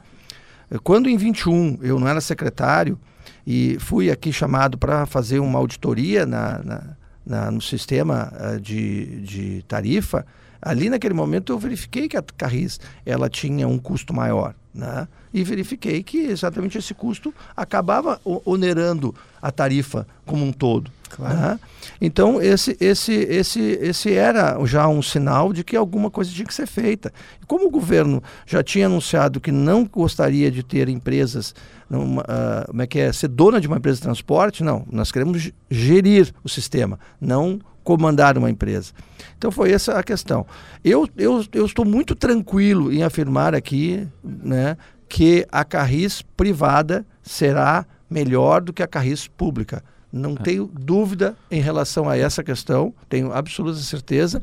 Quando 0.82 1.08
em 1.08 1.16
21 1.16 1.78
eu 1.82 1.98
não 1.98 2.08
era 2.08 2.20
secretário 2.20 2.98
e 3.46 3.76
fui 3.80 4.10
aqui 4.10 4.32
chamado 4.32 4.76
para 4.76 5.06
fazer 5.06 5.38
uma 5.38 5.58
auditoria 5.58 6.26
na, 6.26 6.58
na, 6.62 6.96
na 7.24 7.50
no 7.50 7.60
sistema 7.60 8.32
de, 8.60 9.20
de 9.22 9.64
tarifa, 9.68 10.26
ali 10.60 10.90
naquele 10.90 11.14
momento 11.14 11.52
eu 11.52 11.58
verifiquei 11.58 12.08
que 12.08 12.16
a 12.16 12.22
Carris 12.36 12.80
ela 13.04 13.28
tinha 13.28 13.68
um 13.68 13.78
custo 13.78 14.12
maior. 14.12 14.54
Né? 14.74 15.08
E 15.32 15.42
verifiquei 15.42 16.02
que 16.02 16.18
exatamente 16.18 16.76
esse 16.76 16.92
custo 16.92 17.32
acabava 17.56 18.20
onerando 18.44 19.14
a 19.40 19.50
tarifa 19.50 20.06
como 20.24 20.44
um 20.44 20.52
todo. 20.52 20.90
Claro. 21.08 21.34
Né? 21.34 21.60
Então, 22.00 22.40
esse, 22.40 22.76
esse, 22.80 23.12
esse, 23.12 23.60
esse 23.60 24.12
era 24.12 24.58
já 24.66 24.86
um 24.88 25.00
sinal 25.00 25.52
de 25.52 25.64
que 25.64 25.76
alguma 25.76 26.10
coisa 26.10 26.30
tinha 26.30 26.46
que 26.46 26.54
ser 26.54 26.66
feita. 26.66 27.12
E 27.42 27.46
como 27.46 27.66
o 27.66 27.70
governo 27.70 28.22
já 28.46 28.62
tinha 28.62 28.86
anunciado 28.86 29.40
que 29.40 29.52
não 29.52 29.84
gostaria 29.84 30.50
de 30.50 30.62
ter 30.62 30.88
empresas, 30.88 31.54
numa, 31.88 32.22
uh, 32.22 32.66
como 32.66 32.82
é 32.82 32.86
que 32.86 32.98
é, 32.98 33.12
ser 33.12 33.28
dona 33.28 33.60
de 33.60 33.66
uma 33.66 33.76
empresa 33.76 33.96
de 33.96 34.02
transporte, 34.02 34.62
não, 34.62 34.84
nós 34.90 35.10
queremos 35.10 35.50
gerir 35.70 36.32
o 36.42 36.48
sistema, 36.48 36.98
não 37.20 37.60
comandar 37.86 38.36
uma 38.36 38.50
empresa. 38.50 38.92
Então 39.38 39.52
foi 39.52 39.70
essa 39.70 39.92
a 39.92 40.02
questão. 40.02 40.44
Eu, 40.84 41.08
eu, 41.16 41.44
eu 41.52 41.64
estou 41.64 41.84
muito 41.84 42.16
tranquilo 42.16 42.92
em 42.92 43.04
afirmar 43.04 43.54
aqui 43.54 44.06
né, 44.22 44.76
que 45.08 45.46
a 45.52 45.64
Carris 45.64 46.20
privada 46.36 47.06
será 47.22 47.86
melhor 48.10 48.60
do 48.60 48.72
que 48.72 48.82
a 48.82 48.88
Carris 48.88 49.28
pública. 49.28 49.84
Não 50.12 50.32
é. 50.32 50.36
tenho 50.36 50.70
dúvida 50.72 51.36
em 51.50 51.60
relação 51.60 52.08
a 52.08 52.16
essa 52.16 52.42
questão, 52.42 52.94
tenho 53.08 53.32
absoluta 53.32 53.78
certeza 53.78 54.42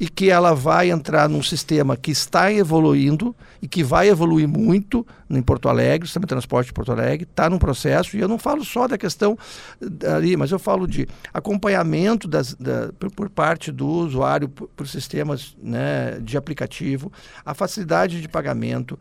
e 0.00 0.08
que 0.08 0.30
ela 0.30 0.54
vai 0.54 0.90
entrar 0.90 1.28
num 1.28 1.42
sistema 1.42 1.94
que 1.94 2.10
está 2.10 2.50
evoluindo 2.50 3.36
e 3.60 3.68
que 3.68 3.84
vai 3.84 4.08
evoluir 4.08 4.48
muito 4.48 5.06
em 5.28 5.42
Porto 5.42 5.68
Alegre, 5.68 6.04
o 6.04 6.08
sistema 6.08 6.24
de 6.24 6.30
transporte 6.30 6.68
de 6.68 6.72
Porto 6.72 6.90
Alegre, 6.90 7.28
está 7.30 7.50
num 7.50 7.58
processo, 7.58 8.16
e 8.16 8.20
eu 8.20 8.26
não 8.26 8.38
falo 8.38 8.64
só 8.64 8.88
da 8.88 8.96
questão 8.96 9.36
ali, 10.16 10.38
mas 10.38 10.50
eu 10.50 10.58
falo 10.58 10.86
de 10.86 11.06
acompanhamento 11.34 12.26
das, 12.26 12.54
da, 12.54 12.90
por, 12.98 13.10
por, 13.10 13.28
parte 13.28 13.70
do 13.70 13.86
usuário 13.86 14.48
por, 14.48 14.68
por 14.68 14.88
sistemas 14.88 15.54
né, 15.62 16.18
de 16.22 16.38
aplicativo, 16.38 17.12
a 17.44 17.52
facilidade 17.52 18.22
de 18.22 18.28
pagamento, 18.28 18.98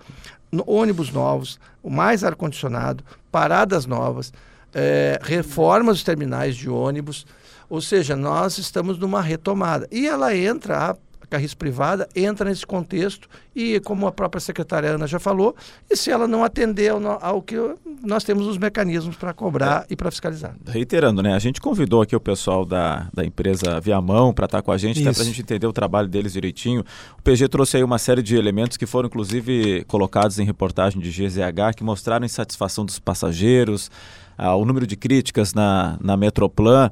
ônibus 0.67 1.13
novos, 1.13 1.57
o 1.81 1.89
mais 1.89 2.25
ar-condicionado, 2.25 3.05
paradas 3.31 3.85
novas, 3.85 4.33
é, 4.73 5.19
reformas 5.21 5.97
dos 5.97 6.03
terminais 6.03 6.55
de 6.55 6.69
ônibus, 6.69 7.25
ou 7.69 7.81
seja, 7.81 8.15
nós 8.15 8.57
estamos 8.57 8.97
numa 8.97 9.21
retomada. 9.21 9.87
E 9.91 10.07
ela 10.07 10.35
entra, 10.35 10.91
a 10.91 10.97
Carris 11.29 11.53
Privada 11.53 12.09
entra 12.15 12.49
nesse 12.49 12.65
contexto 12.65 13.29
e, 13.55 13.79
como 13.81 14.07
a 14.07 14.11
própria 14.11 14.39
secretária 14.39 14.89
Ana 14.89 15.05
já 15.05 15.19
falou, 15.19 15.55
e 15.89 15.95
se 15.95 16.09
ela 16.09 16.27
não 16.27 16.43
atender 16.43 16.89
ao, 16.89 17.23
ao 17.23 17.41
que 17.41 17.55
nós 18.01 18.23
temos 18.23 18.47
os 18.47 18.57
mecanismos 18.57 19.15
para 19.15 19.33
cobrar 19.33 19.83
é. 19.83 19.93
e 19.93 19.95
para 19.95 20.09
fiscalizar. 20.09 20.55
Reiterando, 20.65 21.21
né? 21.21 21.33
A 21.33 21.39
gente 21.39 21.61
convidou 21.61 22.01
aqui 22.01 22.15
o 22.15 22.19
pessoal 22.19 22.65
da, 22.65 23.07
da 23.13 23.23
empresa 23.23 23.79
Viamão 23.79 24.33
para 24.33 24.45
estar 24.45 24.61
com 24.61 24.71
a 24.71 24.77
gente, 24.77 25.03
para 25.03 25.11
a 25.11 25.25
gente 25.25 25.41
entender 25.41 25.67
o 25.67 25.73
trabalho 25.73 26.07
deles 26.07 26.33
direitinho. 26.33 26.83
O 27.17 27.21
PG 27.21 27.47
trouxe 27.49 27.77
aí 27.77 27.83
uma 27.83 27.99
série 27.99 28.23
de 28.23 28.35
elementos 28.35 28.77
que 28.77 28.85
foram, 28.85 29.07
inclusive, 29.07 29.83
colocados 29.85 30.39
em 30.39 30.45
reportagem 30.45 30.99
de 30.99 31.11
GZH, 31.11 31.75
que 31.75 31.83
mostraram 31.83 32.25
insatisfação 32.25 32.85
dos 32.85 32.97
passageiros, 32.97 33.91
ah, 34.39 34.55
o 34.55 34.65
número 34.65 34.87
de 34.87 34.95
críticas 34.95 35.53
na, 35.53 35.97
na 36.01 36.15
Metroplan. 36.15 36.89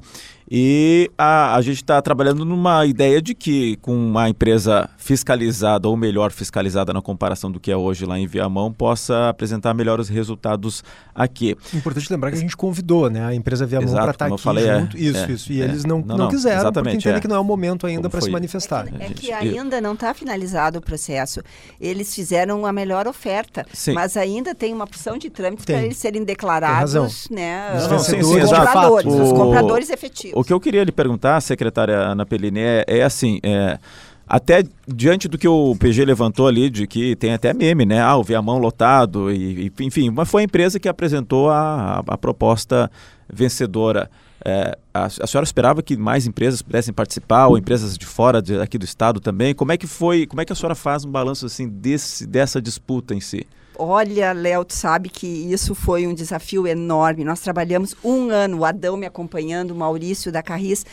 E 0.50 1.10
a, 1.18 1.54
a 1.54 1.60
gente 1.60 1.76
está 1.76 2.00
trabalhando 2.00 2.44
numa 2.44 2.86
ideia 2.86 3.20
de 3.20 3.34
que, 3.34 3.76
com 3.76 3.94
uma 3.94 4.30
empresa 4.30 4.88
fiscalizada, 4.96 5.88
ou 5.88 5.96
melhor 5.96 6.32
fiscalizada 6.32 6.92
na 6.92 7.02
comparação 7.02 7.50
do 7.50 7.60
que 7.60 7.70
é 7.70 7.76
hoje 7.76 8.06
lá 8.06 8.18
em 8.18 8.26
Viamão, 8.26 8.72
possa 8.72 9.28
apresentar 9.28 9.74
melhores 9.74 10.08
resultados 10.08 10.82
aqui. 11.14 11.54
Importante 11.74 12.10
lembrar 12.10 12.30
que 12.30 12.38
a 12.38 12.40
gente 12.40 12.56
convidou 12.56 13.10
né, 13.10 13.24
a 13.24 13.34
empresa 13.34 13.66
Viamão 13.66 13.92
para 13.92 14.10
estar 14.10 14.28
tá 14.28 14.34
aqui 14.34 14.42
falei, 14.42 14.66
é, 14.66 14.80
junto. 14.80 14.96
É, 14.96 15.00
isso, 15.00 15.18
é, 15.18 15.30
isso. 15.30 15.52
E 15.52 15.60
é, 15.60 15.64
eles 15.64 15.84
não, 15.84 16.00
não, 16.00 16.16
não 16.16 16.28
quiseram, 16.28 16.72
porque 16.72 16.90
entendem 16.90 17.18
é. 17.18 17.20
que 17.20 17.28
não 17.28 17.36
é 17.36 17.40
o 17.40 17.44
momento 17.44 17.86
ainda 17.86 18.08
para 18.08 18.20
se 18.20 18.30
manifestar. 18.30 18.86
É 18.98 19.08
que, 19.08 19.14
que 19.14 19.32
ainda 19.32 19.80
não 19.80 19.92
está 19.92 20.14
finalizado 20.14 20.78
o 20.78 20.82
processo. 20.82 21.42
Eles 21.78 22.14
fizeram 22.14 22.64
a 22.64 22.72
melhor 22.72 23.06
oferta, 23.06 23.66
Sim. 23.72 23.92
mas 23.92 24.16
ainda 24.16 24.54
tem 24.54 24.72
uma 24.72 24.86
porção 24.86 25.18
de 25.18 25.28
trâmites 25.28 25.66
para 25.66 25.82
eles 25.82 25.98
serem 25.98 26.24
declarados, 26.24 27.28
né? 27.28 27.76
Os 27.76 27.88
não, 27.88 27.98
sim, 27.98 28.22
sim, 28.22 28.40
compradores, 28.40 29.12
os 29.12 29.32
compradores 29.32 29.90
efetivos. 29.90 30.37
O 30.38 30.44
que 30.44 30.52
eu 30.52 30.60
queria 30.60 30.84
lhe 30.84 30.92
perguntar, 30.92 31.40
secretária 31.40 31.96
Ana 31.96 32.24
Pellini, 32.24 32.60
é, 32.60 32.84
é 32.86 33.02
assim, 33.02 33.40
é, 33.42 33.76
até 34.24 34.62
diante 34.86 35.26
do 35.26 35.36
que 35.36 35.48
o 35.48 35.74
PG 35.74 36.04
levantou 36.04 36.46
ali, 36.46 36.70
de 36.70 36.86
que 36.86 37.16
tem 37.16 37.32
até 37.32 37.52
meme, 37.52 37.84
né? 37.84 38.00
Ah, 38.00 38.16
o 38.16 38.22
Viamão 38.22 38.56
lotado, 38.58 39.32
e, 39.32 39.66
e, 39.66 39.84
enfim, 39.84 40.10
mas 40.10 40.30
foi 40.30 40.42
a 40.42 40.44
empresa 40.44 40.78
que 40.78 40.88
apresentou 40.88 41.50
a, 41.50 42.04
a, 42.06 42.14
a 42.14 42.16
proposta 42.16 42.88
vencedora. 43.28 44.08
É, 44.44 44.78
a, 44.94 45.06
a, 45.06 45.26
senhora 45.26 45.44
esperava 45.44 45.82
que 45.82 45.96
mais 45.96 46.24
empresas 46.24 46.62
pudessem 46.62 46.94
participar, 46.94 47.48
ou 47.48 47.58
empresas 47.58 47.98
de 47.98 48.06
fora 48.06 48.40
de, 48.40 48.60
aqui 48.60 48.78
do 48.78 48.84
estado 48.84 49.18
também? 49.18 49.52
Como 49.52 49.72
é 49.72 49.76
que 49.76 49.88
foi, 49.88 50.24
como 50.24 50.40
é 50.40 50.44
que 50.44 50.52
a 50.52 50.56
senhora 50.56 50.76
faz 50.76 51.04
um 51.04 51.10
balanço 51.10 51.46
assim 51.46 51.68
desse, 51.68 52.24
dessa 52.28 52.62
disputa 52.62 53.12
em 53.12 53.20
si? 53.20 53.44
Olha, 53.80 54.32
Léo, 54.32 54.64
tu 54.64 54.74
sabe 54.74 55.08
que 55.08 55.24
isso 55.24 55.72
foi 55.72 56.04
um 56.04 56.12
desafio 56.12 56.66
enorme. 56.66 57.22
Nós 57.22 57.38
trabalhamos 57.38 57.94
um 58.02 58.28
ano, 58.28 58.58
o 58.58 58.64
Adão 58.64 58.96
me 58.96 59.06
acompanhando, 59.06 59.70
o 59.70 59.74
Maurício 59.76 60.32
da 60.32 60.42
Carris, 60.42 60.84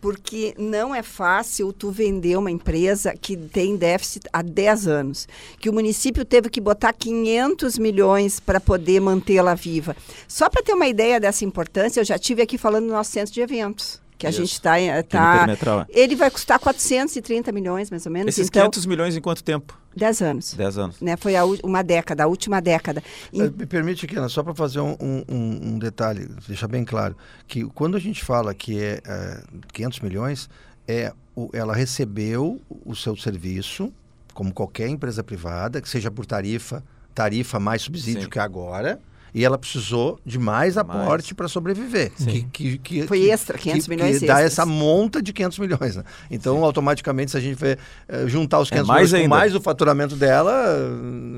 porque 0.00 0.54
não 0.56 0.94
é 0.94 1.02
fácil 1.02 1.72
tu 1.72 1.90
vender 1.90 2.38
uma 2.38 2.48
empresa 2.48 3.12
que 3.20 3.36
tem 3.36 3.76
déficit 3.76 4.28
há 4.32 4.40
10 4.40 4.86
anos, 4.86 5.26
que 5.58 5.68
o 5.68 5.72
município 5.72 6.24
teve 6.24 6.48
que 6.48 6.60
botar 6.60 6.92
500 6.92 7.76
milhões 7.76 8.38
para 8.38 8.60
poder 8.60 9.00
mantê-la 9.00 9.56
viva. 9.56 9.96
Só 10.28 10.48
para 10.48 10.62
ter 10.62 10.74
uma 10.74 10.86
ideia 10.86 11.18
dessa 11.18 11.44
importância, 11.44 11.98
eu 11.98 12.04
já 12.04 12.20
tive 12.20 12.40
aqui 12.40 12.56
falando 12.56 12.84
no 12.84 12.92
nosso 12.92 13.10
centro 13.10 13.34
de 13.34 13.40
eventos 13.40 14.00
que 14.18 14.26
a 14.26 14.30
Isso. 14.30 14.40
gente 14.40 14.52
está... 14.52 14.74
Tá, 15.08 15.56
tá 15.56 15.86
ele 15.88 16.16
vai 16.16 16.28
custar 16.30 16.58
430 16.58 17.52
milhões, 17.52 17.88
mais 17.88 18.04
ou 18.04 18.10
menos. 18.10 18.34
Esses 18.34 18.48
então, 18.48 18.62
500 18.64 18.86
milhões 18.86 19.16
em 19.16 19.20
quanto 19.20 19.44
tempo? 19.44 19.78
10 19.96 20.22
anos. 20.22 20.54
10 20.54 20.78
anos. 20.78 21.00
Né? 21.00 21.16
Foi 21.16 21.36
a, 21.36 21.44
uma 21.44 21.82
década, 21.82 22.24
a 22.24 22.26
última 22.26 22.60
década. 22.60 23.02
E... 23.32 23.38
Me 23.40 23.66
permite, 23.66 24.06
Kena, 24.08 24.28
só 24.28 24.42
para 24.42 24.54
fazer 24.54 24.80
um, 24.80 24.96
um, 25.00 25.24
um, 25.28 25.78
detalhe, 25.78 26.28
deixar 26.46 26.66
bem 26.66 26.84
claro, 26.84 27.16
que 27.46 27.64
quando 27.64 27.96
a 27.96 28.00
gente 28.00 28.24
fala 28.24 28.52
que 28.52 28.82
é, 28.82 29.00
é 29.06 29.40
500 29.72 30.00
milhões, 30.00 30.50
é, 30.86 31.12
o, 31.36 31.48
ela 31.52 31.74
recebeu 31.74 32.60
o 32.84 32.96
seu 32.96 33.16
serviço, 33.16 33.92
como 34.34 34.52
qualquer 34.52 34.88
empresa 34.88 35.22
privada, 35.22 35.80
que 35.80 35.88
seja 35.88 36.10
por 36.10 36.26
tarifa, 36.26 36.82
tarifa 37.14 37.60
mais 37.60 37.82
subsídio 37.82 38.22
Sim. 38.22 38.30
que 38.30 38.38
agora, 38.38 39.00
e 39.34 39.44
ela 39.44 39.58
precisou 39.58 40.18
de 40.24 40.38
mais 40.38 40.76
aporte 40.76 41.34
para 41.34 41.48
sobreviver. 41.48 42.12
Que, 42.16 42.42
que, 42.44 42.78
que, 42.78 43.06
Foi 43.06 43.28
extra, 43.30 43.58
500 43.58 43.84
que, 43.84 43.90
milhões 43.90 44.18
que 44.18 44.26
dá 44.26 44.40
essa 44.40 44.64
monta 44.64 45.22
de 45.22 45.32
500 45.32 45.58
milhões. 45.58 45.96
Né? 45.96 46.04
Então, 46.30 46.56
Sim. 46.56 46.62
automaticamente, 46.62 47.30
se 47.30 47.36
a 47.36 47.40
gente 47.40 47.56
for, 47.56 47.78
uh, 48.08 48.28
juntar 48.28 48.60
os 48.60 48.70
500 48.70 48.88
é 48.88 48.92
mais 48.92 49.12
milhões 49.12 49.28
com 49.28 49.34
mais 49.34 49.54
o 49.54 49.60
faturamento 49.60 50.16
dela, 50.16 50.54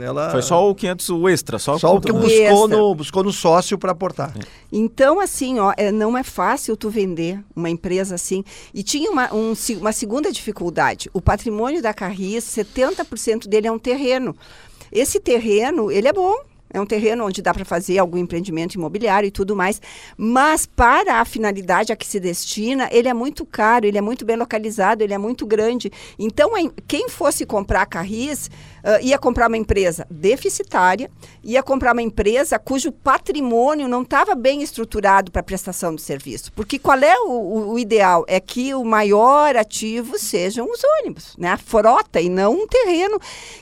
ela... 0.00 0.30
Foi 0.30 0.42
só 0.42 0.68
o 0.68 0.74
500 0.74 1.08
o 1.10 1.28
extra. 1.28 1.58
Só, 1.58 1.78
só 1.78 1.96
o 1.96 2.00
que 2.00 2.12
buscou 2.12 2.68
no, 2.68 2.94
buscou 2.94 3.24
no 3.24 3.32
sócio 3.32 3.78
para 3.78 3.92
aportar. 3.92 4.32
É. 4.36 4.40
Então, 4.72 5.20
assim, 5.20 5.58
ó, 5.58 5.72
é, 5.76 5.90
não 5.90 6.16
é 6.16 6.22
fácil 6.22 6.76
tu 6.76 6.90
vender 6.90 7.40
uma 7.54 7.68
empresa 7.68 8.14
assim. 8.14 8.44
E 8.72 8.82
tinha 8.82 9.10
uma, 9.10 9.32
um, 9.34 9.52
uma 9.78 9.92
segunda 9.92 10.32
dificuldade. 10.32 11.10
O 11.12 11.20
patrimônio 11.20 11.82
da 11.82 11.92
Carris, 11.92 12.44
70% 12.44 13.48
dele 13.48 13.66
é 13.66 13.72
um 13.72 13.78
terreno. 13.78 14.36
Esse 14.92 15.20
terreno, 15.20 15.90
ele 15.90 16.08
é 16.08 16.12
bom, 16.12 16.34
é 16.72 16.80
um 16.80 16.86
terreno 16.86 17.26
onde 17.26 17.42
dá 17.42 17.52
para 17.52 17.64
fazer 17.64 17.98
algum 17.98 18.16
empreendimento 18.16 18.74
imobiliário 18.74 19.26
e 19.26 19.30
tudo 19.30 19.56
mais. 19.56 19.80
Mas 20.16 20.66
para 20.66 21.20
a 21.20 21.24
finalidade 21.24 21.92
a 21.92 21.96
que 21.96 22.06
se 22.06 22.20
destina, 22.20 22.88
ele 22.92 23.08
é 23.08 23.14
muito 23.14 23.44
caro, 23.44 23.86
ele 23.86 23.98
é 23.98 24.00
muito 24.00 24.24
bem 24.24 24.36
localizado, 24.36 25.02
ele 25.02 25.12
é 25.12 25.18
muito 25.18 25.44
grande. 25.46 25.90
Então, 26.18 26.50
quem 26.86 27.08
fosse 27.08 27.44
comprar 27.44 27.86
Carris 27.86 28.48
uh, 28.84 29.02
ia 29.02 29.18
comprar 29.18 29.48
uma 29.48 29.56
empresa 29.56 30.06
deficitária, 30.10 31.10
ia 31.42 31.62
comprar 31.62 31.92
uma 31.92 32.02
empresa 32.02 32.58
cujo 32.58 32.92
patrimônio 32.92 33.88
não 33.88 34.02
estava 34.02 34.34
bem 34.34 34.62
estruturado 34.62 35.30
para 35.30 35.42
prestação 35.42 35.94
de 35.94 36.02
serviço. 36.02 36.52
Porque 36.52 36.78
qual 36.78 36.98
é 36.98 37.18
o, 37.20 37.30
o, 37.30 37.72
o, 37.72 37.78
ideal? 37.78 38.24
É 38.28 38.38
que 38.38 38.74
o 38.74 38.84
maior 38.84 39.56
ativo 39.56 40.18
sejam 40.18 40.70
os 40.70 40.80
ônibus, 41.00 41.36
né? 41.36 41.50
a 41.50 41.56
frota, 41.56 42.20
e 42.20 42.28
não 42.28 42.52
um 42.52 42.66
terreno, 42.66 43.18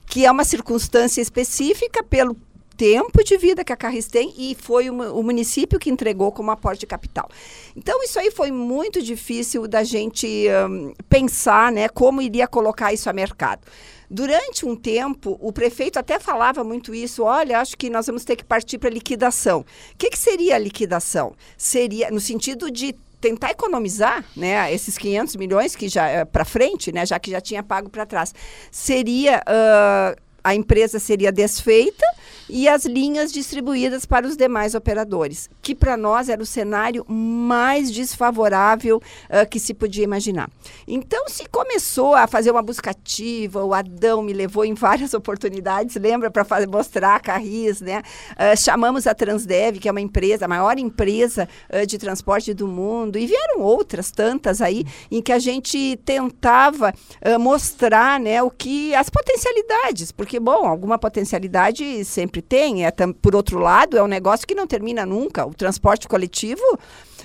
que 0.06 0.26
é 0.26 0.30
uma 0.30 0.44
circunstância 0.44 1.20
específica 1.20 2.02
pelo 2.02 2.36
tempo 2.78 3.24
de 3.24 3.36
vida 3.36 3.64
que 3.64 3.72
a 3.72 3.76
Carris 3.76 4.06
tem 4.06 4.32
e 4.38 4.54
foi 4.54 4.88
o, 4.88 5.22
município 5.22 5.80
que 5.80 5.90
entregou 5.90 6.30
como 6.30 6.52
aporte 6.52 6.80
de 6.80 6.86
capital. 6.86 7.28
Então, 7.76 8.00
isso 8.04 8.20
aí 8.20 8.30
foi 8.30 8.52
muito 8.52 9.02
difícil 9.02 9.66
da 9.66 9.82
gente 9.82 10.46
um, 10.70 10.94
pensar 11.08 11.72
né, 11.72 11.88
como 11.88 12.22
iria 12.22 12.46
colocar 12.46 12.92
isso 12.92 13.10
a 13.10 13.12
mercado. 13.12 13.62
Durante 14.08 14.64
um 14.64 14.76
tempo, 14.76 15.36
o 15.40 15.52
prefeito 15.52 15.98
até 15.98 16.20
falava 16.20 16.62
muito 16.62 16.94
isso. 16.94 17.24
Olha, 17.24 17.60
acho 17.60 17.76
que 17.76 17.90
nós 17.90 18.06
vamos 18.06 18.24
ter 18.24 18.36
que 18.36 18.44
partir 18.44 18.78
para 18.78 18.88
liquidação. 18.88 19.60
O 19.60 19.64
que, 19.98 20.08
que 20.10 20.18
seria 20.18 20.54
a 20.54 20.58
liquidação? 20.58 21.34
Seria 21.58 22.12
no 22.12 22.20
sentido 22.20 22.70
de 22.70 22.94
tentar 23.20 23.50
economizar, 23.50 24.24
né, 24.36 24.72
esses 24.72 24.96
500 24.96 25.34
milhões 25.34 25.74
que 25.74 25.88
já 25.88 26.06
eh, 26.08 26.24
para 26.24 26.44
frente, 26.44 26.92
né, 26.92 27.04
já 27.04 27.18
que 27.18 27.32
já 27.32 27.40
tinha 27.40 27.64
pago 27.64 27.90
para 27.90 28.06
trás, 28.06 28.32
seria 28.70 29.42
uh, 29.42 30.16
a 30.44 30.54
empresa 30.54 31.00
seria 31.00 31.32
desfeita 31.32 32.06
e 32.48 32.68
as 32.68 32.84
linhas 32.84 33.32
distribuídas 33.32 34.06
para 34.06 34.26
os 34.26 34.36
demais 34.36 34.74
operadores, 34.74 35.50
que 35.60 35.74
para 35.74 35.96
nós 35.96 36.28
era 36.28 36.42
o 36.42 36.46
cenário 36.46 37.04
mais 37.08 37.90
desfavorável 37.90 38.96
uh, 38.96 39.48
que 39.48 39.60
se 39.60 39.74
podia 39.74 40.04
imaginar. 40.04 40.50
Então 40.86 41.28
se 41.28 41.46
começou 41.48 42.14
a 42.14 42.26
fazer 42.26 42.50
uma 42.50 42.62
busca 42.62 42.90
ativa, 42.90 43.64
o 43.64 43.74
Adão 43.74 44.22
me 44.22 44.32
levou 44.32 44.64
em 44.64 44.74
várias 44.74 45.12
oportunidades, 45.14 45.96
lembra, 45.96 46.30
para 46.30 46.44
mostrar 46.66 47.16
a 47.16 47.20
Carris, 47.20 47.80
né? 47.80 48.02
Uh, 48.32 48.56
chamamos 48.56 49.06
a 49.06 49.14
Transdev, 49.14 49.78
que 49.78 49.88
é 49.88 49.90
uma 49.90 50.00
empresa, 50.00 50.46
a 50.46 50.48
maior 50.48 50.78
empresa 50.78 51.48
uh, 51.72 51.86
de 51.86 51.98
transporte 51.98 52.54
do 52.54 52.66
mundo, 52.66 53.18
e 53.18 53.26
vieram 53.26 53.60
outras 53.60 54.10
tantas 54.10 54.60
aí, 54.60 54.84
em 55.10 55.20
que 55.20 55.32
a 55.32 55.38
gente 55.38 55.98
tentava 56.04 56.94
mostrar 57.40 58.18
né, 58.20 58.42
o 58.42 58.50
que 58.50 58.94
as 58.94 59.10
potencialidades, 59.10 60.12
porque, 60.12 60.38
bom, 60.40 60.66
alguma 60.66 60.98
potencialidade 60.98 62.04
sempre 62.04 62.37
tem. 62.42 62.86
É, 62.86 62.90
por 63.20 63.34
outro 63.34 63.58
lado, 63.58 63.96
é 63.96 64.02
um 64.02 64.06
negócio 64.06 64.46
que 64.46 64.54
não 64.54 64.66
termina 64.66 65.04
nunca. 65.04 65.46
O 65.46 65.54
transporte 65.54 66.08
coletivo 66.08 66.62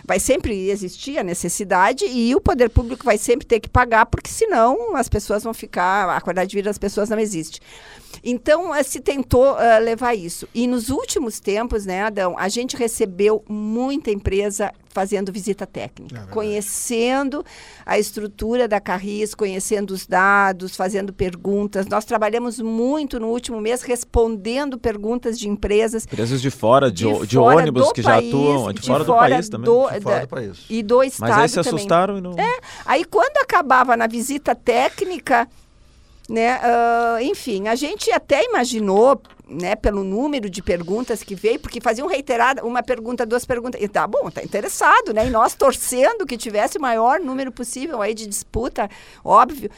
vai 0.06 0.20
sempre 0.20 0.70
existir 0.70 1.18
a 1.18 1.24
necessidade 1.24 2.06
e 2.06 2.36
o 2.36 2.42
poder 2.42 2.70
público 2.70 3.06
vai 3.06 3.18
sempre 3.18 3.46
ter 3.46 3.60
que 3.60 3.70
pagar, 3.70 4.06
porque 4.06 4.30
senão 4.30 4.96
as 4.96 5.08
pessoas 5.08 5.44
vão 5.44 5.54
ficar, 5.54 6.10
a 6.10 6.22
qualidade 6.22 6.50
de 6.50 6.56
vida 6.56 6.70
das 6.70 6.78
pessoas 6.78 7.10
não 7.10 7.20
existe. 7.20 7.60
Então, 8.24 8.72
uh, 8.72 8.84
se 8.84 9.02
tentou 9.02 9.54
uh, 9.54 9.84
levar 9.84 10.14
isso. 10.16 10.48
E 10.54 10.66
nos 10.66 10.90
últimos 10.90 11.40
tempos, 11.40 11.86
né, 11.86 12.04
Adão, 12.04 12.36
a 12.38 12.48
gente 12.48 12.78
recebeu 12.78 13.44
muita 13.50 14.12
empresa 14.12 14.72
fazendo 14.94 15.32
visita 15.32 15.66
técnica, 15.66 16.28
é 16.30 16.32
conhecendo 16.32 17.44
a 17.84 17.98
estrutura 17.98 18.68
da 18.68 18.80
Carris, 18.80 19.34
conhecendo 19.34 19.92
os 19.92 20.06
dados, 20.06 20.76
fazendo 20.76 21.12
perguntas. 21.12 21.88
Nós 21.88 22.06
trabalhamos 22.06 22.60
muito 22.60 23.20
no 23.20 23.28
último 23.28 23.60
mês 23.60 23.82
respondendo 23.82 24.78
perguntas 24.78 25.38
de 25.38 25.50
empresas. 25.50 26.06
Empresas 26.06 26.42
de 26.42 26.52
fora, 26.52 26.92
de, 26.92 27.12
de, 27.12 27.28
de 27.28 27.36
fora 27.36 27.58
ônibus 27.58 27.92
que 27.92 28.04
país, 28.04 28.24
já 28.24 28.30
atuam, 28.30 28.72
de, 28.72 28.82
de 28.82 28.88
fora, 28.88 29.04
fora, 29.04 29.26
do 29.26 29.34
país 29.34 29.50
também. 29.50 29.66
Do, 29.66 29.90
de 29.90 30.02
fora 30.02 30.20
do 30.22 30.28
país. 30.28 30.66
E 30.70 30.84
do 30.84 31.04
estado 31.04 31.30
Mas 31.30 31.40
aí 31.40 31.50
se 31.50 31.60
assustaram 31.60 32.22
também. 32.22 32.32
e 32.32 32.38
não... 32.38 32.44
É, 32.44 32.60
aí 32.86 33.04
quando 33.04 33.38
acabava 33.38 33.98
na 33.98 34.06
visita 34.06 34.54
técnica 34.54 35.48
né? 36.30 36.58
Uh, 36.58 37.22
enfim, 37.22 37.68
a 37.68 37.76
gente 37.76 38.12
até 38.12 38.44
imaginou, 38.44 39.22
né, 39.48 39.76
pelo 39.76 40.04
número 40.04 40.50
de 40.50 40.62
perguntas 40.62 41.22
que 41.22 41.36
veio, 41.36 41.60
porque 41.60 41.82
faziam 41.82 42.08
reiterada 42.08 42.66
uma 42.66 42.82
pergunta, 42.82 43.26
duas 43.26 43.46
perguntas, 43.46 43.82
e 43.82 43.88
tá 43.88 44.08
bom, 44.08 44.30
tá 44.32 44.42
interessado, 44.42 45.14
né? 45.14 45.28
E 45.28 45.30
nós 45.30 45.54
torcendo 45.54 46.26
que 46.26 46.38
tivesse 46.38 46.78
o 46.78 46.82
maior 46.82 47.20
número 47.20 47.52
possível 47.52 48.02
aí 48.02 48.14
de 48.14 48.26
disputa, 48.26 48.90
óbvio. 49.24 49.70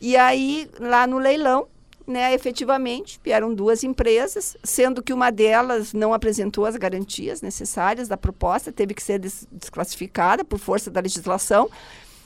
E 0.00 0.16
aí, 0.16 0.68
lá 0.80 1.06
no 1.06 1.18
leilão, 1.18 1.68
né, 2.06 2.34
efetivamente, 2.34 3.18
vieram 3.24 3.54
duas 3.54 3.82
empresas, 3.82 4.56
sendo 4.62 5.02
que 5.02 5.12
uma 5.12 5.30
delas 5.30 5.92
não 5.94 6.12
apresentou 6.12 6.66
as 6.66 6.76
garantias 6.76 7.40
necessárias 7.40 8.08
da 8.08 8.16
proposta, 8.16 8.70
teve 8.70 8.92
que 8.92 9.02
ser 9.02 9.18
des 9.18 9.46
desclassificada 9.50 10.44
por 10.44 10.58
força 10.58 10.90
da 10.90 11.00
legislação. 11.00 11.70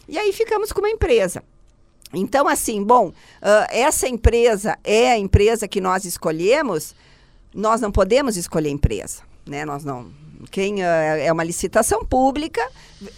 E 0.09 0.19
aí 0.19 0.33
ficamos 0.33 0.73
com 0.73 0.81
uma 0.81 0.91
empresa. 0.91 1.45
Então, 2.13 2.49
assim, 2.49 2.83
bom, 2.83 3.09
uh, 3.09 3.13
essa 3.71 4.09
empresa 4.09 4.79
é 4.83 5.13
a 5.13 5.19
empresa 5.19 5.69
que 5.69 5.81
nós 5.81 6.05
escolhemos, 6.05 6.95
nós 7.55 7.81
não 7.81 7.93
podemos 7.93 8.37
escolher 8.37 8.71
empresa. 8.71 9.23
né? 9.47 9.65
Nós 9.65 9.85
não 9.85 10.11
quem 10.51 10.83
é, 10.85 11.27
é 11.27 11.33
uma 11.33 11.45
licitação 11.45 12.05
pública, 12.05 12.61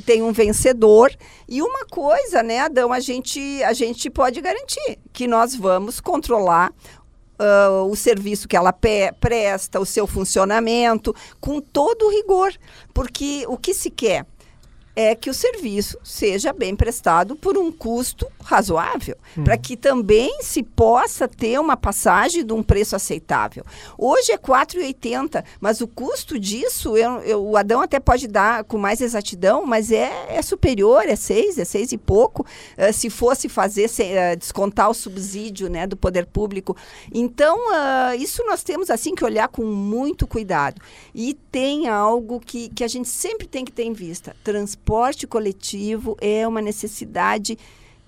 tem 0.07 0.23
um 0.23 0.33
vencedor 0.33 1.15
e 1.49 1.61
uma 1.61 1.85
coisa, 1.85 2.43
né, 2.43 2.61
Adão, 2.61 2.93
a 2.93 3.01
gente 3.01 3.63
a 3.63 3.73
gente 3.73 4.09
pode 4.09 4.41
garantir 4.41 4.99
que 5.13 5.27
nós 5.27 5.55
vamos 5.55 6.01
controlar 6.01 6.73
Uh, 7.43 7.89
o 7.91 7.97
serviço 7.97 8.47
que 8.47 8.55
ela 8.55 8.71
presta, 8.71 9.81
o 9.81 9.87
seu 9.87 10.07
funcionamento, 10.07 11.17
com 11.41 11.59
todo 11.59 12.11
rigor. 12.11 12.53
Porque 12.93 13.47
o 13.49 13.57
que 13.57 13.73
se 13.73 13.91
quer? 13.91 14.27
É 14.95 15.15
que 15.15 15.31
o 15.31 15.35
serviço 15.35 15.99
seja 16.03 16.53
bem 16.53 16.75
prestado 16.75 17.37
por 17.37 17.57
um 17.57 17.71
custo 17.71 18.27
razoável, 18.43 19.17
uhum. 19.37 19.45
para 19.45 19.57
que 19.57 19.77
também 19.77 20.43
se 20.43 20.63
possa 20.63 21.29
ter 21.29 21.59
uma 21.61 21.77
passagem 21.77 22.45
de 22.45 22.53
um 22.53 22.63
preço 22.63 22.97
aceitável. 22.97 23.65
Hoje 23.97 24.33
é 24.33 24.39
4,80, 24.39 25.45
mas 25.61 25.81
o 25.81 25.87
custo 25.87 26.39
disso, 26.39 26.97
eu, 26.97 27.21
eu, 27.21 27.43
o 27.43 27.57
Adão 27.57 27.81
até 27.81 28.01
pode 28.01 28.27
dar 28.27 28.65
com 28.65 28.79
mais 28.79 29.01
exatidão, 29.01 29.65
mas 29.65 29.93
é, 29.93 30.27
é 30.29 30.43
superior, 30.43 31.05
é 31.07 31.17
6, 31.17 31.59
é 31.59 31.65
6 31.65 31.93
e 31.93 31.99
pouco, 31.99 32.43
uh, 32.43 32.93
se 32.93 33.09
fosse 33.09 33.49
fazer, 33.49 33.89
se, 33.89 34.03
uh, 34.03 34.37
descontar 34.37 34.91
o 34.91 34.95
subsídio 34.95 35.71
né, 35.71 35.87
do 35.87 35.97
poder 35.97 36.27
público. 36.27 36.77
Então, 37.13 37.57
uh, 37.57 38.15
isso 38.19 38.45
nós 38.45 38.63
temos 38.63 38.91
assim 38.91 39.15
que 39.15 39.25
olhar 39.25 39.49
com 39.49 39.65
muito 39.65 40.27
cuidado. 40.27 40.81
E 41.15 41.35
tem 41.35 41.89
algo 41.89 42.41
que, 42.41 42.69
que 42.71 42.83
a 42.83 42.89
gente 42.89 43.09
sempre 43.09 43.47
tem 43.47 43.65
que 43.65 43.73
ter 43.73 43.85
em 43.85 43.93
vista, 43.93 44.35
transporte 44.43 44.80
transporte 44.81 45.27
coletivo 45.27 46.17
é 46.21 46.47
uma 46.47 46.61
necessidade 46.61 47.57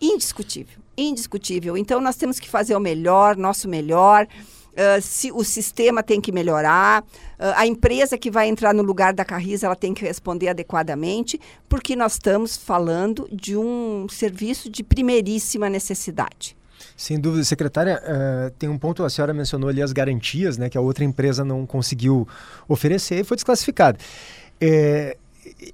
indiscutível, 0.00 0.80
indiscutível. 0.96 1.76
Então 1.76 2.00
nós 2.00 2.16
temos 2.16 2.40
que 2.40 2.48
fazer 2.48 2.74
o 2.74 2.80
melhor, 2.80 3.36
nosso 3.36 3.68
melhor. 3.68 4.26
Uh, 4.72 5.00
se, 5.02 5.30
o 5.30 5.44
sistema 5.44 6.02
tem 6.02 6.18
que 6.18 6.32
melhorar, 6.32 7.02
uh, 7.02 7.52
a 7.56 7.66
empresa 7.66 8.16
que 8.16 8.30
vai 8.30 8.48
entrar 8.48 8.72
no 8.72 8.82
lugar 8.82 9.12
da 9.12 9.22
Carris 9.22 9.62
ela 9.62 9.76
tem 9.76 9.92
que 9.92 10.02
responder 10.02 10.48
adequadamente, 10.48 11.38
porque 11.68 11.94
nós 11.94 12.14
estamos 12.14 12.56
falando 12.56 13.28
de 13.30 13.54
um 13.54 14.08
serviço 14.08 14.70
de 14.70 14.82
primeiríssima 14.82 15.68
necessidade. 15.68 16.56
Sem 16.96 17.20
dúvida, 17.20 17.44
secretária, 17.44 18.02
uh, 18.02 18.50
tem 18.58 18.68
um 18.68 18.78
ponto, 18.78 19.04
a 19.04 19.10
senhora 19.10 19.34
mencionou 19.34 19.68
ali 19.68 19.82
as 19.82 19.92
garantias, 19.92 20.56
né, 20.56 20.70
que 20.70 20.78
a 20.78 20.80
outra 20.80 21.04
empresa 21.04 21.44
não 21.44 21.66
conseguiu 21.66 22.26
oferecer 22.66 23.20
e 23.20 23.24
foi 23.24 23.36
desclassificada. 23.36 23.98
É, 24.58 25.16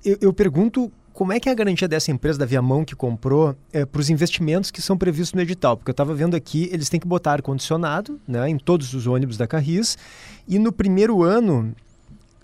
eu, 0.05 0.19
eu, 0.21 0.33
pergunto 0.33 0.91
como 1.13 1.33
é 1.33 1.41
que 1.41 1.49
é 1.49 1.53
a 1.53 1.55
garantia 1.55 1.89
dessa 1.89 2.11
empresa 2.11 2.39
da 2.39 2.47
Viamão 2.47 2.85
que 2.85 2.95
comprou 2.95 3.57
é, 3.73 3.85
para 3.85 4.01
os 4.01 4.09
investimentos 4.09 4.71
que 4.71 4.81
são 4.81 4.97
previstos 4.97 5.35
no 5.35 5.41
edital? 5.41 5.77
Porque 5.77 5.91
eu 5.91 5.93
estava 5.93 6.15
vendo 6.15 6.37
aqui, 6.37 6.69
eles 6.73 6.89
têm 6.89 7.01
que 7.01 7.07
botar 7.07 7.33
ar-condicionado 7.33 8.21
né, 8.27 8.49
em 8.49 8.59
todos 8.59 8.95
os 8.95 9.07
ônibus 9.07 9.37
da 9.37 9.47
Carris 9.47 9.99
e 10.47 10.59
no 10.59 10.73
primeiro 10.73 11.23
ano 11.23 11.75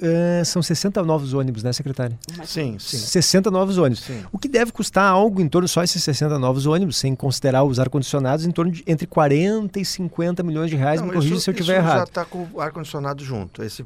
Uh, 0.00 0.44
são 0.44 0.60
60 0.60 1.02
novos 1.04 1.34
ônibus, 1.34 1.62
né, 1.62 1.72
secretária? 1.72 2.18
Sim, 2.44 2.76
sim. 2.80 2.98
60 2.98 3.48
novos 3.50 3.78
ônibus. 3.78 4.04
Sim. 4.04 4.24
O 4.32 4.38
que 4.38 4.48
deve 4.48 4.72
custar 4.72 5.08
algo 5.08 5.40
em 5.40 5.48
torno 5.48 5.68
só 5.68 5.84
esses 5.84 6.02
60 6.02 6.36
novos 6.38 6.66
ônibus, 6.66 6.96
sem 6.96 7.14
considerar 7.14 7.62
os 7.62 7.78
ar-condicionados, 7.78 8.44
em 8.44 8.50
torno 8.50 8.72
de 8.72 8.82
entre 8.88 9.06
40 9.06 9.78
e 9.78 9.84
50 9.84 10.42
milhões 10.42 10.68
de 10.68 10.76
reais. 10.76 11.00
Não, 11.00 11.08
me 11.08 11.14
corrija 11.14 11.38
se 11.38 11.48
eu 11.48 11.52
estiver 11.52 11.76
errado. 11.76 11.98
já 11.98 12.04
está 12.04 12.24
com 12.24 12.46
o 12.52 12.60
ar-condicionado 12.60 13.24
junto. 13.24 13.62
Esse, 13.62 13.82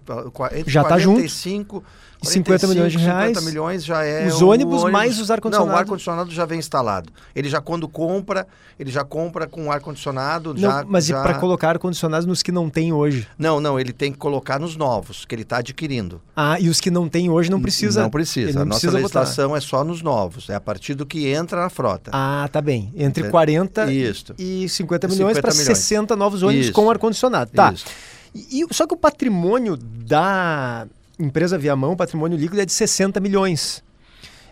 entre 0.52 0.70
já 0.70 0.80
está 0.80 0.98
junto. 0.98 1.16
45, 1.16 1.84
50 2.22 2.66
milhões 2.66 2.92
de 2.92 2.98
reais. 2.98 3.28
50 3.36 3.50
milhões 3.50 3.84
já 3.84 4.02
é. 4.02 4.26
Os 4.26 4.40
ônibus, 4.40 4.82
ônibus 4.82 4.90
mais 4.90 5.20
os 5.20 5.30
ar-condicionados. 5.30 5.70
Não, 5.70 5.76
o 5.76 5.78
ar-condicionado 5.78 6.30
já 6.30 6.46
vem 6.46 6.58
instalado. 6.58 7.12
Ele 7.36 7.50
já, 7.50 7.60
quando 7.60 7.86
compra, 7.86 8.46
ele 8.78 8.90
já 8.90 9.04
compra 9.04 9.46
com 9.46 9.70
ar-condicionado. 9.70 10.54
Já, 10.56 10.84
mas 10.88 11.06
já... 11.06 11.20
e 11.20 11.22
para 11.22 11.34
colocar 11.34 11.70
ar-condicionado 11.70 12.26
nos 12.26 12.42
que 12.42 12.50
não 12.50 12.70
tem 12.70 12.92
hoje? 12.92 13.28
Não, 13.38 13.60
não, 13.60 13.78
ele 13.78 13.92
tem 13.92 14.10
que 14.10 14.18
colocar 14.18 14.58
nos 14.58 14.74
novos, 14.74 15.24
que 15.24 15.34
ele 15.34 15.42
está 15.42 15.58
adquirindo. 15.58 15.97
Ah, 16.37 16.58
e 16.61 16.68
os 16.68 16.80
que 16.80 16.90
não 16.90 17.08
tem 17.08 17.30
hoje 17.30 17.50
não 17.50 17.61
precisa. 17.61 18.02
Não 18.02 18.11
precisa. 18.11 18.52
Não 18.52 18.62
a 18.62 18.64
nossa 18.64 18.80
precisa 18.80 18.98
legislação 18.98 19.56
é 19.56 19.61
só 19.61 19.82
nos 19.82 20.02
novos. 20.02 20.48
É 20.48 20.54
a 20.54 20.61
partir 20.61 20.94
do 20.94 21.04
que 21.04 21.28
entra 21.28 21.62
na 21.62 21.70
frota. 21.70 22.11
Ah, 22.14 22.48
tá 22.52 22.61
bem. 22.61 22.92
Entre 22.96 23.28
40 23.30 23.92
Isso. 23.92 24.34
e 24.38 24.68
50 24.68 25.08
milhões 25.08 25.40
para 25.40 25.50
60 25.50 26.14
novos 26.16 26.42
ônibus 26.42 26.66
Isso. 26.66 26.72
com 26.72 26.90
ar-condicionado. 26.90 27.50
Tá. 27.52 27.72
Isso. 27.72 27.87
E, 28.34 28.64
só 28.70 28.87
que 28.87 28.94
o 28.94 28.96
patrimônio 28.96 29.76
da 29.76 30.87
empresa 31.18 31.58
Viamão, 31.58 31.92
o 31.92 31.96
patrimônio 31.96 32.38
líquido 32.38 32.61
é 32.61 32.64
de 32.64 32.72
60 32.72 33.18
milhões. 33.20 33.82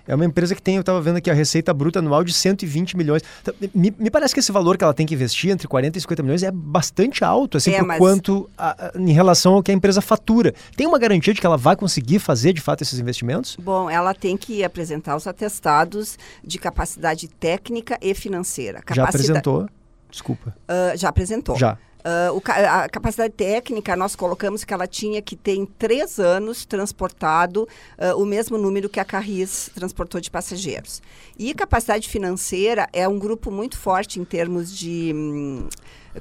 É 0.06 0.14
uma 0.14 0.24
empresa 0.24 0.54
que 0.54 0.62
tem, 0.62 0.76
eu 0.76 0.80
estava 0.80 1.00
vendo 1.00 1.16
aqui, 1.16 1.30
a 1.30 1.34
receita 1.34 1.72
bruta 1.74 1.98
anual 1.98 2.22
de 2.22 2.32
120 2.32 2.96
milhões. 2.96 3.22
Então, 3.42 3.54
me, 3.74 3.94
me, 3.98 4.10
parece 4.10 4.34
que 4.34 4.40
esse 4.40 4.52
valor 4.52 4.76
que 4.76 4.84
ela 4.84 4.94
tem 4.94 5.06
que 5.06 5.14
investir, 5.14 5.50
entre 5.50 5.66
40 5.66 5.98
e 5.98 6.00
50 6.00 6.22
milhões, 6.22 6.42
é 6.42 6.50
bastante 6.50 7.24
alto, 7.24 7.56
assim, 7.56 7.72
é, 7.72 7.78
por 7.78 7.86
mas... 7.86 7.98
quanto 7.98 8.48
a, 8.56 8.86
a, 8.86 8.98
em 8.98 9.12
relação 9.12 9.54
ao 9.54 9.62
que 9.62 9.70
a 9.70 9.74
empresa 9.74 10.00
fatura. 10.00 10.54
Tem 10.76 10.86
uma 10.86 10.98
garantia 10.98 11.34
de 11.34 11.40
que 11.40 11.46
ela 11.46 11.56
vai 11.56 11.76
conseguir 11.76 12.18
fazer, 12.18 12.52
de 12.52 12.60
fato, 12.60 12.82
esses 12.82 12.98
investimentos? 12.98 13.56
Bom, 13.60 13.90
ela 13.90 14.14
tem 14.14 14.36
que 14.36 14.62
apresentar 14.62 15.16
os 15.16 15.26
atestados 15.26 16.18
de 16.44 16.58
capacidade 16.58 17.28
técnica 17.28 17.98
e 18.00 18.14
financeira. 18.14 18.80
Já 18.94 19.04
apresentou? 19.04 19.68
Desculpa. 20.10 20.56
Uh, 20.68 20.96
já 20.96 21.08
apresentou. 21.08 21.56
Já. 21.56 21.76
Uh, 22.06 22.36
o, 22.36 22.42
a 22.46 22.88
capacidade 22.88 23.34
técnica, 23.34 23.96
nós 23.96 24.14
colocamos 24.14 24.62
que 24.62 24.72
ela 24.72 24.86
tinha 24.86 25.20
que 25.20 25.34
ter 25.34 25.56
em 25.56 25.66
três 25.66 26.20
anos 26.20 26.64
transportado 26.64 27.68
uh, 27.98 28.22
o 28.22 28.24
mesmo 28.24 28.56
número 28.56 28.88
que 28.88 29.00
a 29.00 29.04
Carris 29.04 29.70
transportou 29.74 30.20
de 30.20 30.30
passageiros. 30.30 31.02
E 31.36 31.52
capacidade 31.52 32.08
financeira 32.08 32.88
é 32.92 33.08
um 33.08 33.18
grupo 33.18 33.50
muito 33.50 33.76
forte 33.76 34.20
em 34.20 34.24
termos 34.24 34.70
de. 34.70 35.12
Hum, 35.12 35.68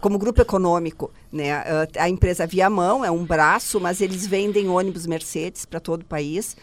como 0.01 0.17
grupo 0.17 0.41
econômico, 0.41 1.11
né? 1.31 1.61
Uh, 1.61 1.87
a 1.99 2.09
empresa 2.09 2.47
Viamão 2.47 3.05
é 3.05 3.11
um 3.11 3.23
braço, 3.23 3.79
mas 3.79 4.01
eles 4.01 4.25
vendem 4.25 4.67
ônibus 4.67 5.05
Mercedes 5.05 5.65
para 5.65 5.79
todo 5.79 6.01
o 6.01 6.05
país. 6.05 6.57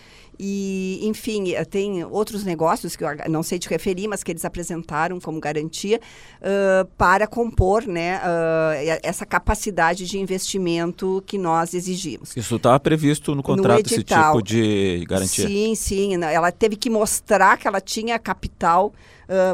E, 0.44 0.98
enfim, 1.04 1.52
eh, 1.52 1.64
tem 1.64 2.02
outros 2.02 2.42
negócios 2.42 2.96
que 2.96 3.04
eu 3.04 3.10
não 3.30 3.44
sei 3.44 3.60
te 3.60 3.68
referir, 3.68 4.08
mas 4.08 4.24
que 4.24 4.32
eles 4.32 4.44
apresentaram 4.44 5.20
como 5.20 5.38
garantia 5.38 6.00
uh, 6.40 6.84
para 6.98 7.28
compor 7.28 7.86
né, 7.86 8.18
uh, 8.18 8.98
essa 9.04 9.24
capacidade 9.24 10.04
de 10.04 10.18
investimento 10.18 11.22
que 11.28 11.38
nós 11.38 11.74
exigimos. 11.74 12.36
Isso 12.36 12.56
está 12.56 12.76
previsto 12.80 13.36
no 13.36 13.42
contrato, 13.42 13.88
no 13.88 13.94
esse 13.94 14.02
tipo 14.02 14.42
de 14.42 15.04
garantia? 15.08 15.46
Sim, 15.46 15.76
sim. 15.76 16.24
Ela 16.24 16.50
teve 16.50 16.74
que 16.74 16.90
mostrar 16.90 17.56
que 17.56 17.68
ela 17.68 17.80
tinha 17.80 18.18
capital 18.18 18.92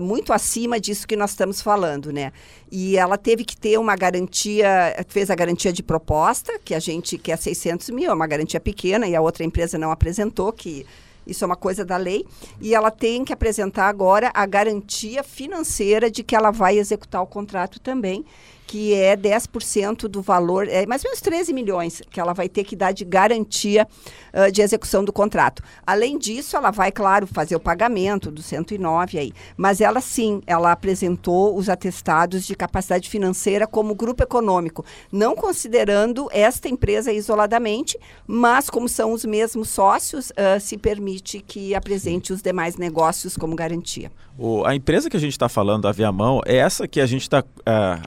Muito 0.03 0.33
acima 0.33 0.81
disso 0.81 1.07
que 1.07 1.17
nós 1.17 1.31
estamos 1.31 1.61
falando, 1.61 2.13
né? 2.13 2.33
E 2.71 2.97
ela 2.97 3.17
teve 3.17 3.45
que 3.45 3.57
ter 3.57 3.79
uma 3.79 3.97
garantia, 3.97 4.95
fez 5.09 5.31
a 5.31 5.35
garantia 5.35 5.73
de 5.73 5.83
proposta, 5.83 6.59
que 6.65 6.75
a 6.75 6.81
gente 6.81 7.17
quer 7.17 7.37
600 7.37 7.91
mil, 7.91 8.11
é 8.11 8.15
uma 8.15 8.27
garantia 8.27 8.61
pequena, 8.61 9.07
e 9.07 9.15
a 9.15 9.21
outra 9.21 9.45
empresa 9.45 9.79
não 9.79 9.91
apresentou, 9.91 10.53
que 10.53 10.85
isso 11.27 11.45
é 11.45 11.47
uma 11.47 11.57
coisa 11.57 11.85
da 11.85 11.97
lei, 11.97 12.27
e 12.61 12.75
ela 12.75 12.91
tem 12.91 13.25
que 13.25 13.33
apresentar 13.33 13.89
agora 13.89 14.31
a 14.33 14.47
garantia 14.47 15.23
financeira 15.23 16.11
de 16.11 16.23
que 16.23 16.35
ela 16.35 16.51
vai 16.51 16.79
executar 16.79 17.23
o 17.23 17.27
contrato 17.27 17.79
também 17.79 18.25
que 18.69 18.93
é 18.93 19.17
10% 19.17 20.07
do 20.09 20.21
valor, 20.21 20.69
é 20.69 20.85
mais 20.85 21.03
ou 21.03 21.09
menos 21.09 21.23
13 21.23 21.55
milhões 21.55 22.03
que 22.11 22.21
ela 22.21 22.35
vai 22.35 22.51
ter 22.51 22.65
que 22.65 22.77
dar 22.77 22.93
de 22.93 23.03
garantia 23.03 23.89
uh, 24.35 24.53
de 24.53 24.61
execução 24.61 25.03
do 25.03 25.11
contrato. 25.11 25.63
Além 25.87 26.19
disso, 26.19 26.55
ela 26.55 26.71
vai, 26.71 26.93
claro, 26.93 27.27
fazer 27.27 27.57
o 27.57 27.61
pagamento 27.61 28.31
do 28.31 28.43
109 28.43 29.19
aí, 29.19 29.33
mas 29.57 29.81
ela 29.81 30.03
sim, 30.03 30.43
ela 30.47 30.71
apresentou 30.71 31.57
os 31.57 31.71
atestados 31.71 32.47
de 32.47 32.55
capacidade 32.55 33.09
financeira 33.09 33.67
como 33.67 33.95
grupo 33.95 34.23
econômico, 34.23 34.85
não 35.11 35.35
considerando 35.35 36.29
esta 36.31 36.69
empresa 36.69 37.11
isoladamente, 37.11 37.99
mas 38.27 38.69
como 38.69 38.87
são 38.87 39.13
os 39.13 39.25
mesmos 39.25 39.71
sócios, 39.71 40.29
uh, 40.31 40.61
se 40.61 40.77
permite 40.77 41.41
que 41.41 41.75
apresente 41.75 42.35
os 42.35 42.43
demais 42.43 42.77
negócios 42.77 43.35
como 43.35 43.57
garantia. 43.57 44.13
O, 44.39 44.65
a 44.65 44.73
empresa 44.73 45.11
que 45.11 45.17
a 45.17 45.21
gente 45.21 45.33
está 45.33 45.49
falando, 45.49 45.89
a 45.89 45.93
Viamão, 45.93 46.41
é 46.47 46.59
essa 46.59 46.87
que 46.87 47.01
a 47.01 47.07
gente 47.07 47.23
está 47.23 47.41
uh, 47.41 47.45
é, 47.67 48.01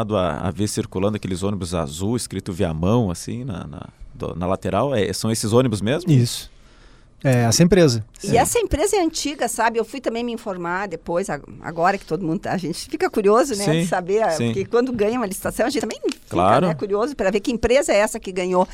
acostumado 0.00 0.16
a, 0.16 0.38
a, 0.38 0.50
ver 0.50 0.68
circulando 0.68 1.16
aqueles 1.16 1.42
ônibus 1.42 1.74
azul, 1.74 2.16
escrito 2.16 2.52
Viamão, 2.52 3.10
assim, 3.10 3.44
na, 3.44 3.66
na, 3.66 3.88
do, 4.14 4.34
na 4.34 4.46
lateral? 4.46 4.94
É, 4.94 5.12
são 5.12 5.30
esses 5.30 5.52
ônibus 5.52 5.80
mesmo? 5.80 6.10
Isso. 6.10 6.50
É, 7.22 7.42
essa 7.42 7.62
empresa. 7.62 8.02
E 8.24 8.36
essa 8.36 8.58
empresa 8.58 8.96
é 8.96 9.00
antiga, 9.00 9.46
sabe? 9.46 9.78
Eu 9.78 9.84
fui 9.84 10.00
também 10.00 10.24
me 10.24 10.32
informar 10.32 10.88
depois, 10.88 11.28
agora 11.60 11.98
que 11.98 12.06
todo 12.06 12.24
mundo. 12.24 12.46
A 12.46 12.56
gente 12.56 12.88
fica 12.88 13.10
curioso, 13.10 13.54
né? 13.56 13.64
Sim, 13.64 13.80
de 13.82 13.86
saber, 13.86 14.30
sim. 14.32 14.46
porque 14.46 14.64
quando 14.64 14.90
ganha 14.90 15.18
uma 15.18 15.26
licitação, 15.26 15.66
a 15.66 15.70
gente 15.70 15.82
também 15.82 16.00
fica 16.00 16.18
claro. 16.30 16.68
né, 16.68 16.74
curioso 16.74 17.14
para 17.14 17.30
ver 17.30 17.40
que 17.40 17.52
empresa 17.52 17.92
é 17.92 17.96
essa 17.96 18.18
que 18.18 18.32
ganhou. 18.32 18.66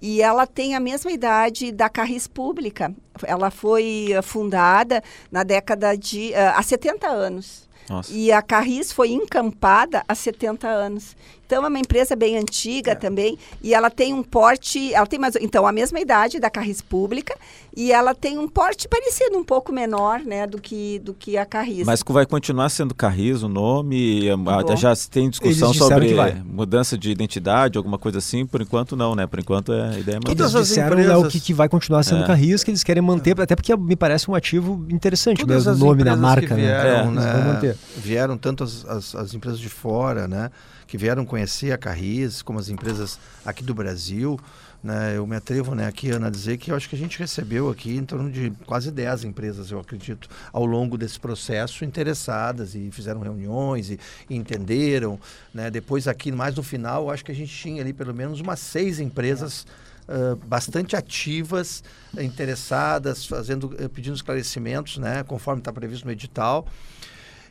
E 0.00 0.22
ela 0.22 0.46
tem 0.46 0.76
a 0.76 0.80
mesma 0.80 1.10
idade 1.10 1.72
da 1.72 1.88
Carris 1.88 2.28
Pública. 2.28 2.94
Ela 3.24 3.50
foi 3.50 4.10
uh, 4.16 4.22
fundada 4.22 5.02
na 5.32 5.42
década 5.42 5.96
de. 5.96 6.30
Uh, 6.30 6.54
há 6.54 6.62
70 6.62 7.08
anos. 7.08 7.68
Nossa. 7.88 8.12
E 8.12 8.32
a 8.32 8.40
Carris 8.40 8.92
foi 8.92 9.10
encampada 9.10 10.02
há 10.08 10.14
70 10.14 10.66
anos. 10.66 11.16
Então 11.46 11.64
é 11.64 11.68
uma 11.68 11.78
empresa 11.78 12.16
bem 12.16 12.36
antiga 12.38 12.92
é. 12.92 12.94
também 12.94 13.38
e 13.62 13.74
ela 13.74 13.90
tem 13.90 14.14
um 14.14 14.22
porte, 14.22 14.92
ela 14.94 15.06
tem 15.06 15.18
mais, 15.18 15.36
então 15.36 15.66
a 15.66 15.72
mesma 15.72 16.00
idade 16.00 16.40
da 16.40 16.48
Carris 16.48 16.80
Pública 16.80 17.36
e 17.76 17.92
ela 17.92 18.14
tem 18.14 18.38
um 18.38 18.48
porte 18.48 18.88
parecido, 18.88 19.36
um 19.36 19.44
pouco 19.44 19.72
menor, 19.72 20.20
né, 20.20 20.46
do 20.46 20.60
que 20.60 21.00
do 21.00 21.12
que 21.12 21.36
a 21.36 21.44
Carris. 21.44 21.84
Mas 21.86 22.02
vai 22.06 22.24
continuar 22.24 22.68
sendo 22.68 22.94
Carris 22.94 23.42
o 23.42 23.48
nome? 23.48 24.28
Bom, 24.36 24.76
já 24.76 24.94
tem 25.10 25.28
discussão 25.28 25.74
sobre 25.74 26.14
mudança 26.44 26.96
de 26.96 27.10
identidade, 27.10 27.76
alguma 27.76 27.98
coisa 27.98 28.18
assim? 28.18 28.46
Por 28.46 28.62
enquanto 28.62 28.96
não, 28.96 29.14
né? 29.14 29.26
Por 29.26 29.40
enquanto 29.40 29.72
é 29.72 29.88
a 29.88 29.98
ideia 29.98 30.16
é 30.16 30.18
manter. 30.18 30.42
Eles 30.42 30.52
disseram 30.52 30.92
empresas... 30.92 31.12
né, 31.12 31.16
o 31.16 31.28
que, 31.28 31.40
que 31.40 31.52
vai 31.52 31.68
continuar 31.68 32.02
sendo 32.02 32.24
é. 32.24 32.26
Carris, 32.26 32.62
que 32.62 32.70
eles 32.70 32.84
querem 32.84 33.02
manter, 33.02 33.38
até 33.40 33.56
porque 33.56 33.74
me 33.76 33.96
parece 33.96 34.30
um 34.30 34.34
ativo 34.34 34.86
interessante 34.88 35.40
Todas 35.40 35.66
mesmo, 35.66 35.84
o 35.84 35.88
nome 35.88 36.04
da 36.04 36.16
marca, 36.16 36.54
né? 36.54 36.62
vieram, 36.62 37.10
né? 37.10 37.60
né? 37.62 37.74
Vieram 37.96 38.36
tanto 38.38 38.64
as, 38.64 38.84
as, 38.86 39.14
as 39.14 39.34
empresas 39.34 39.58
de 39.58 39.68
fora, 39.68 40.28
né? 40.28 40.50
Que 40.86 40.98
vieram 40.98 41.24
conhecer 41.24 41.72
a 41.72 41.78
Carris, 41.78 42.42
como 42.42 42.58
as 42.58 42.68
empresas 42.68 43.18
aqui 43.44 43.62
do 43.62 43.74
Brasil. 43.74 44.38
Né, 44.84 45.16
eu 45.16 45.26
me 45.26 45.34
atrevo 45.34 45.74
né, 45.74 45.86
aqui, 45.86 46.10
Ana, 46.10 46.26
a 46.26 46.30
dizer 46.30 46.58
que 46.58 46.70
eu 46.70 46.76
acho 46.76 46.90
que 46.90 46.94
a 46.94 46.98
gente 46.98 47.18
recebeu 47.18 47.70
aqui 47.70 47.96
em 47.96 48.04
torno 48.04 48.30
de 48.30 48.52
quase 48.66 48.90
10 48.90 49.24
empresas, 49.24 49.70
eu 49.70 49.80
acredito, 49.80 50.28
ao 50.52 50.66
longo 50.66 50.98
desse 50.98 51.18
processo, 51.18 51.86
interessadas 51.86 52.74
e 52.74 52.90
fizeram 52.90 53.22
reuniões 53.22 53.88
e, 53.88 53.98
e 54.28 54.36
entenderam. 54.36 55.18
Né, 55.54 55.70
depois, 55.70 56.06
aqui, 56.06 56.30
mais 56.30 56.54
no 56.54 56.62
final, 56.62 57.04
eu 57.04 57.10
acho 57.10 57.24
que 57.24 57.32
a 57.32 57.34
gente 57.34 57.50
tinha 57.50 57.80
ali 57.80 57.94
pelo 57.94 58.12
menos 58.12 58.40
umas 58.40 58.60
seis 58.60 59.00
empresas. 59.00 59.66
Uh, 60.06 60.36
bastante 60.36 60.94
ativas, 60.94 61.82
interessadas, 62.18 63.24
fazendo, 63.24 63.68
uh, 63.68 63.88
pedindo 63.88 64.14
esclarecimentos, 64.14 64.98
né, 64.98 65.22
conforme 65.22 65.62
está 65.62 65.72
previsto 65.72 66.04
no 66.04 66.12
edital. 66.12 66.68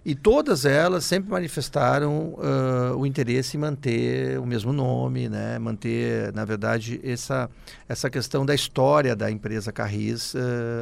E 0.06 0.13
todas 0.13 0.66
elas 0.66 1.06
sempre 1.06 1.32
manifestaram 1.32 2.34
uh, 2.34 2.98
o 2.98 3.06
interesse 3.06 3.56
em 3.56 3.60
manter 3.60 4.38
o 4.38 4.46
mesmo 4.46 4.74
nome, 4.74 5.30
né? 5.30 5.58
manter, 5.58 6.34
na 6.34 6.44
verdade, 6.44 7.00
essa, 7.04 7.50
essa 7.88 8.10
questão 8.10 8.46
da 8.46 8.54
história 8.54 9.16
da 9.16 9.32
empresa 9.32 9.72
Carris 9.72 10.34
uh, 10.34 10.39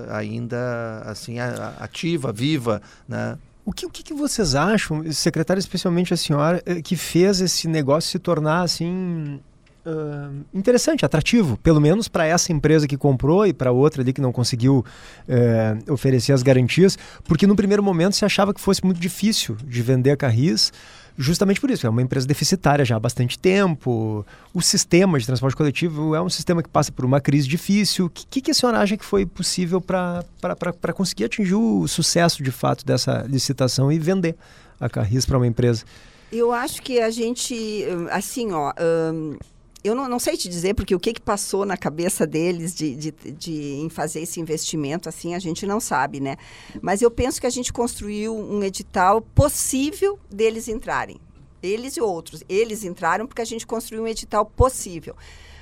ainda 0.09 1.03
assim 1.05 1.37
ativa, 1.39 2.31
viva. 2.31 2.81
Né? 3.07 3.37
O 3.63 3.71
que, 3.71 3.85
o 3.85 3.89
que 3.89 4.11
vocês 4.11 4.55
acham, 4.55 5.11
secretário, 5.11 5.59
especialmente 5.59 6.13
a 6.13 6.17
senhora, 6.17 6.59
que 6.83 6.95
fez 6.95 7.41
esse 7.41 7.67
negócio 7.67 8.09
se 8.09 8.17
tornar 8.17 8.63
assim 8.63 9.39
uh, 9.85 10.45
interessante, 10.53 11.05
atrativo, 11.05 11.57
pelo 11.57 11.79
menos 11.79 12.07
para 12.07 12.25
essa 12.25 12.51
empresa 12.51 12.87
que 12.87 12.97
comprou 12.97 13.45
e 13.45 13.53
para 13.53 13.71
outra 13.71 14.01
ali 14.01 14.13
que 14.13 14.21
não 14.21 14.31
conseguiu 14.31 14.85
uh, 15.27 15.93
oferecer 15.93 16.33
as 16.33 16.43
garantias, 16.43 16.97
porque 17.23 17.47
no 17.47 17.55
primeiro 17.55 17.83
momento 17.83 18.15
se 18.15 18.25
achava 18.25 18.53
que 18.53 18.61
fosse 18.61 18.83
muito 18.83 18.99
difícil 18.99 19.55
de 19.63 19.81
vender 19.81 20.11
a 20.11 20.17
Carris, 20.17 20.71
justamente 21.17 21.59
por 21.59 21.69
isso, 21.69 21.85
é 21.85 21.89
uma 21.89 22.01
empresa 22.01 22.25
deficitária 22.27 22.83
já 22.85 22.95
há 22.95 22.99
bastante 22.99 23.37
tempo, 23.37 24.25
o 24.53 24.61
sistema 24.61 25.19
de 25.19 25.25
transporte 25.25 25.55
coletivo 25.55 26.15
é 26.15 26.21
um 26.21 26.29
sistema 26.29 26.63
que 26.63 26.69
passa 26.69 26.91
por 26.91 27.05
uma 27.05 27.19
crise 27.19 27.47
difícil. 27.47 28.05
O 28.05 28.09
que, 28.09 28.41
que 28.41 28.51
a 28.51 28.53
senhora 28.53 28.79
acha 28.79 28.97
que 28.97 29.05
foi 29.05 29.25
possível 29.25 29.81
para 29.81 30.93
conseguir 30.93 31.25
atingir 31.25 31.55
o 31.55 31.87
sucesso 31.87 32.41
de 32.41 32.51
fato 32.51 32.85
dessa 32.85 33.25
licitação 33.27 33.91
e 33.91 33.99
vender 33.99 34.35
a 34.79 34.89
Carris 34.89 35.25
para 35.25 35.37
uma 35.37 35.47
empresa? 35.47 35.83
Eu 36.31 36.53
acho 36.53 36.81
que 36.81 36.99
a 37.01 37.09
gente, 37.09 37.85
assim, 38.09 38.53
ó, 38.53 38.71
um, 39.13 39.37
eu 39.83 39.95
não, 39.95 40.07
não, 40.07 40.19
sei 40.19 40.37
te 40.37 40.47
dizer, 40.47 40.75
porque 40.75 40.93
o 40.93 40.99
que, 40.99 41.13
que 41.13 41.21
passou 41.21 41.65
na 41.65 41.75
cabeça 41.75 42.27
deles 42.27 42.75
de, 42.75 42.95
de, 42.95 43.11
de, 43.11 43.87
fazer 43.89 44.21
esse 44.21 44.39
investimento, 44.39 45.09
assim, 45.09 45.33
a 45.33 45.39
gente 45.39 45.65
não 45.65 45.79
sabe, 45.79 46.19
né? 46.19 46.37
Mas 46.81 47.01
eu 47.01 47.09
penso 47.09 47.41
que 47.41 47.47
a 47.47 47.49
gente 47.49 47.73
construiu 47.73 48.35
um 48.35 48.63
edital 48.63 49.21
possível 49.21 50.19
deles 50.29 50.67
entrarem. 50.67 51.19
Eles 51.63 51.97
e 51.97 52.01
outros. 52.01 52.43
Eles 52.47 52.83
entraram 52.83 53.25
porque 53.25 53.41
a 53.41 53.45
gente 53.45 53.65
construiu 53.65 54.03
um 54.03 54.07
edital 54.07 54.45
possível. 54.45 55.15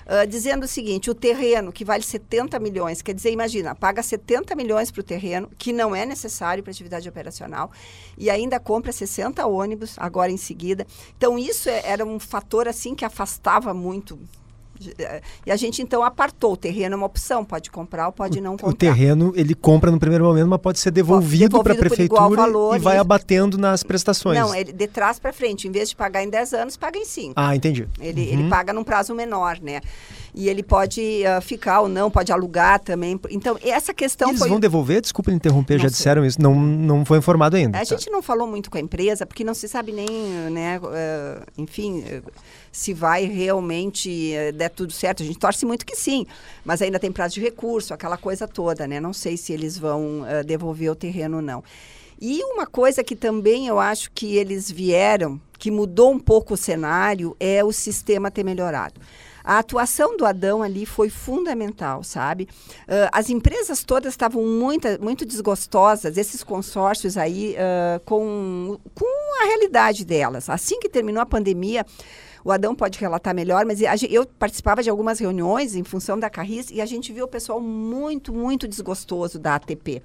Uh, 0.09 0.25
dizendo 0.25 0.63
o 0.63 0.67
seguinte: 0.67 1.11
o 1.11 1.13
terreno 1.13 1.71
que 1.71 1.85
vale 1.85 2.01
70 2.01 2.57
milhões, 2.57 2.99
quer 2.99 3.13
dizer, 3.13 3.31
imagina, 3.31 3.75
paga 3.75 4.01
70 4.01 4.55
milhões 4.55 4.89
para 4.89 5.01
o 5.01 5.03
terreno, 5.03 5.51
que 5.55 5.71
não 5.71 5.95
é 5.95 6.03
necessário 6.03 6.63
para 6.63 6.71
atividade 6.71 7.07
operacional, 7.07 7.71
e 8.17 8.27
ainda 8.27 8.59
compra 8.59 8.91
60 8.91 9.45
ônibus 9.45 9.93
agora 9.97 10.31
em 10.31 10.37
seguida. 10.37 10.87
Então, 11.15 11.37
isso 11.37 11.69
é, 11.69 11.83
era 11.85 12.03
um 12.03 12.19
fator 12.19 12.67
assim 12.67 12.95
que 12.95 13.05
afastava 13.05 13.71
muito 13.71 14.19
e 15.45 15.51
a 15.51 15.55
gente 15.55 15.81
então 15.81 16.03
apartou. 16.03 16.53
O 16.53 16.57
terreno 16.57 16.93
é 16.93 16.97
uma 16.97 17.05
opção, 17.05 17.43
pode 17.43 17.69
comprar 17.69 18.07
ou 18.07 18.13
pode 18.13 18.39
não 18.39 18.51
comprar. 18.51 18.69
O 18.69 18.73
terreno 18.73 19.33
ele 19.35 19.53
compra 19.53 19.91
no 19.91 19.99
primeiro 19.99 20.23
momento, 20.25 20.47
mas 20.47 20.59
pode 20.59 20.79
ser 20.79 20.91
devolvido, 20.91 21.49
devolvido 21.49 21.63
para 21.63 21.73
a 21.73 21.75
prefeitura 21.75 22.35
valor, 22.35 22.75
e 22.75 22.79
vai 22.79 22.95
e... 22.95 22.99
abatendo 22.99 23.57
nas 23.57 23.83
prestações. 23.83 24.39
Não, 24.39 24.53
ele 24.55 24.71
de 24.71 24.87
trás 24.87 25.19
para 25.19 25.33
frente, 25.33 25.67
em 25.67 25.71
vez 25.71 25.89
de 25.89 25.95
pagar 25.95 26.23
em 26.23 26.29
10 26.29 26.53
anos, 26.53 26.77
paga 26.77 26.97
em 26.97 27.05
5. 27.05 27.33
Ah, 27.35 27.55
entendi. 27.55 27.87
Ele, 27.99 28.21
uhum. 28.21 28.39
ele 28.39 28.49
paga 28.49 28.73
num 28.73 28.83
prazo 28.83 29.13
menor, 29.13 29.59
né? 29.61 29.81
E 30.33 30.49
ele 30.49 30.63
pode 30.63 31.01
uh, 31.01 31.41
ficar 31.41 31.81
ou 31.81 31.89
não, 31.89 32.09
pode 32.11 32.31
alugar 32.31 32.79
também. 32.79 33.19
Então, 33.29 33.57
essa 33.61 33.93
questão 33.93 34.29
Eles 34.29 34.39
foi... 34.39 34.49
vão 34.49 34.59
devolver? 34.59 35.01
Desculpa 35.01 35.31
interromper, 35.31 35.75
não 35.75 35.83
já 35.83 35.89
sei. 35.89 35.95
disseram 35.97 36.25
isso. 36.25 36.41
Não, 36.41 36.55
não 36.55 37.05
foi 37.05 37.17
informado 37.17 37.55
ainda. 37.55 37.77
A 37.77 37.81
tá. 37.81 37.85
gente 37.85 38.09
não 38.09 38.21
falou 38.21 38.47
muito 38.47 38.69
com 38.69 38.77
a 38.77 38.81
empresa, 38.81 39.25
porque 39.25 39.43
não 39.43 39.53
se 39.53 39.67
sabe 39.67 39.91
nem, 39.91 40.09
né, 40.51 40.79
uh, 40.79 41.43
enfim... 41.57 42.03
Se 42.71 42.93
vai 42.93 43.25
realmente 43.25 44.31
uh, 44.35 44.53
der 44.53 44.69
tudo 44.69 44.93
certo. 44.93 45.23
A 45.23 45.25
gente 45.25 45.39
torce 45.39 45.65
muito 45.65 45.83
que 45.83 45.95
sim, 45.95 46.27
mas 46.63 46.83
ainda 46.83 46.99
tem 46.99 47.11
prazo 47.11 47.33
de 47.33 47.41
recurso, 47.41 47.95
aquela 47.95 48.15
coisa 48.15 48.47
toda, 48.47 48.87
né? 48.87 48.99
Não 48.99 49.11
sei 49.11 49.37
se 49.37 49.51
eles 49.51 49.75
vão 49.75 50.21
uh, 50.21 50.43
devolver 50.45 50.91
o 50.91 50.95
terreno 50.95 51.37
ou 51.37 51.41
não. 51.41 51.63
E 52.21 52.43
uma 52.43 52.67
coisa 52.67 53.03
que 53.03 53.15
também 53.15 53.65
eu 53.65 53.79
acho 53.79 54.11
que 54.11 54.37
eles 54.37 54.69
vieram, 54.69 55.41
que 55.57 55.71
mudou 55.71 56.11
um 56.11 56.19
pouco 56.19 56.53
o 56.53 56.57
cenário, 56.57 57.35
é 57.39 57.63
o 57.63 57.71
sistema 57.71 58.29
ter 58.29 58.43
melhorado. 58.43 59.01
A 59.49 59.57
atuação 59.57 60.15
do 60.15 60.27
Adão 60.27 60.61
ali 60.61 60.85
foi 60.85 61.09
fundamental, 61.09 62.03
sabe? 62.03 62.47
Uh, 62.83 63.09
as 63.11 63.31
empresas 63.31 63.83
todas 63.83 64.13
estavam 64.13 64.45
muito, 64.45 64.87
muito 65.01 65.25
desgostosas, 65.25 66.17
esses 66.17 66.43
consórcios 66.43 67.17
aí, 67.17 67.55
uh, 67.55 67.99
com, 68.05 68.77
com 68.93 69.41
a 69.41 69.45
realidade 69.45 70.05
delas. 70.05 70.51
Assim 70.51 70.79
que 70.79 70.87
terminou 70.87 71.19
a 71.19 71.25
pandemia, 71.25 71.83
o 72.45 72.51
Adão 72.51 72.75
pode 72.75 72.99
relatar 72.99 73.33
melhor, 73.33 73.65
mas 73.65 73.79
eu 74.07 74.23
participava 74.37 74.83
de 74.83 74.89
algumas 74.91 75.17
reuniões 75.17 75.75
em 75.75 75.83
função 75.83 76.19
da 76.19 76.29
Carris 76.29 76.69
e 76.69 76.79
a 76.79 76.85
gente 76.85 77.11
viu 77.11 77.25
o 77.25 77.27
pessoal 77.27 77.59
muito, 77.59 78.31
muito 78.31 78.67
desgostoso 78.67 79.39
da 79.39 79.55
ATP. 79.55 80.03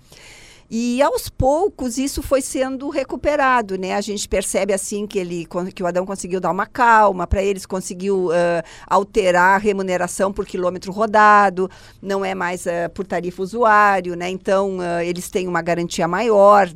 E 0.70 1.02
aos 1.02 1.28
poucos 1.28 1.98
isso 1.98 2.22
foi 2.22 2.40
sendo 2.40 2.88
recuperado, 2.88 3.76
né? 3.76 3.94
A 3.94 4.00
gente 4.00 4.28
percebe 4.28 4.72
assim 4.72 5.06
que 5.06 5.18
ele 5.18 5.46
que 5.74 5.82
o 5.82 5.86
Adão 5.86 6.06
conseguiu 6.06 6.40
dar 6.40 6.50
uma 6.50 6.66
calma 6.66 7.26
para 7.26 7.42
eles, 7.42 7.66
conseguiu 7.66 8.28
uh, 8.28 8.62
alterar 8.86 9.56
a 9.56 9.58
remuneração 9.58 10.32
por 10.32 10.46
quilômetro 10.46 10.90
rodado, 10.90 11.70
não 12.00 12.24
é 12.24 12.34
mais 12.34 12.66
uh, 12.66 12.90
por 12.94 13.06
tarifa 13.06 13.42
usuário, 13.42 14.14
né? 14.16 14.30
Então 14.30 14.78
uh, 14.78 15.00
eles 15.04 15.28
têm 15.28 15.46
uma 15.46 15.62
garantia 15.62 16.08
maior 16.08 16.68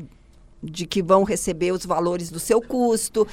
de 0.62 0.87
que 0.87 1.03
vão 1.03 1.23
receber 1.23 1.73
os 1.73 1.87
valores 1.87 2.31
do 2.31 2.40
seu 2.40 2.61
custo, 2.61 3.23
uh, 3.23 3.29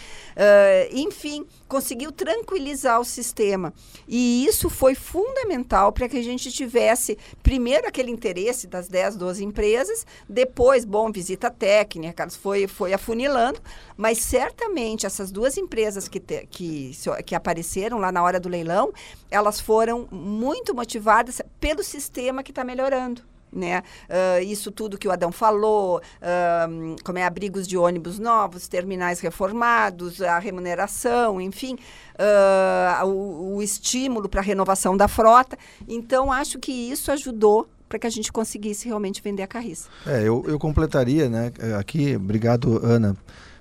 enfim, 0.92 1.46
conseguiu 1.68 2.12
tranquilizar 2.12 3.00
o 3.00 3.06
sistema. 3.06 3.74
E 4.08 4.46
isso 4.46 4.70
foi 4.70 4.96
fundamental 4.96 5.92
para 5.92 6.08
que 6.08 6.18
a 6.18 6.24
gente 6.24 6.52
tivesse, 6.52 7.18
primeiro, 7.42 7.88
aquele 7.88 8.12
interesse 8.12 8.68
das 8.68 8.88
10, 8.88 9.16
12 9.16 9.44
empresas, 9.44 10.06
depois, 10.30 10.86
bom, 10.86 11.12
visita 11.12 11.50
técnica, 11.50 12.30
foi, 12.30 12.68
foi 12.68 12.94
afunilando, 12.94 13.60
mas 13.98 14.20
certamente 14.20 15.06
essas 15.06 15.32
duas 15.32 15.58
empresas 15.58 16.08
que, 16.08 16.20
te, 16.20 16.46
que, 16.48 16.92
que 17.26 17.36
apareceram 17.36 17.98
lá 17.98 18.12
na 18.12 18.24
hora 18.24 18.40
do 18.40 18.50
leilão, 18.50 18.94
elas 19.32 19.60
foram 19.60 20.08
muito 20.12 20.76
motivadas 20.76 21.42
pelo 21.60 21.84
sistema 21.84 22.44
que 22.44 22.52
está 22.52 22.64
melhorando 22.64 23.35
né? 23.56 23.82
Uh, 24.10 24.44
isso 24.44 24.72
tudo 24.72 24.98
que 24.98 25.08
o 25.08 25.12
Adão 25.12 25.32
falou, 25.32 25.98
uh, 25.98 26.96
como 27.04 27.18
é 27.18 27.24
abrigos 27.24 27.68
de 27.68 27.78
ônibus 27.78 28.20
novos, 28.20 28.68
terminais 28.68 29.20
reformados, 29.20 30.22
a 30.22 30.38
remuneração, 30.38 31.40
enfim, 31.40 31.78
uh, 32.20 33.06
o, 33.06 33.56
o 33.56 33.62
estímulo 33.62 34.28
para 34.28 34.42
a 34.42 34.44
renovação 34.44 34.96
da 34.98 35.08
frota. 35.08 35.58
Então, 35.88 36.32
acho 36.32 36.60
que 36.60 36.72
isso 36.72 37.12
ajudou 37.12 37.68
para 37.88 38.00
que 38.00 38.08
a 38.08 38.10
gente 38.10 38.32
conseguisse 38.32 38.88
realmente 38.88 39.22
vender 39.22 39.44
a 39.44 39.48
carriça. 39.48 39.88
É, 40.06 40.22
eu, 40.22 40.44
eu 40.48 40.60
completaria, 40.60 41.30
né? 41.30 41.52
Aqui, 41.80 42.16
obrigado, 42.16 42.84
Ana 42.84 43.16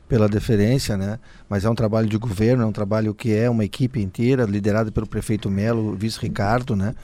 pela 0.09 0.29
deferência, 0.29 0.97
né? 0.97 1.19
Mas 1.49 1.65
é 1.65 1.71
um 1.71 1.75
trabalho 1.75 2.09
de 2.09 2.19
governo, 2.19 2.63
é 2.63 2.67
um 2.67 2.73
trabalho 2.73 3.15
que 3.15 3.35
é 3.35 3.49
uma 3.49 3.65
equipe 3.65 4.01
inteira, 4.01 4.45
liderada 4.45 4.93
pelo 4.93 5.07
prefeito 5.07 5.51
Melo, 5.51 5.95
vice 5.95 6.21
Ricardo, 6.21 6.77
né? 6.77 6.95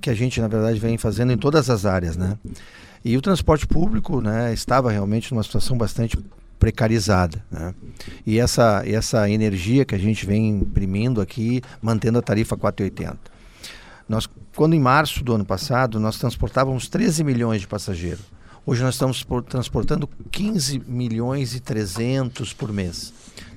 Que 0.00 0.10
a 0.10 0.14
gente, 0.14 0.40
na 0.40 0.48
verdade, 0.48 0.78
vem 0.78 0.98
fazendo 0.98 1.32
em 1.32 1.38
todas 1.38 1.70
as 1.70 1.84
áreas, 1.86 2.16
né? 2.16 2.38
E 3.04 3.16
o 3.16 3.20
transporte 3.20 3.66
público, 3.66 4.20
né, 4.20 4.52
estava 4.52 4.90
realmente 4.90 5.32
numa 5.32 5.42
situação 5.42 5.76
bastante 5.76 6.16
precarizada, 6.58 7.44
né? 7.50 7.74
E 8.24 8.38
essa 8.38 8.84
essa 8.86 9.28
energia 9.28 9.84
que 9.84 9.94
a 9.94 9.98
gente 9.98 10.24
vem 10.24 10.50
imprimindo 10.50 11.20
aqui, 11.20 11.60
mantendo 11.80 12.18
a 12.18 12.22
tarifa 12.22 12.56
480. 12.56 13.18
Nós, 14.08 14.28
quando 14.54 14.74
em 14.74 14.80
março 14.80 15.24
do 15.24 15.34
ano 15.34 15.44
passado, 15.44 15.98
nós 15.98 16.18
transportávamos 16.18 16.88
13 16.88 17.24
milhões 17.24 17.60
de 17.60 17.66
passageiros. 17.66 18.24
Hoje 18.64 18.80
nós 18.80 18.94
estamos 18.94 19.26
transportando 19.48 20.08
15 20.30 20.82
milhões 20.86 21.54
e 21.56 21.60
300 21.60 22.52
por 22.52 22.72
mês. 22.72 23.12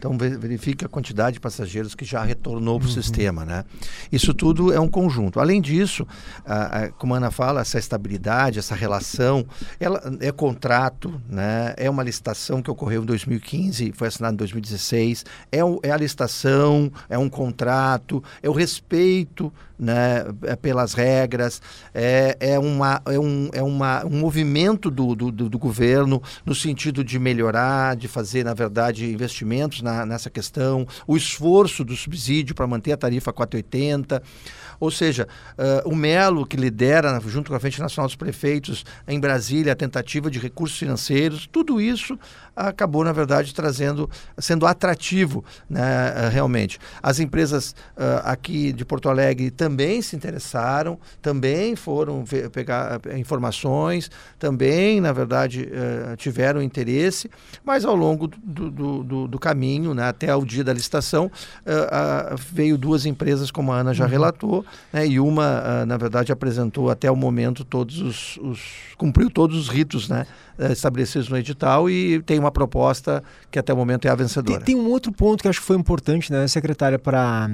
Então 0.06 0.15
verifique 0.20 0.86
a 0.86 0.88
quantidade 0.88 1.36
de 1.36 1.39
passageiros 1.39 1.96
que 1.96 2.06
já 2.06 2.24
retornou 2.24 2.78
para 2.78 2.86
o 2.86 2.89
uhum. 2.89 2.94
sistema, 2.94 3.44
né? 3.44 3.65
Isso 4.12 4.36
tudo 4.36 4.72
é 4.72 4.80
um 4.80 4.88
conjunto. 4.88 5.39
Além 5.39 5.60
disso, 5.60 6.06
a, 6.46 6.84
a, 6.84 6.89
como 6.89 7.15
a 7.15 7.18
Ana 7.18 7.32
fala, 7.32 7.62
essa 7.62 7.80
estabilidade, 7.80 8.60
essa 8.60 8.76
relação, 8.76 9.44
ela 9.80 10.00
é 10.20 10.32
contrato, 10.32 11.20
né? 11.28 11.74
É 11.76 11.89
uma 11.89 12.04
licitação 12.04 12.62
que 12.62 12.70
ocorreu 12.70 13.02
em 13.02 13.06
2015, 13.06 13.94
foi 13.94 14.08
assinada 14.08 14.36
em 14.36 14.38
2016. 14.38 15.26
É, 15.52 15.58
é 15.82 15.91
a 15.91 15.98
licitação, 15.98 16.91
é 17.10 17.18
um 17.18 17.28
contrato, 17.28 18.24
é 18.44 18.50
o 18.50 18.54
respeito 18.54 19.52
né, 19.78 20.26
é 20.44 20.56
pelas 20.56 20.94
regras, 20.94 21.62
é, 21.94 22.38
é, 22.39 22.60
uma, 22.60 23.02
é, 23.06 23.20
um, 23.20 23.50
é 23.54 23.62
uma, 23.62 24.06
um 24.06 24.20
movimento 24.20 24.90
do, 24.90 25.13
do, 25.15 25.32
do, 25.32 25.60
governo 25.60 26.21
no 26.46 26.56
sentido 26.56 27.04
de 27.04 27.19
melhorar, 27.19 27.96
de 27.96 28.08
fazer, 28.08 28.46
na 28.46 28.54
verdade, 28.54 29.12
investimentos 29.12 29.82
na, 29.82 29.94
nessa 30.04 30.31
questão, 30.31 30.87
o 31.06 31.15
esforço 31.15 31.85
do 31.85 31.96
subsídio 31.96 32.56
para 32.56 32.65
manter 32.65 32.93
a 32.93 32.98
tarifa 32.98 33.31
480. 33.31 34.23
Ou 34.79 34.89
seja, 34.89 35.27
uh, 35.58 35.87
o 35.87 35.96
Melo, 35.96 36.46
que 36.46 36.58
lidera, 36.58 37.21
junto 37.27 37.52
com 37.52 37.56
a 37.56 37.60
Frente 37.60 37.79
Nacional 37.79 38.08
dos 38.08 38.15
Prefeitos, 38.15 38.83
em 39.08 39.19
Brasília, 39.19 39.73
a 39.73 39.75
tentativa 39.75 40.31
de 40.31 40.39
recursos 40.39 40.77
financeiros, 40.77 41.48
tudo 41.52 41.79
isso 41.79 42.17
acabou, 42.56 43.03
na 43.03 43.12
verdade, 43.12 43.53
trazendo, 43.53 44.10
sendo 44.37 44.65
atrativo, 44.65 45.43
né, 45.69 46.13
eh, 46.15 46.29
realmente. 46.29 46.79
As 47.03 47.19
empresas 47.19 47.75
uh, 47.97 48.21
aqui 48.23 48.71
de 48.71 48.85
Porto 48.85 49.10
Alegre 49.10 49.51
também 49.51 50.01
se 50.01 50.15
interessaram, 50.15 50.97
também 51.21 51.75
foram 51.75 52.23
ver, 52.23 52.49
pegar 52.49 53.01
eh, 53.06 53.17
informações, 53.17 54.10
também, 54.39 55.01
na 55.01 55.12
verdade, 55.12 55.67
uh, 55.67 56.15
tiveram 56.15 56.62
interesse, 56.62 57.29
mas 57.63 57.83
ao 57.83 57.95
longo 57.95 58.27
do, 58.27 58.71
do, 58.71 59.03
do, 59.03 59.27
do 59.27 59.39
caminho, 59.39 59.93
né, 59.93 60.03
até 60.03 60.33
o 60.33 60.45
dia 60.45 60.63
da 60.63 60.71
licitação, 60.71 61.25
uh, 61.25 62.35
veio 62.51 62.77
duas 62.77 63.06
empresas, 63.06 63.51
como 63.51 63.71
a 63.73 63.79
Ana 63.79 63.93
já 63.93 64.06
uhum. 64.06 64.10
relatou, 64.12 64.65
né, 64.93 65.06
e 65.06 65.19
uma, 65.19 65.85
na 65.85 65.97
verdade, 65.97 66.31
apresentou 66.31 66.89
até 66.89 67.12
o 67.12 67.15
momento 67.15 67.65
todos 67.65 68.01
os, 68.01 68.37
os 68.37 68.60
cumpriu 68.97 69.29
todos 69.29 69.58
os 69.58 69.67
ritos, 69.67 70.08
né, 70.08 70.25
estabelecidos 70.58 71.29
no 71.29 71.37
edital 71.37 71.89
e 71.89 72.21
tem 72.21 72.39
uma 72.39 72.51
proposta 72.51 73.23
que 73.51 73.60
até 73.60 73.73
o 73.73 73.77
momento 73.77 74.06
é 74.08 74.10
a 74.10 74.15
vencedora. 74.15 74.60
Tem, 74.60 74.75
tem 74.75 74.83
um 74.83 74.89
outro 74.89 75.12
ponto 75.12 75.41
que 75.41 75.47
acho 75.47 75.60
que 75.60 75.65
foi 75.65 75.77
importante, 75.77 76.31
né, 76.31 76.47
secretária, 76.47 76.97
para 76.99 77.49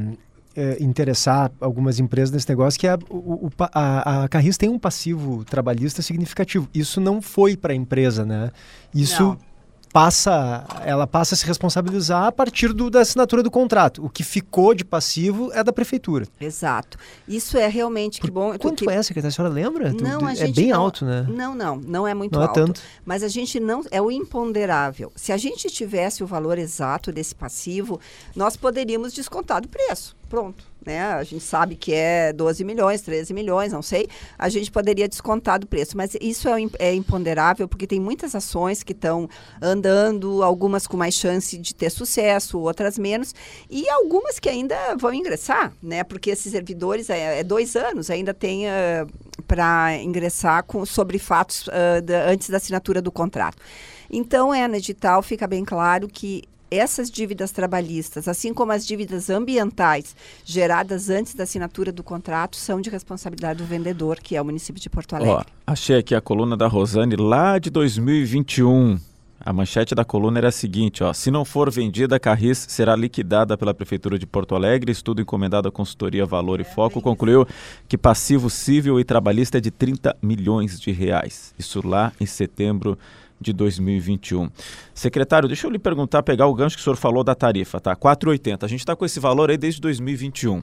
é, 0.56 0.78
interessar 0.82 1.52
algumas 1.60 2.00
empresas 2.00 2.32
nesse 2.32 2.50
negócio, 2.50 2.80
que 2.80 2.88
é 2.88 2.92
a, 2.92 3.00
o, 3.10 3.50
a, 3.74 4.24
a 4.24 4.28
Carris 4.28 4.58
tem 4.58 4.70
um 4.70 4.80
passivo 4.80 5.44
trabalhista 5.46 6.02
significativo. 6.02 6.68
Isso 6.74 7.00
não 7.00 7.22
foi 7.22 7.56
para 7.56 7.74
a 7.74 7.76
empresa, 7.76 8.26
né? 8.26 8.52
Isso 8.94 9.24
não 9.24 9.51
passa, 9.92 10.66
ela 10.84 11.06
passa 11.06 11.36
a 11.36 11.38
se 11.38 11.46
responsabilizar 11.46 12.26
a 12.26 12.32
partir 12.32 12.74
do, 12.74 12.90
da 12.90 13.02
assinatura 13.02 13.44
do 13.44 13.52
contrato. 13.52 14.04
O 14.04 14.10
que 14.10 14.24
ficou 14.24 14.74
de 14.74 14.86
passivo 14.86 15.52
é 15.54 15.64
da 15.64 15.74
prefeitura. 15.74 16.26
Exato. 16.40 16.98
Isso 17.28 17.58
é 17.58 17.68
realmente 17.68 18.22
que 18.22 18.32
bom. 18.32 18.58
Quanto 18.58 18.86
que... 18.86 18.92
é, 18.92 19.04
secretária? 19.04 19.30
A 19.30 19.32
senhora 19.32 19.54
lembra? 19.54 19.94
Não, 19.94 20.26
a 20.26 20.34
é 20.34 20.48
bem 20.48 20.70
não, 20.70 20.82
alto, 20.82 21.06
né? 21.06 21.26
Não, 21.30 21.54
não, 21.54 21.76
não 21.76 22.08
é 22.08 22.14
muito 22.14 22.34
não 22.34 22.42
alto. 22.42 22.60
É 22.60 22.66
tanto. 22.66 22.82
Mas 23.06 23.24
a 23.24 23.28
gente 23.28 23.60
não 23.60 23.84
é 23.92 24.02
o 24.02 24.10
imponderável. 24.12 25.12
Se 25.16 25.32
a 25.32 25.38
gente 25.38 25.68
tivesse 25.70 26.24
o 26.24 26.28
valor 26.28 26.58
exato 26.58 27.12
desse 27.12 27.36
passivo, 27.36 28.00
nós 28.36 28.56
poderíamos 28.56 29.14
descontar 29.14 29.62
do 29.62 29.68
preço. 29.68 30.16
Pronto 30.30 30.71
né? 30.86 31.02
A 31.04 31.24
gente 31.24 31.44
sabe 31.44 31.76
que 31.76 31.94
é 31.94 32.34
12 32.34 32.64
milhões, 32.64 33.02
13 33.02 33.34
milhões, 33.34 33.72
não 33.72 33.82
sei. 33.82 34.08
A 34.38 34.50
gente 34.50 34.72
poderia 34.72 35.08
descontar 35.08 35.60
do 35.60 35.68
preço, 35.68 35.96
mas 35.96 36.16
isso 36.20 36.48
é, 36.50 36.62
é 36.80 36.94
imponderável 36.94 37.68
porque 37.68 37.86
tem 37.86 38.00
muitas 38.00 38.36
ações 38.36 38.84
que 38.84 38.94
estão 38.94 39.30
andando, 39.62 40.44
algumas 40.44 40.88
com 40.88 40.98
mais 40.98 41.14
chance 41.14 41.58
de 41.58 41.76
ter 41.76 41.90
sucesso, 41.90 42.60
outras 42.60 42.98
menos, 42.98 43.34
e 43.70 43.88
algumas 43.90 44.40
que 44.40 44.50
ainda 44.50 44.96
vão 44.98 45.14
ingressar, 45.14 45.74
né? 45.82 46.04
Porque 46.04 46.30
esses 46.32 46.52
servidores 46.52 47.10
é, 47.10 47.40
é 47.40 47.44
dois 47.44 47.76
anos, 47.76 48.10
ainda 48.10 48.34
tem 48.34 48.66
uh, 48.68 49.08
para 49.48 49.96
ingressar 50.02 50.64
com, 50.64 50.86
sobre 50.86 51.20
fatos 51.20 51.68
uh, 51.68 52.02
da, 52.04 52.30
antes 52.30 52.50
da 52.50 52.58
assinatura 52.58 53.02
do 53.02 53.12
contrato. 53.12 53.58
Então, 54.10 54.54
é, 54.54 54.68
no 54.68 54.76
edital 54.76 55.22
fica 55.22 55.48
bem 55.48 55.64
claro 55.64 56.08
que 56.08 56.44
essas 56.72 57.12
dívidas 57.12 57.52
trabalhistas, 57.52 58.30
assim 58.30 58.54
como 58.54 58.72
as 58.72 58.88
dívidas 58.88 59.30
ambientais 59.30 60.16
geradas 60.46 61.10
antes 61.10 61.36
da 61.36 61.44
assinatura 61.44 61.92
do 61.92 62.02
contrato, 62.02 62.56
são 62.56 62.80
de 62.80 62.90
responsabilidade 62.90 63.60
do 63.62 63.66
vendedor, 63.66 64.20
que 64.20 64.38
é 64.38 64.42
o 64.42 64.46
município 64.46 64.82
de 64.82 64.90
Porto 64.90 65.14
Alegre. 65.16 65.46
Ó, 65.68 65.72
achei 65.72 65.98
aqui 65.98 66.16
a 66.16 66.22
coluna 66.22 66.56
da 66.56 66.68
Rosane 66.68 67.18
lá 67.18 67.60
de 67.60 67.70
2021. 67.70 68.98
A 69.44 69.52
manchete 69.52 69.96
da 69.96 70.06
coluna 70.06 70.38
era 70.38 70.50
a 70.50 70.52
seguinte: 70.52 71.04
ó, 71.04 71.12
se 71.14 71.32
não 71.32 71.44
for 71.44 71.70
vendida, 71.72 72.16
a 72.16 72.20
Carris 72.20 72.64
será 72.70 72.96
liquidada 72.96 73.58
pela 73.58 73.74
Prefeitura 73.74 74.18
de 74.18 74.28
Porto 74.28 74.56
Alegre. 74.56 74.92
Estudo 74.92 75.20
encomendado 75.20 75.68
à 75.68 75.72
consultoria 75.72 76.26
Valor 76.28 76.62
e 76.62 76.64
Foco 76.64 77.02
concluiu 77.02 77.46
que 77.88 77.98
passivo 77.98 78.52
civil 78.52 79.00
e 79.00 79.04
trabalhista 79.04 79.58
é 79.58 79.62
de 79.62 79.72
30 79.72 80.16
milhões 80.22 80.80
de 80.80 80.92
reais. 80.92 81.56
Isso 81.58 81.86
lá 81.86 82.14
em 82.22 82.26
setembro 82.28 82.96
de 82.96 83.21
2021. 83.52 84.50
Secretário, 84.94 85.48
deixa 85.48 85.66
eu 85.66 85.72
lhe 85.72 85.80
perguntar, 85.80 86.22
pegar 86.24 86.48
o 86.48 86.54
gancho 86.54 86.76
que 86.76 86.82
o 86.82 86.84
senhor 86.84 86.96
falou 86.96 87.24
da 87.24 87.34
tarifa, 87.34 87.80
tá? 87.80 87.96
4,80. 87.96 88.64
A 88.64 88.68
gente 88.68 88.82
está 88.82 88.96
com 88.96 89.04
esse 89.04 89.20
valor 89.20 89.50
aí 89.50 89.58
desde 89.58 89.82
2021. 89.82 90.62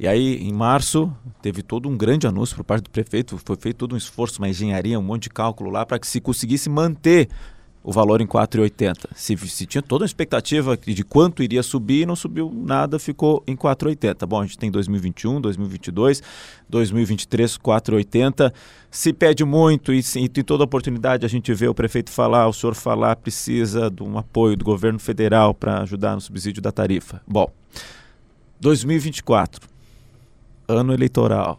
E 0.00 0.08
aí, 0.08 0.36
em 0.42 0.52
março, 0.52 1.14
teve 1.40 1.62
todo 1.62 1.88
um 1.88 1.96
grande 1.96 2.26
anúncio 2.26 2.56
por 2.56 2.64
parte 2.64 2.84
do 2.84 2.90
prefeito, 2.90 3.38
foi 3.38 3.56
feito 3.56 3.76
todo 3.76 3.94
um 3.94 3.96
esforço, 3.96 4.40
uma 4.40 4.48
engenharia, 4.48 4.98
um 4.98 5.02
monte 5.02 5.24
de 5.24 5.30
cálculo 5.30 5.70
lá 5.70 5.86
para 5.86 5.98
que 5.98 6.06
se 6.08 6.20
conseguisse 6.20 6.68
manter 6.68 7.28
o 7.82 7.92
valor 7.92 8.20
em 8.20 8.26
4,80. 8.26 9.08
Se, 9.14 9.36
se 9.36 9.66
tinha 9.66 9.82
toda 9.82 10.02
uma 10.02 10.06
expectativa 10.06 10.76
de 10.76 11.02
quanto 11.02 11.42
iria 11.42 11.62
subir, 11.62 12.06
não 12.06 12.14
subiu 12.14 12.50
nada, 12.54 12.98
ficou 12.98 13.42
em 13.46 13.56
4,80. 13.56 14.26
Bom, 14.26 14.40
a 14.40 14.46
gente 14.46 14.58
tem 14.58 14.70
2021, 14.70 15.40
2022, 15.40 16.22
2023, 16.68 17.58
4,80. 17.58 18.52
Se 18.90 19.12
pede 19.12 19.44
muito 19.44 19.92
e, 19.92 20.00
e 20.16 20.24
em 20.24 20.44
toda 20.44 20.64
oportunidade 20.64 21.26
a 21.26 21.28
gente 21.28 21.52
vê 21.52 21.66
o 21.66 21.74
prefeito 21.74 22.10
falar, 22.10 22.46
o 22.46 22.52
senhor 22.52 22.74
falar, 22.74 23.16
precisa 23.16 23.90
de 23.90 24.02
um 24.02 24.16
apoio 24.16 24.56
do 24.56 24.64
governo 24.64 24.98
federal 24.98 25.52
para 25.54 25.82
ajudar 25.82 26.14
no 26.14 26.20
subsídio 26.20 26.62
da 26.62 26.70
tarifa. 26.70 27.20
Bom, 27.26 27.50
2024, 28.60 29.68
ano 30.68 30.92
eleitoral 30.92 31.58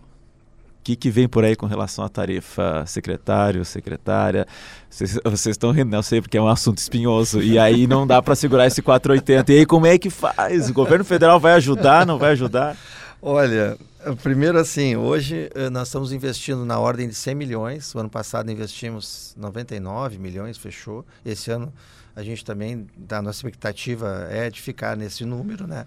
que, 0.84 0.96
que 0.96 1.10
vem 1.10 1.28
por 1.28 1.44
aí 1.46 1.56
com 1.56 1.66
relação 1.66 2.04
à 2.04 2.10
tarifa, 2.10 2.84
secretário, 2.86 3.64
secretária? 3.64 4.46
Vocês, 4.90 5.20
vocês 5.24 5.54
estão 5.54 5.72
rindo, 5.72 5.90
né? 5.90 5.98
Eu 5.98 6.04
sei, 6.04 6.22
porque 6.22 6.38
é 6.38 6.42
um 6.42 6.48
assunto 6.48 6.78
espinhoso. 6.78 7.42
E 7.42 7.58
aí 7.58 7.88
não 7.88 8.06
dá 8.06 8.22
para 8.22 8.36
segurar 8.36 8.68
esse 8.68 8.82
480. 8.82 9.52
E 9.52 9.60
aí 9.60 9.66
como 9.66 9.86
é 9.86 9.98
que 9.98 10.10
faz? 10.10 10.70
O 10.70 10.74
governo 10.74 11.06
federal 11.06 11.40
vai 11.40 11.54
ajudar, 11.54 12.06
não 12.06 12.20
vai 12.20 12.32
ajudar? 12.32 12.78
Olha, 13.22 13.78
primeiro 14.22 14.60
assim, 14.60 14.98
hoje 14.98 15.50
eh, 15.56 15.70
nós 15.70 15.88
estamos 15.88 16.12
investindo 16.12 16.66
na 16.66 16.78
ordem 16.78 17.08
de 17.08 17.16
100 17.16 17.36
milhões. 17.36 17.96
O 17.96 18.00
ano 18.00 18.10
passado 18.10 18.52
investimos 18.52 19.34
99 19.38 20.18
milhões, 20.18 20.58
fechou. 20.58 21.06
Esse 21.26 21.50
ano 21.50 21.72
a 22.16 22.22
gente 22.22 22.44
também, 22.44 22.86
a 23.10 23.22
nossa 23.22 23.40
expectativa 23.40 24.28
é 24.30 24.50
de 24.50 24.62
ficar 24.62 24.96
nesse 24.96 25.26
número, 25.26 25.66
né? 25.66 25.86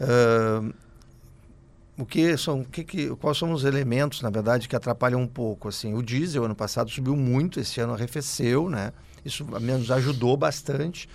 Uh, 0.00 0.74
o 1.98 2.04
que 2.04 2.36
são, 2.36 2.60
o 2.60 2.64
que, 2.64 2.84
que, 2.84 3.08
quais 3.16 3.38
são 3.38 3.52
os 3.52 3.64
elementos, 3.64 4.20
na 4.20 4.28
verdade, 4.28 4.68
que 4.68 4.76
atrapalham 4.76 5.20
um 5.20 5.26
pouco? 5.26 5.68
Assim, 5.68 5.94
o 5.94 6.02
diesel 6.02 6.44
ano 6.44 6.54
passado 6.54 6.90
subiu 6.90 7.16
muito, 7.16 7.58
esse 7.58 7.80
ano 7.80 7.94
arrefeceu, 7.94 8.68
né? 8.68 8.92
Isso 9.24 9.44
nos 9.44 9.90
ajudou 9.90 10.36
bastante, 10.36 11.08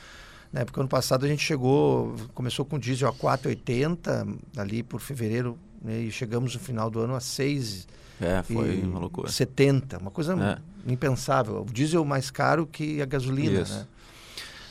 né? 0.52 0.66
Porque 0.66 0.80
ano 0.80 0.90
passado 0.90 1.26
a 1.26 1.30
gente 1.30 1.44
chegou, 1.44 2.16
começou 2.34 2.66
com 2.66 2.80
diesel 2.80 3.10
a 3.10 3.14
4,80 3.14 4.38
ali 4.58 4.82
por 4.82 5.00
fevereiro 5.00 5.58
né? 5.82 6.00
e 6.00 6.12
chegamos 6.12 6.56
no 6.56 6.60
final 6.60 6.90
do 6.90 7.00
ano 7.00 7.16
a 7.16 7.20
6 7.20 7.88
é, 8.20 8.44
foi 8.44 8.82
uma 8.82 9.00
loucura. 9.00 9.30
70, 9.30 9.98
uma 9.98 10.12
coisa 10.12 10.34
é. 10.34 10.92
impensável. 10.92 11.62
O 11.62 11.66
diesel 11.66 12.06
mais 12.06 12.30
caro 12.30 12.68
que 12.68 13.02
a 13.02 13.06
gasolina, 13.06 13.62
isso. 13.62 13.74
né? 13.74 13.88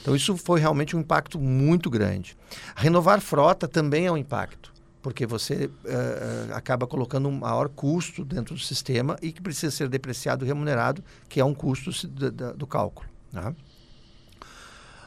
Então 0.03 0.17
isso 0.17 0.37
foi 0.37 0.61
realmente 0.61 0.97
um 0.97 1.01
impacto 1.01 1.39
muito 1.39 1.91
grande. 1.91 2.37
Renovar 2.77 3.21
frota 3.21 3.69
também 3.69 4.07
é 4.07 4.13
um 4.13 4.17
impacto 4.17 4.70
porque 5.03 5.27
você 5.27 5.67
uh, 5.67 6.55
acaba 6.55 6.87
colocando 6.87 7.29
um 7.29 7.39
maior 7.39 7.69
custo 7.69 8.25
dentro 8.25 8.55
do 8.55 8.61
sistema 8.61 9.17
e 9.23 9.33
que 9.33 9.41
precisa 9.41 9.75
ser 9.75 9.89
depreciado 9.89 10.45
e 10.45 10.49
remunerado, 10.49 11.03
que 11.29 11.41
é 11.41 11.45
um 11.45 11.55
custo 11.55 11.91
do, 12.07 12.55
do, 12.55 12.67
cálculo. 12.67 13.09
Né? 13.33 13.55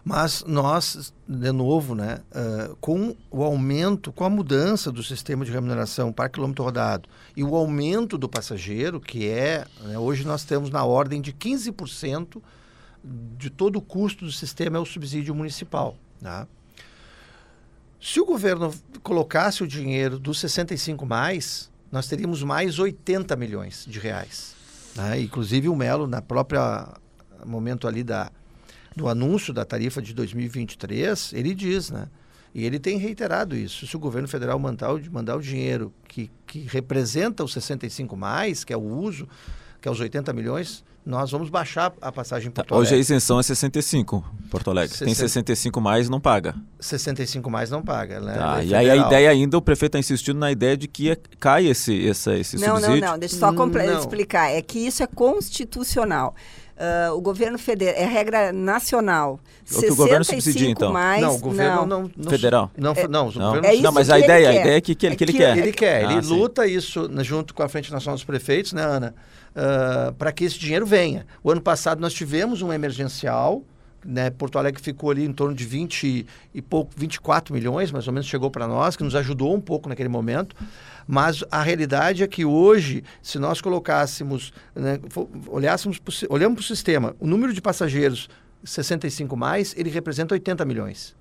Mas 0.03 0.43
nós, 0.45 1.13
de 1.27 1.51
novo, 1.51 1.95
né, 1.95 2.19
uh, 2.31 2.75
com 2.77 3.15
o 3.31 3.43
aumento, 3.43 4.11
com 4.11 4.25
a 4.25 4.29
mudança 4.29 4.91
do 4.91 5.03
sistema 5.03 5.45
de 5.45 5.51
remuneração 5.51 6.11
para 6.11 6.27
quilômetro 6.27 6.63
rodado 6.63 7.07
e 7.37 7.43
o 7.43 7.55
aumento 7.55 8.17
do 8.17 8.27
passageiro, 8.27 8.99
que 8.99 9.29
é, 9.29 9.65
né, 9.81 9.97
hoje 9.97 10.25
nós 10.25 10.43
temos 10.43 10.69
na 10.69 10.83
ordem 10.83 11.21
de 11.21 11.31
15% 11.31 12.41
de 13.37 13.49
todo 13.49 13.77
o 13.77 13.81
custo 13.81 14.25
do 14.25 14.31
sistema 14.31 14.77
é 14.77 14.81
o 14.81 14.85
subsídio 14.85 15.35
municipal. 15.35 15.95
Né? 16.21 16.47
Se 18.03 18.19
o 18.19 18.25
governo 18.25 18.69
colocasse 19.01 19.63
o 19.63 19.67
dinheiro 19.67 20.19
dos 20.19 20.37
65 20.41 21.05
mais, 21.05 21.71
nós 21.89 22.05
teríamos 22.05 22.43
mais 22.43 22.77
80 22.77 23.33
milhões 23.37 23.85
de 23.87 23.97
reais. 23.97 24.57
Né? 24.93 25.21
Inclusive 25.21 25.69
o 25.69 25.75
Melo, 25.75 26.05
na 26.05 26.21
própria 26.21 26.89
momento 27.45 27.87
ali 27.87 28.03
da, 28.03 28.29
do 28.93 29.07
anúncio 29.07 29.53
da 29.53 29.63
tarifa 29.63 30.01
de 30.01 30.13
2023, 30.13 31.31
ele 31.31 31.55
diz, 31.55 31.91
né? 31.91 32.09
E 32.53 32.65
ele 32.65 32.77
tem 32.77 32.97
reiterado 32.97 33.55
isso. 33.55 33.87
Se 33.87 33.95
o 33.95 33.99
governo 33.99 34.27
federal 34.27 34.59
mandar, 34.59 34.89
mandar 35.09 35.37
o 35.37 35.41
dinheiro 35.41 35.91
que, 36.05 36.29
que 36.45 36.59
representa 36.59 37.41
os 37.41 37.53
65 37.53 38.17
mais, 38.17 38.65
que 38.65 38.73
é 38.73 38.77
o 38.77 38.83
uso, 38.83 39.29
que 39.83 39.89
é 39.89 39.91
os 39.91 39.99
80 39.99 40.31
milhões, 40.31 40.81
nós 41.05 41.29
vamos 41.29 41.49
baixar 41.49 41.91
a 42.01 42.09
passagem 42.09 42.47
em 42.47 42.51
tá, 42.51 42.61
Porto 42.61 42.69
tá, 42.69 42.75
Alegre. 42.75 42.87
Hoje 42.87 42.95
a 42.95 42.97
isenção 42.99 43.37
é 43.37 43.43
65, 43.43 44.23
Porto 44.49 44.69
Alegre. 44.69 44.91
60... 44.91 45.05
Tem 45.05 45.13
65 45.13 45.81
mais, 45.81 46.07
não 46.07 46.21
paga. 46.21 46.55
65 46.79 47.51
mais 47.51 47.69
não 47.69 47.81
paga, 47.81 48.21
né? 48.21 48.33
Tá, 48.33 48.61
é 48.61 48.65
e 48.65 48.73
aí 48.73 48.89
a 48.89 48.95
ideia 48.95 49.29
ainda, 49.29 49.57
o 49.57 49.61
prefeito 49.61 49.97
está 49.97 49.99
insistindo 49.99 50.39
na 50.39 50.53
ideia 50.53 50.77
de 50.77 50.87
que 50.87 51.11
é, 51.11 51.17
cai 51.37 51.67
esse, 51.67 51.93
esse, 51.93 52.31
esse 52.31 52.57
não, 52.59 52.77
subsídio. 52.77 53.01
Não, 53.01 53.11
não, 53.11 53.19
deixa 53.19 53.35
eu 53.35 53.39
só 53.39 53.51
não. 53.51 53.99
explicar. 53.99 54.51
É 54.51 54.61
que 54.61 54.79
isso 54.79 55.03
é 55.03 55.07
constitucional. 55.07 56.33
Uh, 56.73 57.13
o 57.13 57.21
governo 57.21 57.59
federal, 57.59 58.01
é 58.01 58.05
regra 58.05 58.53
nacional. 58.53 59.41
O 59.69 59.79
que 59.81 59.91
o 59.91 59.95
governo 59.97 60.23
subsidia, 60.23 60.69
então? 60.69 60.93
Mais, 60.93 61.21
não, 61.21 61.35
o 61.35 61.39
governo 61.39 61.85
não. 61.85 62.01
não, 62.03 62.11
não 62.15 62.31
federal? 62.31 62.71
Não, 62.77 62.93
é, 62.93 63.07
não, 63.07 63.31
não. 63.31 63.55
É 63.57 63.75
não 63.75 63.91
mas 63.91 64.09
a 64.09 64.17
ideia, 64.17 64.49
a 64.49 64.55
ideia 64.55 64.77
é 64.77 64.81
que, 64.81 64.95
que, 64.95 65.07
é 65.07 65.15
que, 65.15 65.23
ele 65.23 65.33
quer. 65.33 65.57
Ele 65.57 65.71
quer, 65.73 66.03
ele 66.03 66.13
ah, 66.13 66.21
luta 66.23 66.65
isso 66.65 67.09
né, 67.09 67.23
junto 67.23 67.53
com 67.53 67.61
a 67.61 67.67
Frente 67.67 67.91
Nacional 67.91 68.15
dos 68.15 68.23
Prefeitos, 68.23 68.71
né, 68.71 68.81
Ana? 68.81 69.13
Uh, 69.55 70.13
para 70.13 70.31
que 70.31 70.43
esse 70.43 70.57
dinheiro 70.57 70.85
venha. 70.85 71.27
O 71.43 71.51
ano 71.51 71.61
passado 71.61 72.01
nós 72.01 72.13
tivemos 72.13 72.61
um 72.63 72.73
emergencial, 72.73 73.63
né, 74.05 74.29
Porto 74.29 74.57
Alegre 74.57 74.81
ficou 74.81 75.11
ali 75.11 75.23
em 75.23 75.31
torno 75.31 75.55
de 75.55 75.63
20 75.63 76.25
e 76.53 76.61
pouco, 76.61 76.91
24 76.95 77.53
milhões, 77.53 77.91
mais 77.91 78.07
ou 78.07 78.13
menos, 78.13 78.27
chegou 78.27 78.51
para 78.51 78.67
nós, 78.67 78.95
que 78.95 79.03
nos 79.03 79.15
ajudou 79.15 79.55
um 79.55 79.61
pouco 79.61 79.87
naquele 79.89 80.09
momento. 80.09 80.55
Mas 81.07 81.43
a 81.51 81.61
realidade 81.61 82.23
é 82.23 82.27
que 82.27 82.45
hoje, 82.45 83.03
se 83.21 83.39
nós 83.39 83.61
colocássemos, 83.61 84.53
né, 84.75 84.99
olhássemos, 85.47 85.99
olhamos 86.29 86.57
para 86.57 86.63
o 86.63 86.75
sistema, 86.75 87.15
o 87.19 87.27
número 87.27 87.53
de 87.53 87.61
passageiros 87.61 88.29
65 88.63 89.35
mais, 89.35 89.73
ele 89.77 89.89
representa 89.89 90.33
80 90.33 90.65
milhões. 90.65 91.15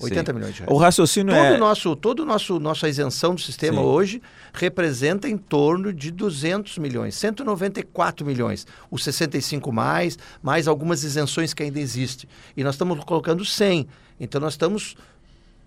80 0.00 0.30
Sim. 0.30 0.36
milhões 0.36 0.54
de 0.54 0.60
reais. 0.60 0.74
O 0.74 0.78
raciocínio 0.78 1.34
todo 1.34 1.44
é. 1.44 1.58
Nosso, 1.58 1.96
todo 1.96 2.20
o 2.20 2.24
nosso 2.24 2.60
nossa 2.60 2.88
isenção 2.88 3.34
do 3.34 3.40
sistema 3.40 3.80
Sim. 3.80 3.86
hoje 3.86 4.22
representa 4.52 5.28
em 5.28 5.36
torno 5.36 5.92
de 5.92 6.10
200 6.10 6.78
milhões, 6.78 7.14
194 7.16 8.24
milhões. 8.24 8.66
Os 8.90 9.04
65 9.04 9.72
mais, 9.72 10.18
mais 10.42 10.68
algumas 10.68 11.04
isenções 11.04 11.52
que 11.52 11.62
ainda 11.62 11.80
existem. 11.80 12.28
E 12.56 12.62
nós 12.62 12.74
estamos 12.74 13.02
colocando 13.04 13.44
100. 13.44 13.86
Então 14.20 14.40
nós 14.40 14.54
estamos 14.54 14.96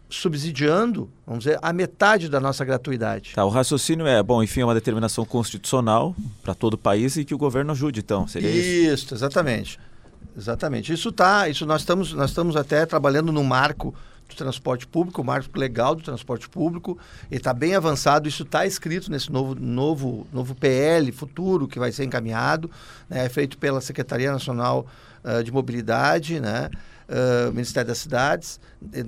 subsidiando, 0.09 1.09
vamos 1.25 1.45
dizer, 1.45 1.57
a 1.61 1.71
metade 1.71 2.27
da 2.27 2.39
nossa 2.39 2.65
gratuidade. 2.65 3.31
Tá, 3.33 3.45
o 3.45 3.49
raciocínio 3.49 4.05
é, 4.05 4.21
bom, 4.21 4.43
enfim, 4.43 4.61
é 4.61 4.65
uma 4.65 4.73
determinação 4.73 5.23
constitucional 5.25 6.13
para 6.43 6.53
todo 6.53 6.73
o 6.73 6.77
país 6.77 7.15
e 7.15 7.23
que 7.23 7.33
o 7.33 7.37
governo 7.37 7.71
ajude, 7.71 8.01
então, 8.01 8.27
seria 8.27 8.49
isso? 8.49 9.05
Isso, 9.05 9.13
exatamente. 9.13 9.79
Exatamente. 10.37 10.93
Isso 10.93 11.11
tá, 11.11 11.47
isso 11.47 11.65
nós 11.65 11.81
estamos, 11.81 12.13
nós 12.13 12.29
estamos 12.29 12.55
até 12.55 12.85
trabalhando 12.85 13.31
no 13.31 13.43
marco 13.43 13.93
do 14.35 14.37
transporte 14.37 14.87
público, 14.87 15.21
o 15.21 15.25
marco 15.25 15.57
legal 15.57 15.95
do 15.95 16.01
transporte 16.01 16.49
público, 16.49 16.97
ele 17.29 17.39
está 17.39 17.53
bem 17.53 17.75
avançado, 17.75 18.27
isso 18.27 18.43
está 18.43 18.65
escrito 18.65 19.11
nesse 19.11 19.31
novo, 19.31 19.55
novo, 19.55 20.27
novo 20.31 20.55
PL 20.55 21.11
futuro 21.11 21.67
que 21.67 21.79
vai 21.79 21.91
ser 21.91 22.03
encaminhado, 22.03 22.69
né, 23.09 23.25
é 23.25 23.29
feito 23.29 23.57
pela 23.57 23.81
Secretaria 23.81 24.31
Nacional 24.31 24.85
uh, 25.23 25.43
de 25.43 25.51
Mobilidade, 25.51 26.39
né, 26.39 26.69
uh, 27.11 27.51
Ministério 27.51 27.87
das 27.87 27.99
Cidades. 27.99 28.59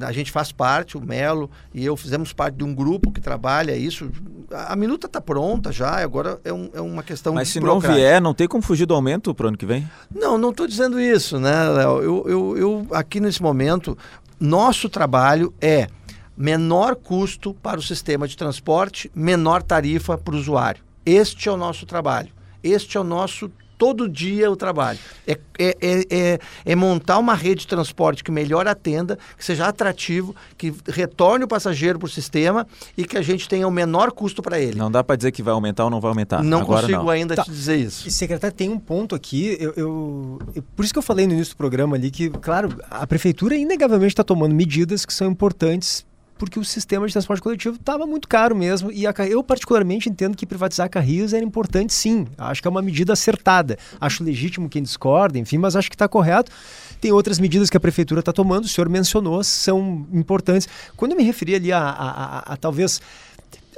A 0.02 0.12
gente 0.12 0.32
faz 0.32 0.52
parte, 0.52 0.98
o 0.98 1.02
Melo 1.02 1.50
e 1.74 1.84
eu 1.84 1.98
fizemos 1.98 2.32
parte 2.32 2.56
de 2.56 2.64
um 2.64 2.76
grupo 2.76 3.12
que 3.12 3.20
trabalha 3.20 3.76
isso. 3.76 4.12
A, 4.52 4.74
a 4.74 4.76
minuta 4.76 5.08
está 5.08 5.20
pronta 5.20 5.72
já, 5.72 6.04
agora 6.04 6.40
é, 6.44 6.54
um, 6.54 6.70
é 6.74 6.82
uma 6.82 7.02
questão 7.02 7.34
Mas 7.34 7.50
se 7.50 7.60
não 7.60 7.80
vier, 7.80 8.22
não 8.22 8.34
tem 8.34 8.48
como 8.48 8.62
fugir 8.62 8.86
do 8.86 8.94
aumento 8.94 9.34
para 9.34 9.46
o 9.46 9.48
ano 9.50 9.58
que 9.58 9.66
vem? 9.66 9.90
Não, 10.14 10.38
não 10.38 10.52
estou 10.52 10.68
dizendo 10.68 11.00
isso, 11.00 11.40
né, 11.40 11.70
Léo? 11.70 12.02
Eu, 12.02 12.26
eu, 12.28 12.58
eu, 12.58 12.88
aqui 12.92 13.20
nesse 13.20 13.42
momento, 13.42 13.98
nosso 14.40 14.90
trabalho 14.90 15.54
é 15.62 15.88
menor 16.36 16.96
custo 16.96 17.54
para 17.54 17.80
o 17.80 17.84
sistema 17.84 18.28
de 18.28 18.36
transporte, 18.36 19.12
menor 19.14 19.62
tarifa 19.62 20.18
para 20.18 20.34
o 20.34 20.38
usuário. 20.38 20.84
Este 21.06 21.50
é 21.50 21.52
o 21.52 21.58
nosso 21.58 21.86
trabalho. 21.86 22.30
Este 22.64 22.98
é 22.98 23.00
o 23.00 23.04
nosso 23.04 23.52
todo 23.78 24.10
dia 24.10 24.50
o 24.50 24.56
trabalho. 24.56 25.00
É, 25.28 25.38
é, 25.60 25.78
é, 25.82 26.06
é, 26.10 26.40
é 26.66 26.76
montar 26.76 27.18
uma 27.18 27.34
rede 27.34 27.62
de 27.62 27.68
transporte 27.68 28.24
que 28.24 28.32
melhor 28.32 28.68
atenda, 28.68 29.18
que 29.38 29.44
seja 29.44 29.68
atrativo, 29.68 30.36
que 30.58 30.74
retorne 30.88 31.46
o 31.46 31.48
passageiro 31.48 32.00
para 32.00 32.06
o 32.06 32.10
sistema 32.10 32.68
e 32.98 33.06
que 33.06 33.18
a 33.18 33.22
gente 33.22 33.48
tenha 33.48 33.68
o 33.68 33.72
menor 33.72 34.12
custo 34.12 34.42
para 34.42 34.60
ele. 34.60 34.78
Não 34.78 34.92
dá 34.92 35.04
para 35.04 35.16
dizer 35.16 35.32
que 35.32 35.44
vai 35.44 35.54
aumentar 35.54 35.86
ou 35.86 35.90
não 35.90 36.00
vai 36.00 36.10
aumentar. 36.10 36.44
Não 36.44 36.62
Agora, 36.62 36.82
consigo 36.82 37.04
não. 37.04 37.10
ainda 37.10 37.36
tá. 37.36 37.44
te 37.44 37.52
dizer 37.52 37.78
isso. 37.78 38.08
E, 38.08 38.12
secretário, 38.12 38.56
tem 38.56 38.70
um 38.70 38.80
ponto 38.80 39.16
aqui, 39.16 39.58
eu, 39.60 39.74
eu, 39.76 40.40
eu, 40.56 40.64
por 40.76 40.84
isso 40.84 40.94
que 40.94 41.00
eu 41.00 41.04
falei 41.04 41.28
no 41.28 41.34
início 41.34 41.54
do 41.54 41.58
programa 41.58 41.96
ali 41.96 42.12
que, 42.12 42.30
claro, 42.30 42.76
a 42.90 43.06
prefeitura 43.06 43.56
inegavelmente 43.56 44.14
está 44.14 44.24
tomando 44.24 44.54
medidas 44.54 45.06
que 45.06 45.14
são 45.14 45.30
importantes 45.30 46.06
porque 46.38 46.60
o 46.60 46.66
sistema 46.66 47.06
de 47.08 47.14
transporte 47.14 47.42
coletivo 47.42 47.76
estava 47.76 48.06
muito 48.06 48.28
caro 48.28 48.56
mesmo. 48.56 48.92
E 48.92 49.08
a, 49.08 49.14
eu, 49.28 49.44
particularmente, 49.44 50.10
entendo 50.10 50.36
que 50.36 50.46
privatizar 50.46 50.90
Carris 50.90 51.34
era 51.34 51.44
importante, 51.44 51.94
sim. 51.94 52.28
Acho 52.38 52.62
que 52.62 52.68
é 52.68 52.72
uma 52.72 52.82
medida 52.82 53.14
acertada. 53.14 53.78
Acho 54.00 54.24
legítimo 54.24 54.70
quem 54.70 54.82
discorda, 54.82 55.38
enfim, 55.38 55.58
mas 55.58 55.76
acho 55.76 55.90
que 55.90 55.96
está 55.96 56.08
correto. 56.08 56.52
Tem 57.00 57.12
outras 57.12 57.40
medidas 57.40 57.70
que 57.70 57.78
a 57.78 57.80
prefeitura 57.80 58.20
está 58.20 58.32
tomando, 58.32 58.66
o 58.66 58.68
senhor 58.68 58.90
mencionou, 58.90 59.44
são 59.44 60.08
importantes. 60.12 60.68
Quando 60.96 61.12
eu 61.12 61.18
me 61.18 61.24
referi 61.24 61.56
ali 61.56 61.72
a, 61.72 61.80
a, 61.80 62.10
a, 62.10 62.54
a 62.54 62.58
talvez 62.58 63.02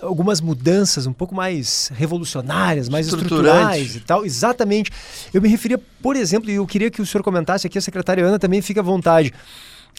algumas 0.01 0.41
mudanças 0.41 1.05
um 1.05 1.13
pouco 1.13 1.33
mais 1.33 1.91
revolucionárias, 1.95 2.89
mais 2.89 3.07
estruturais 3.07 3.95
e 3.95 3.99
tal. 3.99 4.25
Exatamente. 4.25 4.91
Eu 5.33 5.41
me 5.41 5.49
referia, 5.49 5.79
por 6.01 6.15
exemplo, 6.15 6.49
e 6.49 6.55
eu 6.55 6.65
queria 6.67 6.91
que 6.91 7.01
o 7.01 7.05
senhor 7.05 7.23
comentasse 7.23 7.65
aqui, 7.67 7.77
a 7.77 7.81
secretária 7.81 8.23
Ana 8.25 8.39
também 8.39 8.61
fica 8.61 8.79
à 8.79 8.83
vontade. 8.83 9.33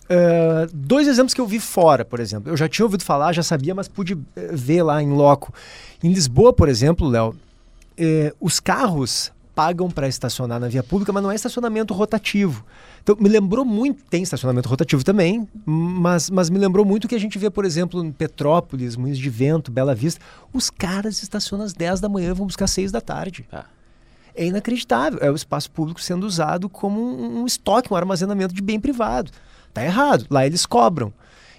Uh, 0.09 0.71
dois 0.73 1.09
exemplos 1.09 1.35
que 1.35 1.41
eu 1.41 1.47
vi 1.47 1.59
fora, 1.59 2.05
por 2.05 2.21
exemplo. 2.21 2.53
Eu 2.53 2.57
já 2.57 2.69
tinha 2.69 2.85
ouvido 2.85 3.03
falar, 3.03 3.33
já 3.33 3.43
sabia, 3.43 3.75
mas 3.75 3.89
pude 3.89 4.17
eh, 4.37 4.51
ver 4.53 4.83
lá 4.83 5.03
em 5.03 5.11
loco. 5.11 5.53
Em 6.03 6.13
Lisboa, 6.13 6.53
por 6.53 6.69
exemplo, 6.69 7.09
Léo, 7.09 7.31
uh, 7.31 8.37
os 8.41 8.61
carros 8.61 9.33
pagam 9.57 9.91
para 9.91 10.07
estacionar 10.07 10.61
na 10.61 10.69
via 10.69 10.83
pública, 10.83 11.13
mas 11.13 11.23
não 11.23 11.33
é 11.33 11.35
estacionamento 11.35 11.95
rotativo. 11.95 12.65
Então, 13.03 13.17
me 13.19 13.29
lembrou 13.29 13.65
muito, 13.65 14.05
tem 14.05 14.23
estacionamento 14.23 14.69
rotativo 14.69 15.03
também, 15.03 15.49
mas, 15.65 16.29
mas 16.29 16.51
me 16.51 16.59
lembrou 16.59 16.85
muito 16.85 17.07
o 17.07 17.09
que 17.09 17.15
a 17.15 17.21
gente 17.21 17.39
vê, 17.39 17.49
por 17.49 17.65
exemplo, 17.65 18.05
em 18.05 18.13
Petrópolis, 18.13 18.97
Moinhos 18.97 19.19
de 19.19 19.31
Vento, 19.31 19.73
Bela 19.73 19.95
Vista. 19.95 20.21
Os 20.53 20.69
caras 20.69 21.23
estacionam 21.23 21.65
às 21.65 21.73
10 21.73 22.01
da 22.01 22.09
manhã 22.09 22.31
e 22.31 22.35
vão 22.35 22.47
buscar 22.47 22.67
às 22.67 22.71
6 22.73 22.93
da 22.93 23.01
tarde. 23.01 23.47
Ah. 23.51 23.65
É 24.35 24.45
inacreditável. 24.45 25.19
É 25.23 25.31
o 25.31 25.35
espaço 25.35 25.71
público 25.71 26.03
sendo 26.03 26.27
usado 26.27 26.69
como 26.69 27.01
um, 27.01 27.41
um 27.41 27.47
estoque, 27.47 27.91
um 27.91 27.97
armazenamento 27.97 28.55
de 28.55 28.61
bem 28.61 28.79
privado. 28.79 29.33
Tá 29.77 29.85
errado. 29.85 30.25
Lá 30.31 30.47
eles 30.47 30.65
cobram. 30.65 31.13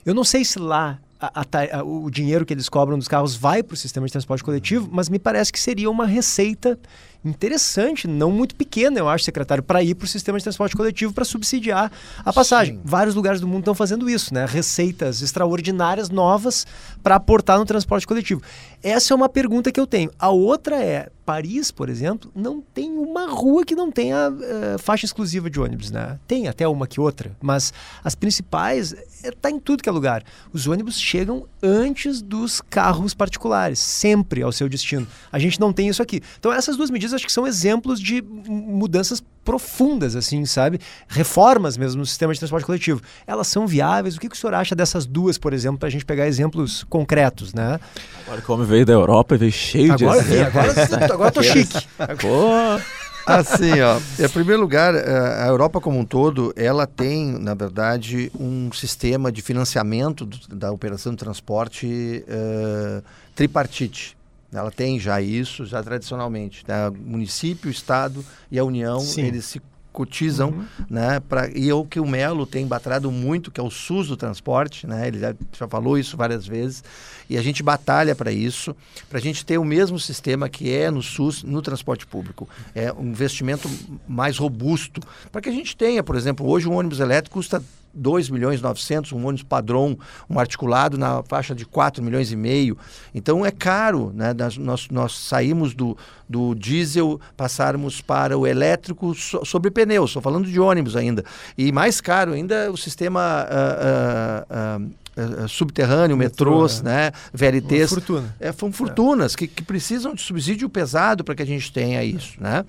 Eu 0.04 0.16
não 0.16 0.24
sei 0.24 0.44
se 0.44 0.58
lá 0.58 0.98
a, 1.20 1.42
a, 1.42 1.80
a, 1.80 1.84
o 1.84 2.10
dinheiro 2.10 2.48
que 2.48 2.52
eles 2.52 2.68
cobram 2.68 2.98
dos 2.98 3.08
carros 3.08 3.36
vai 3.36 3.62
para 3.62 3.76
o 3.76 3.78
sistema 3.78 4.08
de 4.08 4.12
transporte 4.12 4.44
coletivo, 4.44 4.90
mas 4.92 5.08
me 5.08 5.20
parece 5.20 5.54
que 5.54 5.60
seria 5.60 5.88
uma 5.88 6.04
receita 6.08 6.80
interessante, 7.24 8.08
não 8.08 8.32
muito 8.32 8.56
pequena, 8.56 8.98
eu 8.98 9.08
acho, 9.08 9.24
secretário, 9.24 9.62
para 9.62 9.84
ir 9.84 9.94
para 9.94 10.06
o 10.06 10.08
sistema 10.08 10.40
de 10.40 10.44
transporte 10.44 10.76
coletivo 10.76 11.14
para 11.14 11.26
subsidiar 11.26 11.92
a 12.26 12.34
passagem. 12.34 12.78
Sim. 12.78 12.82
Vários 12.84 13.14
lugares 13.14 13.40
do 13.40 13.48
mundo 13.48 13.60
estão 13.60 13.76
fazendo 13.76 14.10
isso, 14.10 14.34
né? 14.34 14.48
Receitas 14.48 15.22
extraordinárias 15.22 16.10
novas 16.10 16.66
para 17.04 17.16
aportar 17.16 17.60
no 17.60 17.66
transporte 17.66 18.08
coletivo. 18.08 18.42
Essa 18.82 19.14
é 19.14 19.16
uma 19.16 19.30
pergunta 19.30 19.72
que 19.72 19.80
eu 19.80 19.86
tenho. 19.86 20.10
A 20.18 20.30
outra 20.30 20.82
é, 20.82 21.12
Paris, 21.28 21.72
por 21.72 21.90
exemplo, 21.90 22.32
não 22.34 22.62
tem 22.62 22.90
uma 22.90 23.28
rua 23.28 23.66
que 23.66 23.76
não 23.76 23.92
tenha 23.92 24.30
uh, 24.30 24.80
faixa 24.80 25.06
exclusiva 25.06 25.50
de 25.50 25.60
ônibus, 25.60 25.92
né? 25.92 26.18
Tem 26.26 26.48
até 26.48 26.66
uma 26.66 26.88
que 26.88 27.02
outra, 27.02 27.36
mas 27.42 27.74
as 28.02 28.16
principais 28.16 28.96
está 29.22 29.50
eh, 29.50 29.52
em 29.52 29.60
tudo 29.60 29.84
que 29.84 29.90
é 29.90 29.92
lugar. 29.92 30.24
Os 30.54 30.68
ônibus 30.68 30.98
chegam 30.98 31.46
antes 31.62 32.22
dos 32.22 32.62
carros 32.62 33.14
particulares, 33.14 33.78
sempre 33.78 34.42
ao 34.42 34.54
seu 34.54 34.70
destino. 34.70 35.06
A 35.30 35.38
gente 35.38 35.60
não 35.60 35.74
tem 35.74 35.90
isso 35.90 36.02
aqui. 36.02 36.22
Então 36.40 36.54
essas 36.54 36.78
duas 36.78 36.90
medidas 36.90 37.14
acho 37.14 37.26
que 37.26 37.34
são 37.34 37.46
exemplos 37.46 38.00
de 38.00 38.22
mudanças 38.22 39.22
profundas, 39.48 40.14
assim, 40.14 40.44
sabe? 40.44 40.78
Reformas 41.08 41.78
mesmo 41.78 42.00
no 42.00 42.06
sistema 42.06 42.34
de 42.34 42.40
transporte 42.40 42.66
coletivo. 42.66 43.02
Elas 43.26 43.48
são 43.48 43.66
viáveis? 43.66 44.18
O 44.18 44.20
que, 44.20 44.28
que 44.28 44.36
o 44.36 44.38
senhor 44.38 44.54
acha 44.54 44.76
dessas 44.76 45.06
duas, 45.06 45.38
por 45.38 45.54
exemplo, 45.54 45.78
para 45.78 45.88
a 45.88 45.90
gente 45.90 46.04
pegar 46.04 46.28
exemplos 46.28 46.84
concretos, 46.90 47.54
né? 47.54 47.80
Agora 48.26 48.42
como 48.42 48.66
veio 48.66 48.86
da 48.86 48.92
Europa 48.92 49.36
e 49.36 49.38
veio 49.38 49.52
cheio 49.54 49.94
agora, 49.94 50.22
de 50.22 50.34
exemplos. 50.34 50.78
Agora, 50.78 51.14
agora 51.14 51.32
tô 51.32 51.42
chique. 51.42 51.88
Agora... 51.98 52.84
Assim, 53.26 53.82
ó, 53.82 54.00
em 54.24 54.30
primeiro 54.30 54.62
lugar, 54.62 54.96
eh, 54.96 55.44
a 55.44 55.48
Europa 55.48 55.82
como 55.82 56.00
um 56.00 56.06
todo, 56.06 56.54
ela 56.56 56.88
tem, 56.88 57.38
na 57.38 57.54
verdade, 57.54 58.32
um 58.38 58.70
sistema 58.72 59.32
de 59.32 59.42
financiamento 59.42 60.26
da 60.50 60.72
operação 60.72 61.12
de 61.12 61.18
transporte 61.18 62.24
uh, 62.26 63.04
tripartite. 63.36 64.17
Ela 64.52 64.72
tem 64.72 65.00
já 65.00 65.22
isso, 65.22 65.66
já 65.66 65.84
tradicionalmente. 65.84 66.64
Né? 66.68 66.90
Município, 66.90 67.70
Estado 67.70 68.26
e 68.50 68.58
a 68.58 68.64
União, 68.64 69.00
Sim. 69.00 69.24
eles 69.24 69.46
se 69.46 69.62
cotizam, 69.98 70.50
uhum. 70.50 70.66
né? 70.88 71.20
Pra, 71.20 71.50
e 71.50 71.74
o 71.74 71.84
que 71.84 72.00
o 72.00 72.06
Melo 72.06 72.46
tem 72.46 72.68
batalhado 72.68 73.12
muito, 73.12 73.50
que 73.50 73.60
é 73.60 73.64
o 73.64 73.72
SUS 73.72 74.10
do 74.10 74.16
transporte, 74.16 74.86
né? 74.86 75.08
Ele 75.08 75.18
já, 75.18 75.34
já 75.58 75.68
falou 75.68 75.98
isso 75.98 76.16
várias 76.16 76.46
vezes. 76.46 76.84
E 77.28 77.36
a 77.36 77.42
gente 77.42 77.64
batalha 77.64 78.16
para 78.16 78.32
isso, 78.32 78.76
para 79.10 79.18
a 79.18 79.22
gente 79.22 79.44
ter 79.44 79.58
o 79.58 79.66
mesmo 79.66 80.00
sistema 80.00 80.48
que 80.48 80.72
é 80.72 80.92
no 80.92 81.02
SUS, 81.02 81.42
no 81.42 81.64
transporte 81.64 82.06
público. 82.06 82.48
É 82.76 82.94
um 82.94 83.08
investimento 83.08 83.68
mais 84.08 84.38
robusto, 84.38 85.02
para 85.32 85.42
que 85.42 85.50
a 85.50 85.52
gente 85.52 85.76
tenha, 85.76 86.04
por 86.04 86.16
exemplo, 86.16 86.48
hoje 86.48 86.70
um 86.70 86.76
ônibus 86.76 87.00
elétrico 87.00 87.34
custa 87.34 87.64
2 87.98 88.30
milhões 88.30 88.60
e 88.60 88.64
900, 88.64 89.12
um 89.12 89.26
ônibus 89.26 89.44
padrão, 89.44 89.98
um 90.30 90.40
articulado 90.40 90.98
na 90.98 91.24
faixa 91.24 91.56
de 91.56 91.66
4 91.66 92.04
milhões 92.04 92.32
e 92.32 92.36
meio. 92.36 92.78
Então 93.14 93.46
é 93.46 93.52
caro, 93.52 94.12
né? 94.14 94.34
Nós, 94.60 94.88
nós 94.90 95.18
saímos 95.18 95.74
do, 95.74 95.98
do 96.28 96.54
diesel, 96.54 97.20
passarmos 97.36 98.02
para 98.02 98.38
o 98.38 98.46
elétrico 98.46 99.14
so, 99.16 99.44
sobre 99.46 99.72
pneus, 99.72 100.12
estou 100.12 100.22
falando 100.22 100.48
de 100.48 100.60
ônibus 100.60 100.96
ainda. 100.96 101.24
E 101.58 101.72
mais 101.72 102.00
caro 102.00 102.34
ainda 102.34 102.72
o 102.72 102.78
sistema 102.78 103.46
uh, 103.50 104.84
uh, 104.84 105.44
uh, 105.44 105.48
subterrâneo, 105.48 106.16
Metrô, 106.16 106.52
metrôs, 106.52 106.80
é. 106.82 106.84
né? 106.84 107.12
VLTs. 107.34 107.90
Fortuna. 107.90 108.36
É, 108.40 108.52
são 108.52 108.72
fortunas 108.72 109.34
é. 109.34 109.38
que, 109.38 109.48
que 109.48 109.64
precisam 109.64 110.14
de 110.14 110.22
subsídio 110.22 110.70
pesado 110.70 111.24
para 111.24 111.36
que 111.36 111.42
a 111.42 111.46
gente 111.46 111.72
tenha 111.72 112.04
isso, 112.04 112.34
né? 112.40 112.64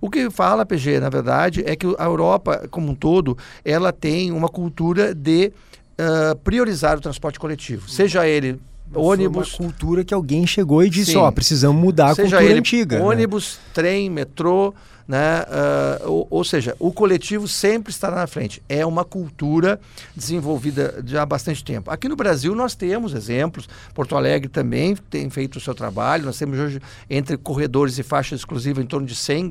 O 0.00 0.08
que 0.08 0.30
fala, 0.30 0.64
PG, 0.64 1.00
na 1.00 1.10
verdade, 1.10 1.62
é 1.66 1.76
que 1.76 1.86
a 1.98 2.04
Europa, 2.04 2.66
como 2.70 2.90
um 2.90 2.94
todo, 2.94 3.36
ela 3.64 3.92
tem 3.92 4.32
uma 4.32 4.48
cultura 4.48 5.14
de 5.14 5.52
uh, 5.98 6.36
priorizar 6.38 6.96
o 6.96 7.00
transporte 7.00 7.38
coletivo, 7.38 7.88
seja 7.88 8.26
ele 8.26 8.58
ônibus. 8.94 9.50
Foi 9.50 9.66
uma 9.66 9.72
cultura 9.72 10.04
que 10.04 10.14
alguém 10.14 10.46
chegou 10.46 10.82
e 10.82 10.90
disse: 10.90 11.16
Ó, 11.16 11.28
oh, 11.28 11.32
precisamos 11.32 11.80
mudar 11.80 12.10
a 12.10 12.14
seja 12.14 12.36
cultura 12.36 12.50
ele 12.50 12.58
antiga. 12.60 12.98
Né? 12.98 13.04
Ônibus, 13.04 13.58
né? 13.58 13.70
trem, 13.74 14.10
metrô. 14.10 14.74
Né? 15.06 15.42
Uh, 15.42 16.08
ou, 16.08 16.26
ou, 16.30 16.44
seja, 16.44 16.76
o 16.78 16.92
coletivo 16.92 17.48
sempre 17.48 17.90
estará 17.90 18.14
na 18.14 18.28
frente. 18.28 18.62
É 18.68 18.86
uma 18.86 19.04
cultura 19.04 19.80
desenvolvida 20.14 21.02
já 21.04 21.22
há 21.22 21.26
bastante 21.26 21.64
tempo. 21.64 21.90
Aqui 21.90 22.08
no 22.08 22.14
Brasil 22.14 22.54
nós 22.54 22.76
temos 22.76 23.12
exemplos, 23.12 23.68
Porto 23.92 24.16
Alegre 24.16 24.48
também 24.48 24.94
tem 25.10 25.28
feito 25.28 25.56
o 25.56 25.60
seu 25.60 25.74
trabalho, 25.74 26.24
nós 26.24 26.38
temos 26.38 26.56
hoje 26.60 26.80
entre 27.08 27.36
corredores 27.36 27.98
e 27.98 28.04
faixas 28.04 28.38
exclusivas 28.38 28.84
em 28.84 28.86
torno 28.86 29.04
de 29.04 29.16
100 29.16 29.50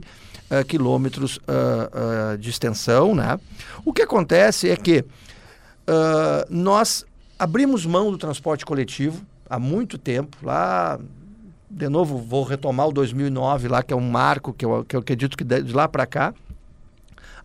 uh, 0.49 0.65
quilômetros 0.65 1.37
uh, 1.37 2.37
de 2.37 2.49
extensão. 2.49 3.15
Né? 3.15 3.39
O 3.85 3.93
que 3.93 4.01
acontece 4.01 4.69
é 4.69 4.75
que 4.75 5.05
nós 6.51 7.03
abrimos 7.39 7.83
mão 7.83 8.11
do 8.11 8.17
transporte 8.17 8.63
coletivo 8.63 9.25
há 9.49 9.57
muito 9.57 9.97
tempo, 9.97 10.37
lá 10.43 10.99
de 11.69 11.87
novo, 11.87 12.17
vou 12.17 12.43
retomar 12.43 12.87
o 12.87 12.91
2009 12.91 13.67
lá, 13.67 13.83
que 13.83 13.93
é 13.93 13.95
um 13.95 14.09
marco 14.09 14.51
que 14.51 14.65
eu, 14.65 14.83
que 14.83 14.95
eu 14.95 15.01
acredito 15.01 15.37
que 15.37 15.43
de 15.43 15.71
lá 15.71 15.87
para 15.87 16.05
cá, 16.05 16.33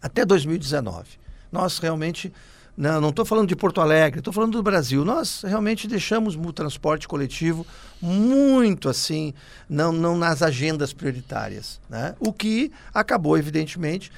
até 0.01 0.25
2019. 0.25 1.05
Nós 1.53 1.79
realmente, 1.79 2.33
não 2.77 3.11
estou 3.11 3.25
falando 3.25 3.49
de 3.49 3.55
Porto 3.55 3.81
Alegre, 3.81 4.19
estou 4.19 4.33
falando 4.33 4.53
do 4.53 4.63
Brasil, 4.63 5.05
nós 5.05 5.43
realmente 5.43 5.87
deixamos 5.87 6.35
o 6.35 6.53
transporte 6.53 7.07
coletivo 7.07 7.65
muito 8.03 8.89
assim, 8.89 9.33
não, 9.69 9.93
não 9.93 10.17
nas 10.17 10.43
agendas 10.43 10.93
prioritárias. 10.93 11.81
Né? 11.89 12.15
O 12.19 12.33
que 12.33 12.73
acabou, 12.93 13.39
evidentemente, 13.39 14.11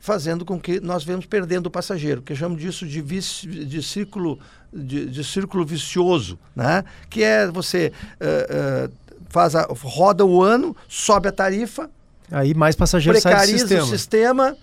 fazendo 0.00 0.44
com 0.44 0.58
que 0.58 0.80
nós 0.80 1.04
venhamos 1.04 1.26
perdendo 1.26 1.66
o 1.66 1.70
passageiro, 1.70 2.22
que 2.22 2.34
chamamos 2.34 2.62
disso 2.62 2.86
de, 2.86 3.00
vice, 3.02 3.46
de 3.46 3.82
círculo 3.82 4.38
de, 4.72 5.06
de, 5.06 5.24
círculo 5.24 5.64
vicioso, 5.64 6.38
né? 6.54 6.84
que 7.08 7.22
é 7.22 7.46
você 7.46 7.92
uh, 8.20 8.88
uh, 8.88 8.92
faz 9.28 9.54
a, 9.54 9.66
roda 9.70 10.24
o 10.24 10.42
ano, 10.42 10.76
sobe 10.88 11.28
a 11.28 11.32
tarifa. 11.32 11.90
Aí 12.30 12.54
mais 12.54 12.76
passageiros 12.76 13.22
saem 13.22 13.52
do 13.52 13.58
sistema. 13.58 13.82
o 13.82 13.86
sistema, 13.86 14.56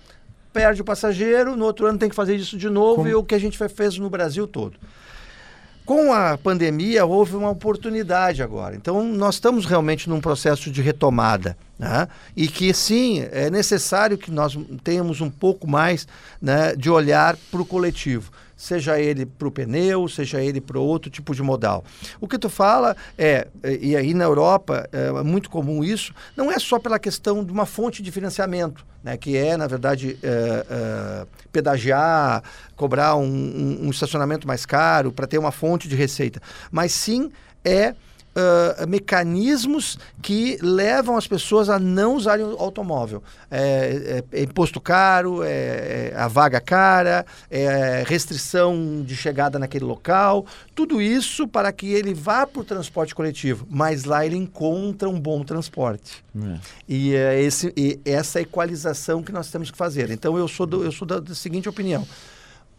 perde 0.55 0.81
o 0.81 0.85
passageiro, 0.85 1.57
no 1.57 1.65
outro 1.65 1.85
ano 1.85 1.99
tem 1.99 2.07
que 2.07 2.15
fazer 2.15 2.33
isso 2.37 2.57
de 2.57 2.69
novo, 2.69 2.95
Como? 2.95 3.09
e 3.09 3.13
o 3.13 3.21
que 3.21 3.35
a 3.35 3.39
gente 3.39 3.57
fez 3.67 3.97
no 3.97 4.09
Brasil 4.09 4.47
todo. 4.47 4.77
Com 5.85 6.13
a 6.13 6.37
pandemia, 6.37 7.05
houve 7.05 7.35
uma 7.35 7.49
oportunidade 7.49 8.41
agora. 8.41 8.73
Então, 8.73 9.03
nós 9.03 9.35
estamos 9.35 9.65
realmente 9.65 10.09
num 10.09 10.21
processo 10.21 10.71
de 10.71 10.81
retomada. 10.81 11.57
Né? 11.77 12.07
E 12.37 12.47
que, 12.47 12.73
sim, 12.73 13.27
é 13.33 13.49
necessário 13.49 14.17
que 14.17 14.31
nós 14.31 14.57
tenhamos 14.81 15.19
um 15.19 15.29
pouco 15.29 15.67
mais 15.67 16.07
né, 16.41 16.73
de 16.73 16.89
olhar 16.89 17.35
para 17.51 17.61
o 17.61 17.65
coletivo 17.65 18.31
seja 18.55 18.99
ele 18.99 19.25
para 19.25 19.47
o 19.47 19.51
pneu, 19.51 20.07
seja 20.07 20.41
ele 20.41 20.61
para 20.61 20.79
outro 20.79 21.09
tipo 21.09 21.33
de 21.35 21.41
modal. 21.41 21.83
O 22.19 22.27
que 22.27 22.37
tu 22.37 22.49
fala 22.49 22.95
é, 23.17 23.47
e 23.81 23.95
aí 23.95 24.13
na 24.13 24.23
Europa 24.23 24.87
é 24.91 25.11
muito 25.23 25.49
comum 25.49 25.83
isso, 25.83 26.13
não 26.35 26.51
é 26.51 26.59
só 26.59 26.79
pela 26.79 26.99
questão 26.99 27.43
de 27.43 27.51
uma 27.51 27.65
fonte 27.65 28.01
de 28.01 28.11
financiamento, 28.11 28.85
né, 29.03 29.17
que 29.17 29.37
é, 29.37 29.55
na 29.57 29.67
verdade, 29.67 30.17
é, 30.23 30.65
é, 30.69 31.27
pedagiar, 31.51 32.43
cobrar 32.75 33.15
um, 33.15 33.23
um, 33.23 33.87
um 33.87 33.89
estacionamento 33.89 34.47
mais 34.47 34.65
caro 34.65 35.11
para 35.11 35.27
ter 35.27 35.37
uma 35.37 35.51
fonte 35.51 35.87
de 35.87 35.95
receita, 35.95 36.41
mas 36.71 36.91
sim 36.91 37.31
é 37.63 37.95
uh, 38.35 38.87
mecanismos 38.87 39.97
que 40.21 40.57
levam 40.61 41.17
as 41.17 41.27
pessoas 41.27 41.69
a 41.69 41.79
não 41.79 42.15
usarem 42.15 42.45
o 42.45 42.57
automóvel. 42.57 43.23
É, 43.49 44.23
é, 44.31 44.39
é 44.39 44.43
imposto 44.43 44.81
caro, 44.81 45.43
é, 45.43 46.11
é, 46.11 46.13
a 46.15 46.27
vaga 46.27 46.59
cara, 46.59 47.25
é 47.49 48.03
restrição 48.05 49.01
de 49.03 49.15
chegada 49.15 49.57
naquele 49.57 49.85
local, 49.85 50.45
tudo 50.73 51.01
isso 51.01 51.47
para 51.47 51.71
que 51.71 51.87
ele 51.87 52.13
vá 52.13 52.45
para 52.45 52.61
o 52.61 52.63
transporte 52.63 53.15
coletivo, 53.15 53.65
mas 53.69 54.03
lá 54.03 54.25
ele 54.25 54.35
encontra 54.35 55.09
um 55.09 55.19
bom 55.19 55.43
transporte. 55.43 56.23
É. 56.35 56.59
E, 56.87 57.15
é 57.15 57.41
esse, 57.41 57.73
e 57.77 57.99
essa 58.03 58.41
equalização 58.41 59.23
que 59.23 59.31
nós 59.31 59.49
temos 59.49 59.71
que 59.71 59.77
fazer. 59.77 60.11
Então 60.11 60.37
eu 60.37 60.47
sou, 60.47 60.65
do, 60.65 60.83
eu 60.83 60.91
sou 60.91 61.07
da, 61.07 61.19
da 61.19 61.33
seguinte 61.33 61.69
opinião. 61.69 62.05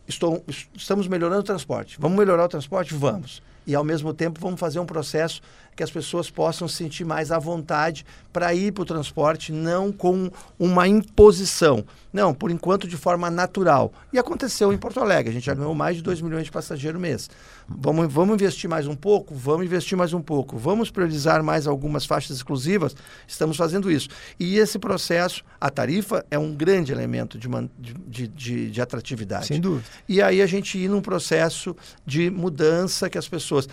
Estou, 0.07 0.45
estamos 0.75 1.09
melhorando 1.09 1.41
o 1.41 1.45
transporte. 1.45 1.97
Vamos 1.99 2.17
melhorar 2.17 2.45
o 2.45 2.49
transporte? 2.49 2.95
Vamos 2.95 3.43
e, 3.67 3.75
ao 3.75 3.85
mesmo 3.85 4.14
tempo, 4.14 4.41
vamos 4.41 4.61
fazer 4.61 4.79
um 4.79 4.87
processo 4.87 5.41
que 5.77 5.83
as 5.83 5.91
pessoas 5.91 6.31
possam 6.31 6.66
se 6.66 6.77
sentir 6.77 7.05
mais 7.05 7.31
à 7.31 7.39
vontade 7.39 8.07
para 8.33 8.55
ir 8.55 8.72
para 8.72 8.83
o 8.83 8.87
transporte, 8.87 9.53
não 9.53 9.93
com 9.93 10.31
uma 10.59 10.89
imposição. 10.89 11.85
Não, 12.12 12.33
por 12.33 12.51
enquanto 12.51 12.89
de 12.89 12.97
forma 12.97 13.31
natural. 13.31 13.93
E 14.11 14.18
aconteceu 14.18 14.72
em 14.72 14.79
Porto 14.79 15.01
Alegre, 15.01 15.31
a 15.31 15.33
gente 15.35 15.45
já 15.45 15.53
ganhou 15.53 15.74
mais 15.74 15.97
de 15.97 16.03
2 16.03 16.22
milhões 16.22 16.45
de 16.45 16.51
passageiros 16.51 16.99
mês. 16.99 17.29
Vamos, 17.68 18.11
vamos 18.11 18.35
investir 18.35 18.70
mais 18.70 18.87
um 18.87 18.95
pouco? 18.95 19.35
Vamos 19.35 19.66
investir 19.66 19.99
mais 19.99 20.14
um 20.14 20.22
pouco. 20.22 20.57
Vamos 20.57 20.91
priorizar 20.91 21.43
mais 21.43 21.66
algumas 21.66 22.07
faixas 22.07 22.37
exclusivas? 22.37 22.97
Estamos 23.29 23.57
fazendo 23.57 23.91
isso. 23.91 24.09
E 24.41 24.57
esse 24.57 24.79
processo, 24.79 25.45
a 25.61 25.68
tarifa 25.68 26.24
é 26.31 26.39
um 26.39 26.55
grande 26.55 26.91
elemento 26.91 27.39
de, 27.39 27.49
de, 28.07 28.29
de, 28.29 28.70
de 28.70 28.81
atratividade. 28.81 29.47
Sem 29.47 29.61
dúvida. 29.61 29.87
E 30.09 30.22
aí 30.22 30.41
a 30.41 30.47
gente 30.47 30.79
ir 30.79 30.89
num 30.89 31.03
processo 31.03 31.77
de 32.07 32.31
mudança 32.31 33.11
que 33.11 33.18
as 33.18 33.29
pessoas 33.29 33.68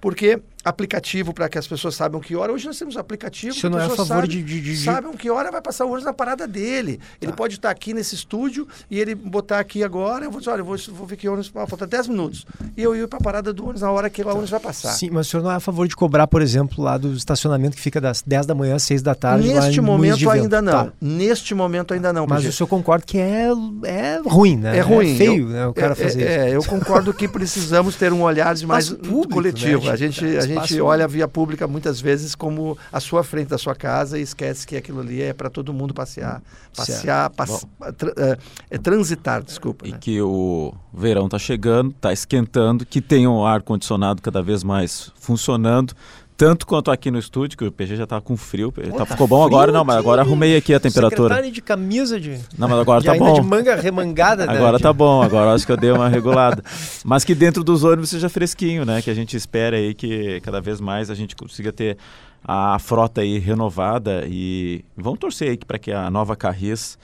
porque 0.00 0.40
aplicativo 0.66 1.32
para 1.32 1.48
que 1.48 1.56
as 1.56 1.66
pessoas 1.66 1.94
saibam 1.94 2.20
que 2.20 2.34
hora. 2.34 2.52
Hoje 2.52 2.66
nós 2.66 2.76
temos 2.76 2.96
aplicativo 2.96 3.54
Você 3.54 3.68
não 3.68 3.78
é 3.78 3.84
a 3.84 3.88
favor 3.88 4.06
sabe, 4.06 4.28
de, 4.28 4.42
de, 4.42 4.60
de, 4.60 4.76
Sabem 4.76 5.12
que 5.12 5.30
hora 5.30 5.52
vai 5.52 5.62
passar 5.62 5.84
o 5.84 5.88
ônibus 5.88 6.04
na 6.04 6.12
parada 6.12 6.46
dele. 6.46 6.98
Ele 7.22 7.30
tá. 7.30 7.36
pode 7.36 7.54
estar 7.54 7.70
aqui 7.70 7.94
nesse 7.94 8.16
estúdio 8.16 8.66
e 8.90 8.98
ele 8.98 9.14
botar 9.14 9.60
aqui 9.60 9.84
agora. 9.84 10.24
Eu 10.24 10.30
vou 10.30 10.40
dizer, 10.40 10.50
olha, 10.50 10.62
eu 10.62 10.64
vou, 10.64 10.76
vou 10.88 11.06
ver 11.06 11.16
que 11.16 11.28
ônibus. 11.28 11.46
Falta 11.46 11.86
10 11.86 12.08
minutos. 12.08 12.44
E 12.76 12.82
eu 12.82 12.96
ir 12.96 13.06
para 13.06 13.20
a 13.20 13.22
parada 13.22 13.52
do 13.52 13.62
ônibus 13.62 13.82
na 13.82 13.92
hora 13.92 14.10
que 14.10 14.20
o 14.20 14.28
ônibus 14.28 14.50
vai 14.50 14.58
passar. 14.58 14.90
Sim, 14.90 15.10
mas 15.12 15.28
o 15.28 15.30
senhor 15.30 15.42
não 15.44 15.52
é 15.52 15.54
a 15.54 15.60
favor 15.60 15.86
de 15.86 15.94
cobrar, 15.94 16.26
por 16.26 16.42
exemplo, 16.42 16.82
lá 16.82 16.98
do 16.98 17.12
estacionamento 17.14 17.76
que 17.76 17.82
fica 17.82 18.00
das 18.00 18.20
10 18.22 18.46
da 18.46 18.54
manhã 18.54 18.74
às 18.74 18.82
6 18.82 19.02
da 19.02 19.14
tarde. 19.14 19.46
Neste 19.46 19.80
momento 19.80 20.28
ainda 20.28 20.60
não. 20.60 20.72
Tá. 20.72 20.92
Neste 21.00 21.54
momento 21.54 21.94
ainda 21.94 22.12
não. 22.12 22.26
Mas 22.26 22.44
o 22.44 22.52
senhor 22.52 22.66
concorda 22.66 23.04
que 23.06 23.18
é, 23.18 23.46
é 23.84 24.20
ruim, 24.26 24.56
né? 24.56 24.78
É 24.78 24.80
ruim. 24.80 25.14
É 25.14 25.16
feio, 25.16 25.44
eu, 25.44 25.48
né? 25.48 25.66
O 25.68 25.74
cara 25.74 25.92
é, 25.92 25.94
fazer 25.94 26.22
é, 26.22 26.24
isso. 26.24 26.40
É, 26.40 26.56
eu 26.56 26.64
concordo 26.64 27.14
que 27.14 27.28
precisamos 27.28 27.94
ter 27.94 28.12
um 28.12 28.22
olhar 28.22 28.52
de 28.56 28.66
mais 28.66 28.90
público, 28.90 29.34
coletivo. 29.34 29.84
Né? 29.84 29.85
A 29.90 29.96
gente, 29.96 30.24
a 30.24 30.46
gente 30.46 30.80
olha 30.80 31.06
via 31.06 31.28
pública 31.28 31.66
muitas 31.66 32.00
vezes 32.00 32.34
como 32.34 32.76
a 32.92 33.00
sua 33.00 33.22
frente 33.24 33.48
da 33.48 33.58
sua 33.58 33.74
casa 33.74 34.18
e 34.18 34.22
esquece 34.22 34.66
que 34.66 34.76
aquilo 34.76 35.00
ali 35.00 35.22
é 35.22 35.32
para 35.32 35.50
todo 35.50 35.72
mundo 35.72 35.94
passear. 35.94 36.42
Passear, 36.76 37.30
pass... 37.30 37.66
tra 37.96 38.12
é, 38.16 38.38
é, 38.70 38.78
transitar, 38.78 39.42
desculpa. 39.42 39.86
E 39.86 39.92
né? 39.92 39.98
que 40.00 40.20
o 40.20 40.74
verão 40.92 41.26
está 41.26 41.38
chegando, 41.38 41.90
está 41.90 42.12
esquentando, 42.12 42.84
que 42.84 43.00
tem 43.00 43.26
um 43.26 43.44
ar-condicionado 43.44 44.20
cada 44.20 44.42
vez 44.42 44.62
mais 44.62 45.12
funcionando 45.16 45.94
tanto 46.36 46.66
quanto 46.66 46.90
aqui 46.90 47.10
no 47.10 47.18
estúdio, 47.18 47.56
que 47.56 47.64
o 47.64 47.72
PG 47.72 47.96
já 47.96 48.06
tava 48.06 48.20
com 48.20 48.36
frio. 48.36 48.70
Pô, 48.70 48.82
tá, 48.82 49.06
ficou 49.06 49.26
bom 49.26 49.44
agora, 49.44 49.72
não, 49.72 49.84
mas 49.84 49.96
agora 49.96 50.20
arrumei 50.22 50.56
aqui 50.56 50.74
a 50.74 50.78
temperatura. 50.78 51.28
Secretário 51.28 51.50
de 51.50 51.62
camisa 51.62 52.20
de. 52.20 52.38
Não, 52.58 52.68
mas 52.68 52.78
agora 52.78 53.02
tá 53.02 53.14
bom. 53.14 53.34
de 53.34 53.42
manga 53.42 53.74
remangada, 53.74 54.46
né? 54.46 54.54
Agora 54.54 54.78
tá 54.78 54.92
bom, 54.92 55.22
agora 55.22 55.54
acho 55.54 55.64
que 55.64 55.72
eu 55.72 55.76
dei 55.76 55.90
uma 55.90 56.08
regulada. 56.08 56.62
mas 57.04 57.24
que 57.24 57.34
dentro 57.34 57.64
dos 57.64 57.84
ônibus 57.84 58.10
seja 58.10 58.28
fresquinho, 58.28 58.84
né? 58.84 59.00
Que 59.00 59.10
a 59.10 59.14
gente 59.14 59.36
espera 59.36 59.76
aí 59.76 59.94
que 59.94 60.40
cada 60.42 60.60
vez 60.60 60.80
mais 60.80 61.10
a 61.10 61.14
gente 61.14 61.34
consiga 61.34 61.72
ter 61.72 61.96
a 62.44 62.78
frota 62.78 63.22
aí 63.22 63.38
renovada 63.38 64.24
e 64.28 64.84
vamos 64.96 65.18
torcer 65.18 65.50
aí 65.50 65.56
para 65.56 65.78
que 65.78 65.90
a 65.90 66.10
nova 66.10 66.36
Carris 66.36 66.98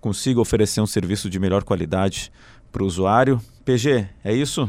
consiga 0.00 0.40
oferecer 0.40 0.80
um 0.80 0.86
serviço 0.86 1.28
de 1.28 1.38
melhor 1.38 1.62
qualidade 1.62 2.32
para 2.72 2.82
o 2.82 2.86
usuário. 2.86 3.40
PG, 3.64 4.06
é 4.24 4.32
isso? 4.34 4.68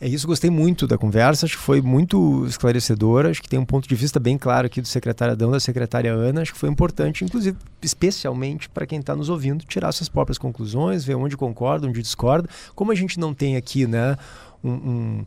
É 0.00 0.08
isso, 0.08 0.26
gostei 0.26 0.50
muito 0.50 0.86
da 0.86 0.98
conversa, 0.98 1.46
acho 1.46 1.56
que 1.56 1.62
foi 1.62 1.80
muito 1.80 2.44
esclarecedora, 2.46 3.30
acho 3.30 3.40
que 3.40 3.48
tem 3.48 3.58
um 3.58 3.64
ponto 3.64 3.88
de 3.88 3.94
vista 3.94 4.18
bem 4.18 4.36
claro 4.36 4.66
aqui 4.66 4.80
do 4.80 4.88
secretário 4.88 5.32
Adão, 5.32 5.50
da 5.50 5.60
secretária 5.60 6.12
Ana, 6.12 6.42
acho 6.42 6.52
que 6.52 6.58
foi 6.58 6.68
importante, 6.68 7.24
inclusive, 7.24 7.56
especialmente 7.80 8.68
para 8.68 8.86
quem 8.86 8.98
está 8.98 9.14
nos 9.14 9.28
ouvindo, 9.28 9.64
tirar 9.64 9.92
suas 9.92 10.08
próprias 10.08 10.36
conclusões, 10.36 11.04
ver 11.04 11.14
onde 11.14 11.36
concorda, 11.36 11.86
onde 11.86 12.02
discorda. 12.02 12.48
Como 12.74 12.90
a 12.90 12.94
gente 12.94 13.18
não 13.20 13.32
tem 13.32 13.56
aqui, 13.56 13.86
né, 13.86 14.16
um, 14.62 14.70
um 14.72 15.26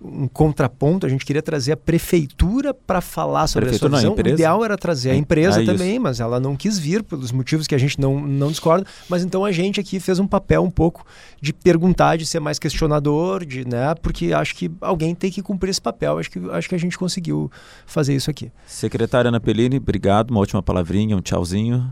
um 0.00 0.28
contraponto, 0.28 1.06
a 1.06 1.08
gente 1.08 1.24
queria 1.24 1.42
trazer 1.42 1.72
a 1.72 1.76
prefeitura 1.76 2.74
para 2.74 3.00
falar 3.00 3.46
sobre 3.46 3.68
prefeitura 3.70 3.96
a 3.96 4.00
sua 4.00 4.14
visão. 4.14 4.24
o 4.24 4.34
ideal 4.34 4.64
era 4.64 4.76
trazer 4.76 5.10
a 5.10 5.14
é, 5.14 5.16
empresa 5.16 5.62
é 5.62 5.64
também, 5.64 5.98
mas 5.98 6.20
ela 6.20 6.38
não 6.38 6.54
quis 6.54 6.78
vir 6.78 7.02
pelos 7.02 7.32
motivos 7.32 7.66
que 7.66 7.74
a 7.74 7.78
gente 7.78 7.98
não, 7.98 8.20
não 8.20 8.50
discorda. 8.50 8.86
Mas 9.08 9.24
então 9.24 9.44
a 9.44 9.52
gente 9.52 9.80
aqui 9.80 9.98
fez 9.98 10.18
um 10.18 10.26
papel 10.26 10.62
um 10.62 10.70
pouco 10.70 11.04
de 11.40 11.52
perguntar, 11.52 12.16
de 12.16 12.26
ser 12.26 12.40
mais 12.40 12.58
questionador, 12.58 13.44
de, 13.44 13.66
né? 13.66 13.94
Porque 14.02 14.32
acho 14.32 14.54
que 14.54 14.70
alguém 14.80 15.14
tem 15.14 15.30
que 15.30 15.42
cumprir 15.42 15.70
esse 15.70 15.80
papel. 15.80 16.18
Acho 16.18 16.30
que, 16.30 16.50
acho 16.50 16.68
que 16.68 16.74
a 16.74 16.78
gente 16.78 16.98
conseguiu 16.98 17.50
fazer 17.86 18.14
isso 18.14 18.30
aqui. 18.30 18.50
Secretária 18.66 19.28
Ana 19.28 19.40
Pellini, 19.40 19.78
obrigado. 19.78 20.30
Uma 20.30 20.40
última 20.40 20.62
palavrinha, 20.62 21.16
um 21.16 21.20
tchauzinho. 21.20 21.90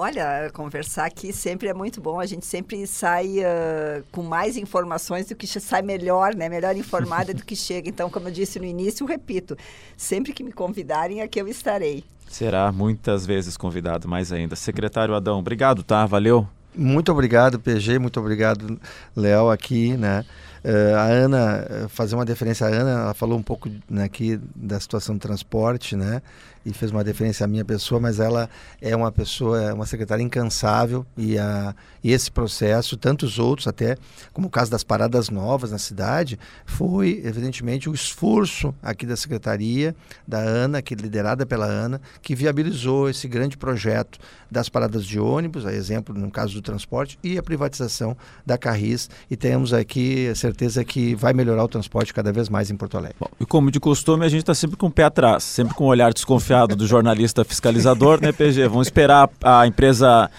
Olha, 0.00 0.48
conversar 0.52 1.06
aqui 1.06 1.32
sempre 1.32 1.66
é 1.66 1.74
muito 1.74 2.00
bom. 2.00 2.20
A 2.20 2.24
gente 2.24 2.46
sempre 2.46 2.86
sai 2.86 3.40
uh, 3.40 4.04
com 4.12 4.22
mais 4.22 4.56
informações 4.56 5.26
do 5.26 5.34
que 5.34 5.44
sai 5.44 5.82
melhor, 5.82 6.36
né? 6.36 6.48
Melhor 6.48 6.76
informada 6.76 7.34
do 7.34 7.44
que 7.44 7.56
chega. 7.58 7.88
Então, 7.88 8.08
como 8.08 8.28
eu 8.28 8.32
disse 8.32 8.60
no 8.60 8.64
início, 8.64 9.04
repito, 9.04 9.58
sempre 9.96 10.32
que 10.32 10.44
me 10.44 10.52
convidarem, 10.52 11.20
aqui 11.20 11.40
eu 11.40 11.48
estarei. 11.48 12.04
Será 12.28 12.70
muitas 12.70 13.26
vezes 13.26 13.56
convidado, 13.56 14.06
mais 14.06 14.32
ainda. 14.32 14.54
Secretário 14.54 15.16
Adão, 15.16 15.40
obrigado, 15.40 15.82
tá? 15.82 16.06
Valeu. 16.06 16.46
Muito 16.76 17.10
obrigado, 17.10 17.58
PG, 17.58 17.98
muito 17.98 18.20
obrigado, 18.20 18.78
Léo, 19.16 19.50
aqui, 19.50 19.96
né? 19.96 20.24
Uh, 20.64 20.96
a 20.96 21.04
Ana, 21.06 21.88
fazer 21.88 22.14
uma 22.14 22.24
deferência 22.24 22.68
à 22.68 22.70
Ana, 22.70 22.90
ela 22.90 23.14
falou 23.14 23.36
um 23.36 23.42
pouco 23.42 23.68
né, 23.90 24.04
aqui 24.04 24.38
da 24.54 24.78
situação 24.78 25.16
do 25.16 25.20
transporte, 25.20 25.96
né? 25.96 26.22
E 26.64 26.72
fez 26.72 26.90
uma 26.90 27.02
referência 27.02 27.44
à 27.44 27.46
minha 27.46 27.64
pessoa, 27.64 28.00
mas 28.00 28.20
ela 28.20 28.48
é 28.80 28.94
uma 28.94 29.10
pessoa, 29.10 29.62
é 29.62 29.72
uma 29.72 29.86
secretária 29.86 30.22
incansável 30.22 31.06
e, 31.16 31.38
a, 31.38 31.74
e 32.02 32.12
esse 32.12 32.30
processo, 32.30 32.96
tantos 32.96 33.38
outros 33.38 33.66
até, 33.66 33.96
como 34.32 34.48
o 34.48 34.50
caso 34.50 34.70
das 34.70 34.84
paradas 34.84 35.30
novas 35.30 35.70
na 35.70 35.78
cidade, 35.78 36.38
foi 36.66 37.22
evidentemente 37.24 37.88
o 37.88 37.94
esforço 37.94 38.74
aqui 38.82 39.06
da 39.06 39.16
secretaria, 39.16 39.94
da 40.26 40.38
Ana, 40.38 40.82
que 40.82 40.94
liderada 40.94 41.46
pela 41.46 41.66
Ana, 41.66 42.00
que 42.20 42.34
viabilizou 42.34 43.08
esse 43.08 43.28
grande 43.28 43.56
projeto 43.56 44.18
das 44.50 44.68
paradas 44.68 45.04
de 45.04 45.18
ônibus, 45.18 45.64
a 45.66 45.72
exemplo 45.72 46.14
no 46.14 46.30
caso 46.30 46.54
do 46.54 46.62
transporte, 46.62 47.18
e 47.22 47.38
a 47.38 47.42
privatização 47.42 48.16
da 48.44 48.58
Carris, 48.58 49.08
e 49.30 49.36
temos 49.36 49.72
aqui 49.72 50.28
a 50.28 50.34
certeza 50.34 50.84
que 50.84 51.14
vai 51.14 51.32
melhorar 51.32 51.64
o 51.64 51.68
transporte 51.68 52.12
cada 52.12 52.32
vez 52.32 52.48
mais 52.48 52.70
em 52.70 52.76
Porto 52.76 52.96
Alegre. 52.96 53.16
Bom, 53.20 53.28
e 53.40 53.46
como 53.46 53.70
de 53.70 53.80
costume, 53.80 54.24
a 54.24 54.28
gente 54.28 54.40
está 54.40 54.54
sempre 54.54 54.76
com 54.76 54.86
o 54.86 54.90
pé 54.90 55.04
atrás, 55.04 55.44
sempre 55.44 55.74
com 55.74 55.84
um 55.84 55.88
olhar 55.88 56.12
desconfiado 56.12 56.47
do 56.76 56.86
jornalista 56.86 57.44
fiscalizador, 57.44 58.20
né, 58.20 58.32
PG? 58.32 58.68
Vamos 58.68 58.86
esperar 58.86 59.30
a 59.42 59.66
empresa 59.66 60.30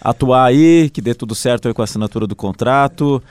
atuar 0.00 0.44
aí, 0.44 0.90
que 0.90 1.00
dê 1.00 1.14
tudo 1.14 1.34
certo 1.34 1.68
aí 1.68 1.74
com 1.74 1.82
a 1.82 1.84
assinatura 1.84 2.26
do 2.26 2.34
contrato 2.34 3.22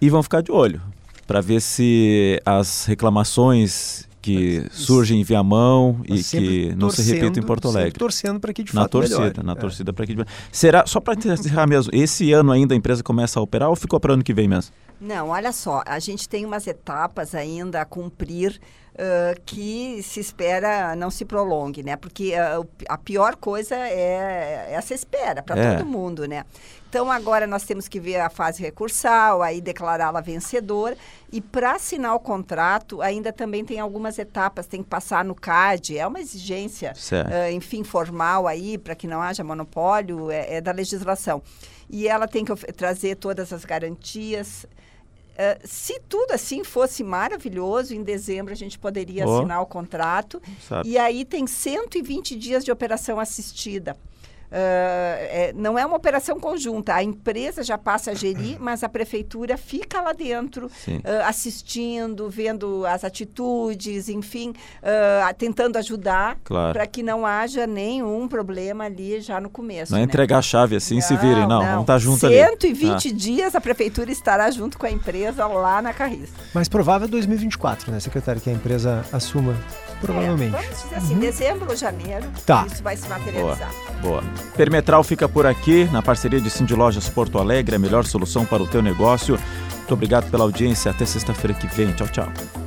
e 0.00 0.08
vão 0.08 0.22
ficar 0.22 0.40
de 0.40 0.52
olho 0.52 0.80
para 1.26 1.40
ver 1.40 1.60
se 1.60 2.40
as 2.44 2.84
reclamações 2.86 4.06
que 4.26 4.66
surgem 4.72 5.20
em 5.20 5.24
Viamão 5.24 6.00
e 6.04 6.20
que 6.20 6.74
não 6.76 6.90
se 6.90 7.00
repitam 7.02 7.40
em 7.40 7.46
Porto 7.46 7.68
Alegre. 7.68 7.92
torcendo 7.92 8.40
para 8.40 8.52
que 8.52 8.64
de 8.64 8.74
na 8.74 8.82
fato 8.82 8.90
torcida, 8.92 9.18
melhore. 9.20 9.42
Na 9.44 9.52
é. 9.52 9.54
torcida 9.54 9.92
para 9.92 10.04
que 10.04 10.16
Será, 10.50 10.84
só 10.84 11.00
para 11.00 11.14
encerrar 11.14 11.66
mesmo, 11.68 11.92
esse 11.94 12.32
ano 12.32 12.50
ainda 12.50 12.74
a 12.74 12.76
empresa 12.76 13.04
começa 13.04 13.38
a 13.38 13.42
operar 13.42 13.68
ou 13.68 13.76
ficou 13.76 14.00
para 14.00 14.10
o 14.10 14.14
ano 14.14 14.24
que 14.24 14.34
vem 14.34 14.48
mesmo? 14.48 14.72
Não, 15.00 15.28
olha 15.28 15.52
só, 15.52 15.82
a 15.86 16.00
gente 16.00 16.28
tem 16.28 16.44
umas 16.44 16.66
etapas 16.66 17.36
ainda 17.36 17.82
a 17.82 17.84
cumprir 17.84 18.58
uh, 18.96 19.40
que 19.44 20.02
se 20.02 20.20
espera 20.20 20.96
não 20.96 21.10
se 21.10 21.24
prolongue, 21.24 21.82
né? 21.82 21.96
Porque 21.96 22.32
uh, 22.32 22.66
a 22.88 22.98
pior 22.98 23.36
coisa 23.36 23.76
é 23.76 24.68
essa 24.72 24.94
espera 24.94 25.42
para 25.42 25.60
é. 25.60 25.76
todo 25.76 25.86
mundo, 25.86 26.26
né? 26.26 26.44
Então 26.88 27.10
agora 27.10 27.46
nós 27.46 27.64
temos 27.64 27.88
que 27.88 28.00
ver 28.00 28.20
a 28.20 28.30
fase 28.30 28.62
recursal, 28.62 29.42
aí 29.42 29.60
declará-la 29.60 30.20
vencedora 30.20 30.96
e 31.30 31.40
para 31.40 31.72
assinar 31.72 32.14
o 32.14 32.20
contrato 32.20 33.02
ainda 33.02 33.32
também 33.32 33.64
tem 33.64 33.80
algumas 33.80 34.18
etapas, 34.18 34.66
tem 34.66 34.82
que 34.82 34.88
passar 34.88 35.24
no 35.24 35.34
CAD, 35.34 35.98
é 35.98 36.06
uma 36.06 36.20
exigência, 36.20 36.92
uh, 36.92 37.52
enfim, 37.52 37.84
formal 37.84 38.46
aí 38.46 38.78
para 38.78 38.94
que 38.94 39.06
não 39.06 39.20
haja 39.20 39.44
monopólio, 39.44 40.30
é, 40.30 40.54
é 40.54 40.60
da 40.60 40.72
legislação. 40.72 41.42
E 41.88 42.08
ela 42.08 42.26
tem 42.26 42.44
que 42.44 42.54
trazer 42.72 43.16
todas 43.16 43.52
as 43.52 43.64
garantias, 43.64 44.66
Uh, 45.36 45.60
se 45.66 46.00
tudo 46.08 46.32
assim 46.32 46.64
fosse 46.64 47.04
maravilhoso, 47.04 47.94
em 47.94 48.02
dezembro 48.02 48.54
a 48.54 48.56
gente 48.56 48.78
poderia 48.78 49.26
oh. 49.26 49.36
assinar 49.36 49.60
o 49.60 49.66
contrato. 49.66 50.40
Sabe. 50.66 50.88
E 50.88 50.96
aí 50.96 51.26
tem 51.26 51.46
120 51.46 52.34
dias 52.36 52.64
de 52.64 52.72
operação 52.72 53.20
assistida. 53.20 53.96
É, 54.50 55.52
não 55.54 55.78
é 55.78 55.84
uma 55.84 55.96
operação 55.96 56.38
conjunta. 56.38 56.94
A 56.94 57.02
empresa 57.02 57.62
já 57.62 57.76
passa 57.76 58.12
a 58.12 58.14
gerir, 58.14 58.56
mas 58.60 58.82
a 58.82 58.88
prefeitura 58.88 59.56
fica 59.56 60.00
lá 60.00 60.12
dentro, 60.12 60.66
uh, 60.66 61.02
assistindo, 61.26 62.28
vendo 62.28 62.84
as 62.86 63.04
atitudes, 63.04 64.08
enfim, 64.08 64.50
uh, 64.50 65.34
tentando 65.36 65.76
ajudar 65.76 66.38
claro. 66.44 66.72
para 66.72 66.86
que 66.86 67.02
não 67.02 67.26
haja 67.26 67.66
nenhum 67.66 68.28
problema 68.28 68.84
ali 68.84 69.20
já 69.20 69.40
no 69.40 69.50
começo. 69.50 69.92
Não 69.92 69.98
é 69.98 70.02
né? 70.02 70.04
entregar 70.04 70.38
a 70.38 70.42
chave 70.42 70.76
assim, 70.76 70.96
não, 70.96 71.02
se 71.02 71.16
virem, 71.16 71.46
não. 71.46 71.48
não. 71.48 71.60
Vamos 71.60 71.80
estar 71.82 71.92
tá 71.94 71.98
junto 71.98 72.20
120 72.20 72.40
ali. 72.40 72.76
120 72.76 73.08
ah. 73.08 73.12
dias 73.14 73.54
a 73.54 73.60
prefeitura 73.60 74.10
estará 74.10 74.50
junto 74.50 74.78
com 74.78 74.86
a 74.86 74.90
empresa 74.90 75.46
lá 75.46 75.82
na 75.82 75.92
Carris. 75.92 76.30
Mais 76.54 76.68
provável 76.68 77.08
2024, 77.08 77.90
né, 77.90 78.00
secretário, 78.00 78.40
que 78.40 78.50
a 78.50 78.52
empresa 78.52 79.04
assuma 79.12 79.56
Provavelmente. 80.00 80.54
É, 80.54 80.60
vamos 80.60 80.82
dizer 80.82 80.94
assim, 80.96 81.14
uhum. 81.14 81.20
dezembro 81.20 81.70
ou 81.70 81.76
janeiro, 81.76 82.26
tá. 82.44 82.66
isso 82.66 82.82
vai 82.82 82.96
se 82.96 83.08
materializar. 83.08 83.70
Boa. 84.02 84.20
Boa. 84.20 84.24
Perimetral 84.56 85.02
fica 85.02 85.28
por 85.28 85.46
aqui, 85.46 85.88
na 85.92 86.02
parceria 86.02 86.40
de 86.40 86.50
Cindy 86.50 86.74
Lojas 86.74 87.08
Porto 87.08 87.38
Alegre, 87.38 87.76
a 87.76 87.78
melhor 87.78 88.04
solução 88.04 88.44
para 88.44 88.62
o 88.62 88.66
teu 88.66 88.82
negócio. 88.82 89.38
Muito 89.86 89.94
obrigado 89.94 90.30
pela 90.30 90.42
audiência. 90.42 90.90
Até 90.90 91.06
sexta-feira 91.06 91.54
que 91.54 91.66
vem. 91.68 91.92
Tchau, 91.92 92.08
tchau. 92.08 92.65